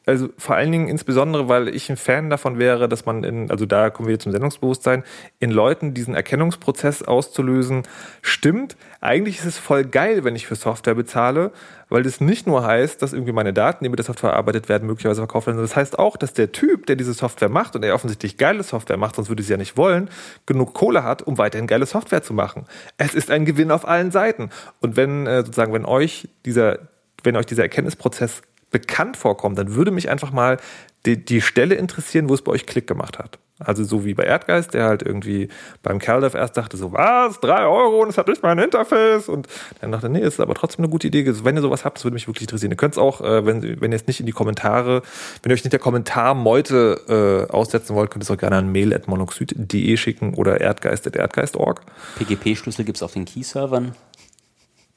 also 0.05 0.29
vor 0.37 0.55
allen 0.55 0.71
Dingen 0.71 0.87
insbesondere, 0.87 1.49
weil 1.49 1.67
ich 1.67 1.89
ein 1.89 1.97
Fan 1.97 2.29
davon 2.29 2.59
wäre, 2.59 2.87
dass 2.87 3.05
man 3.05 3.23
in, 3.23 3.49
also 3.49 3.65
da 3.65 3.89
kommen 3.89 4.07
wir 4.07 4.19
zum 4.19 4.31
Sendungsbewusstsein, 4.31 5.03
in 5.39 5.51
Leuten 5.51 5.93
diesen 5.93 6.13
Erkennungsprozess 6.13 7.03
auszulösen, 7.03 7.83
stimmt. 8.21 8.77
Eigentlich 9.01 9.39
ist 9.39 9.45
es 9.45 9.57
voll 9.57 9.83
geil, 9.83 10.23
wenn 10.23 10.35
ich 10.35 10.47
für 10.47 10.55
Software 10.55 10.95
bezahle, 10.95 11.51
weil 11.89 12.03
das 12.03 12.21
nicht 12.21 12.47
nur 12.47 12.65
heißt, 12.65 13.01
dass 13.01 13.13
irgendwie 13.13 13.31
meine 13.31 13.53
Daten, 13.53 13.83
die 13.83 13.89
mit 13.89 13.99
der 13.99 14.05
Software 14.05 14.31
verarbeitet 14.31 14.69
werden, 14.69 14.87
möglicherweise 14.87 15.21
verkauft 15.21 15.47
werden, 15.47 15.57
sondern 15.57 15.69
das 15.69 15.75
heißt 15.75 15.99
auch, 15.99 16.17
dass 16.17 16.33
der 16.33 16.51
Typ, 16.51 16.85
der 16.85 16.95
diese 16.95 17.13
Software 17.13 17.49
macht 17.49 17.75
und 17.75 17.81
der 17.81 17.93
offensichtlich 17.95 18.37
geile 18.37 18.63
Software 18.63 18.97
macht, 18.97 19.15
sonst 19.15 19.29
würde 19.29 19.43
sie 19.43 19.51
ja 19.51 19.57
nicht 19.57 19.77
wollen, 19.77 20.09
genug 20.45 20.73
Kohle 20.73 21.03
hat, 21.03 21.21
um 21.23 21.37
weiterhin 21.37 21.67
geile 21.67 21.85
Software 21.85 22.23
zu 22.23 22.33
machen. 22.33 22.65
Es 22.97 23.13
ist 23.15 23.31
ein 23.31 23.45
Gewinn 23.45 23.71
auf 23.71 23.87
allen 23.87 24.11
Seiten. 24.11 24.49
Und 24.81 24.97
wenn 24.97 25.27
äh, 25.27 25.37
sozusagen, 25.37 25.73
wenn 25.73 25.85
euch 25.85 26.27
dieser, 26.45 26.79
wenn 27.23 27.35
euch 27.35 27.45
dieser 27.45 27.63
Erkenntnisprozess 27.63 28.41
bekannt 28.75 29.15
vorkommt, 29.15 29.57
dann 29.57 29.73
würde 29.73 29.91
mich 29.91 30.09
einfach 30.09 30.33
mal 30.33 30.57
die, 31.05 31.23
die 31.23 31.39
Stelle 31.39 31.75
interessieren, 31.75 32.27
wo 32.27 32.33
es 32.33 32.41
bei 32.41 32.51
euch 32.51 32.65
Klick 32.65 32.87
gemacht 32.87 33.19
hat. 33.19 33.39
Also 33.57 33.85
so 33.85 34.03
wie 34.03 34.13
bei 34.13 34.23
Erdgeist, 34.23 34.73
der 34.73 34.83
halt 34.83 35.01
irgendwie 35.01 35.47
beim 35.81 35.97
CalDev 35.97 36.35
erst 36.35 36.57
dachte 36.57 36.75
so, 36.75 36.91
was, 36.91 37.39
drei 37.39 37.65
Euro 37.65 38.01
und 38.01 38.09
es 38.09 38.17
hat 38.17 38.27
nicht 38.27 38.43
mal 38.43 38.49
ein 38.49 38.59
Interface 38.59 39.29
und 39.29 39.47
dann 39.79 39.93
dachte, 39.93 40.09
nee, 40.09 40.19
ist 40.19 40.41
aber 40.41 40.55
trotzdem 40.55 40.83
eine 40.83 40.91
gute 40.91 41.07
Idee. 41.07 41.25
Also 41.25 41.45
wenn 41.45 41.55
ihr 41.55 41.61
sowas 41.61 41.85
habt, 41.85 41.97
das 41.97 42.03
würde 42.03 42.15
mich 42.15 42.27
wirklich 42.27 42.41
interessieren. 42.41 42.71
Ihr 42.71 42.77
könnt 42.77 42.95
es 42.95 42.97
auch, 42.97 43.21
äh, 43.21 43.45
wenn, 43.45 43.79
wenn 43.79 43.93
ihr 43.93 43.95
es 43.95 44.07
nicht 44.07 44.19
in 44.19 44.25
die 44.25 44.33
Kommentare, 44.33 45.03
wenn 45.41 45.51
ihr 45.51 45.53
euch 45.53 45.63
nicht 45.63 45.71
der 45.71 45.79
Kommentarmeute 45.79 47.47
äh, 47.47 47.53
aussetzen 47.53 47.95
wollt, 47.95 48.11
könnt 48.11 48.23
ihr 48.23 48.27
es 48.27 48.31
auch 48.31 48.37
gerne 48.37 48.57
an 48.57 48.73
mail.monoxid.de 48.73 49.95
schicken 49.95 50.33
oder 50.33 50.59
erdgeist.erdgeist.org. 50.59 51.81
PGP-Schlüssel 52.17 52.83
gibt 52.83 52.97
es 52.97 53.03
auf 53.03 53.13
den 53.13 53.23
Key-Servern. 53.23 53.95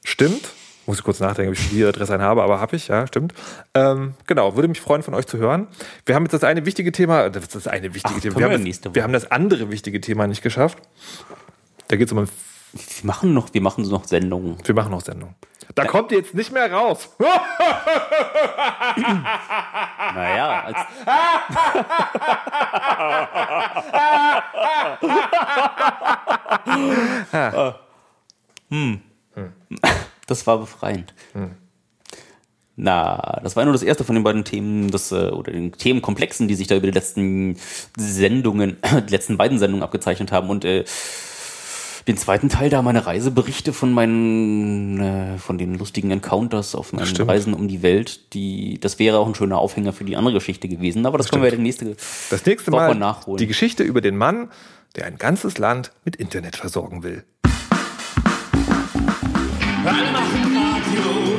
Stimmt. 0.03 0.51
Muss 0.89 0.97
ich 0.97 1.03
kurz 1.03 1.19
nachdenken, 1.19 1.51
ob 1.51 1.55
ich 1.59 1.69
die 1.69 1.85
Adresse 1.85 2.17
habe, 2.19 2.41
aber 2.41 2.59
habe 2.59 2.75
ich, 2.75 2.87
ja, 2.87 3.05
stimmt. 3.05 3.35
Ähm, 3.75 4.15
genau, 4.25 4.55
würde 4.55 4.67
mich 4.69 4.81
freuen, 4.81 5.03
von 5.03 5.13
euch 5.13 5.27
zu 5.27 5.37
hören. 5.37 5.67
Wir 6.07 6.15
haben 6.15 6.23
jetzt 6.23 6.33
das 6.33 6.43
eine 6.43 6.65
wichtige 6.65 6.91
Thema, 6.91 7.29
das 7.29 7.43
ist 7.43 7.53
das 7.53 7.67
eine 7.67 7.93
wichtige 7.93 8.15
Ach, 8.17 8.21
Thema. 8.21 8.35
Wir 8.37 8.49
wir 8.49 8.55
haben, 8.57 8.65
das, 8.65 8.95
wir 8.95 9.03
haben 9.03 9.13
das 9.13 9.29
andere 9.29 9.69
wichtige 9.69 10.01
Thema 10.01 10.25
nicht 10.25 10.41
geschafft. 10.41 10.79
Da 11.89 11.95
geht 11.95 12.07
es 12.07 12.11
um, 12.11 12.17
ein- 12.17 12.29
Wir 12.73 12.81
machen 13.03 13.35
noch, 13.35 13.53
wir 13.53 13.61
machen 13.61 13.87
noch 13.87 14.05
Sendungen. 14.05 14.57
wir 14.65 14.73
machen 14.73 14.89
noch 14.89 15.01
Sendung. 15.01 15.35
Da 15.75 15.85
kommt 15.85 16.11
ihr 16.11 16.17
jetzt 16.17 16.33
nicht 16.33 16.51
mehr 16.51 16.73
raus. 16.73 17.07
Naja, 20.15 20.63
als, 20.63 20.77
hm. 28.69 29.01
Das 30.29 30.45
war 30.45 30.59
befreiend. 30.59 31.13
Na, 32.75 33.41
das 33.43 33.55
war 33.55 33.65
nur 33.65 33.73
das 33.73 33.83
erste 33.83 34.03
von 34.05 34.15
den 34.15 34.23
beiden 34.23 34.45
Themen, 34.45 34.89
das, 34.89 35.11
äh, 35.11 35.29
oder 35.31 35.51
den 35.51 35.73
Themenkomplexen, 35.73 36.47
die 36.47 36.55
sich 36.55 36.67
da 36.67 36.75
über 36.77 36.87
die 36.87 36.93
letzten 36.93 37.57
Sendungen, 37.97 38.77
die 39.07 39.11
letzten 39.11 39.35
beiden 39.37 39.59
Sendungen 39.59 39.83
abgezeichnet 39.83 40.31
haben. 40.31 40.49
Und 40.49 40.63
äh, 40.63 40.85
den 42.07 42.15
zweiten 42.15 42.47
Teil 42.47 42.69
da 42.69 42.81
meine 42.81 43.05
Reiseberichte 43.05 43.73
von 43.73 43.91
meinen, 43.91 44.99
äh, 45.01 45.37
von 45.39 45.57
den 45.57 45.75
lustigen 45.77 46.11
Encounters 46.11 46.73
auf 46.73 46.93
meinen 46.93 47.07
Stimmt. 47.07 47.29
Reisen 47.29 47.53
um 47.53 47.67
die 47.67 47.81
Welt, 47.81 48.33
die, 48.33 48.79
das 48.79 48.97
wäre 48.97 49.19
auch 49.19 49.27
ein 49.27 49.35
schöner 49.35 49.57
Aufhänger 49.57 49.91
für 49.91 50.05
die 50.05 50.15
andere 50.15 50.35
Geschichte 50.35 50.69
gewesen. 50.69 51.05
Aber 51.05 51.17
das 51.17 51.29
können 51.29 51.43
wir 51.43 51.49
ja 51.49 51.55
die 51.57 51.61
nächste 51.61 51.97
Das 52.29 52.45
nächste 52.45 52.71
Woche 52.71 52.81
Mal 52.81 52.95
nachholen. 52.95 53.37
die 53.39 53.47
Geschichte 53.47 53.83
über 53.83 53.99
den 53.99 54.15
Mann, 54.15 54.49
der 54.95 55.05
ein 55.05 55.17
ganzes 55.17 55.57
Land 55.57 55.91
mit 56.05 56.15
Internet 56.15 56.55
versorgen 56.55 57.03
will. 57.03 57.25
Alle 59.85 60.11
machen 60.11 61.38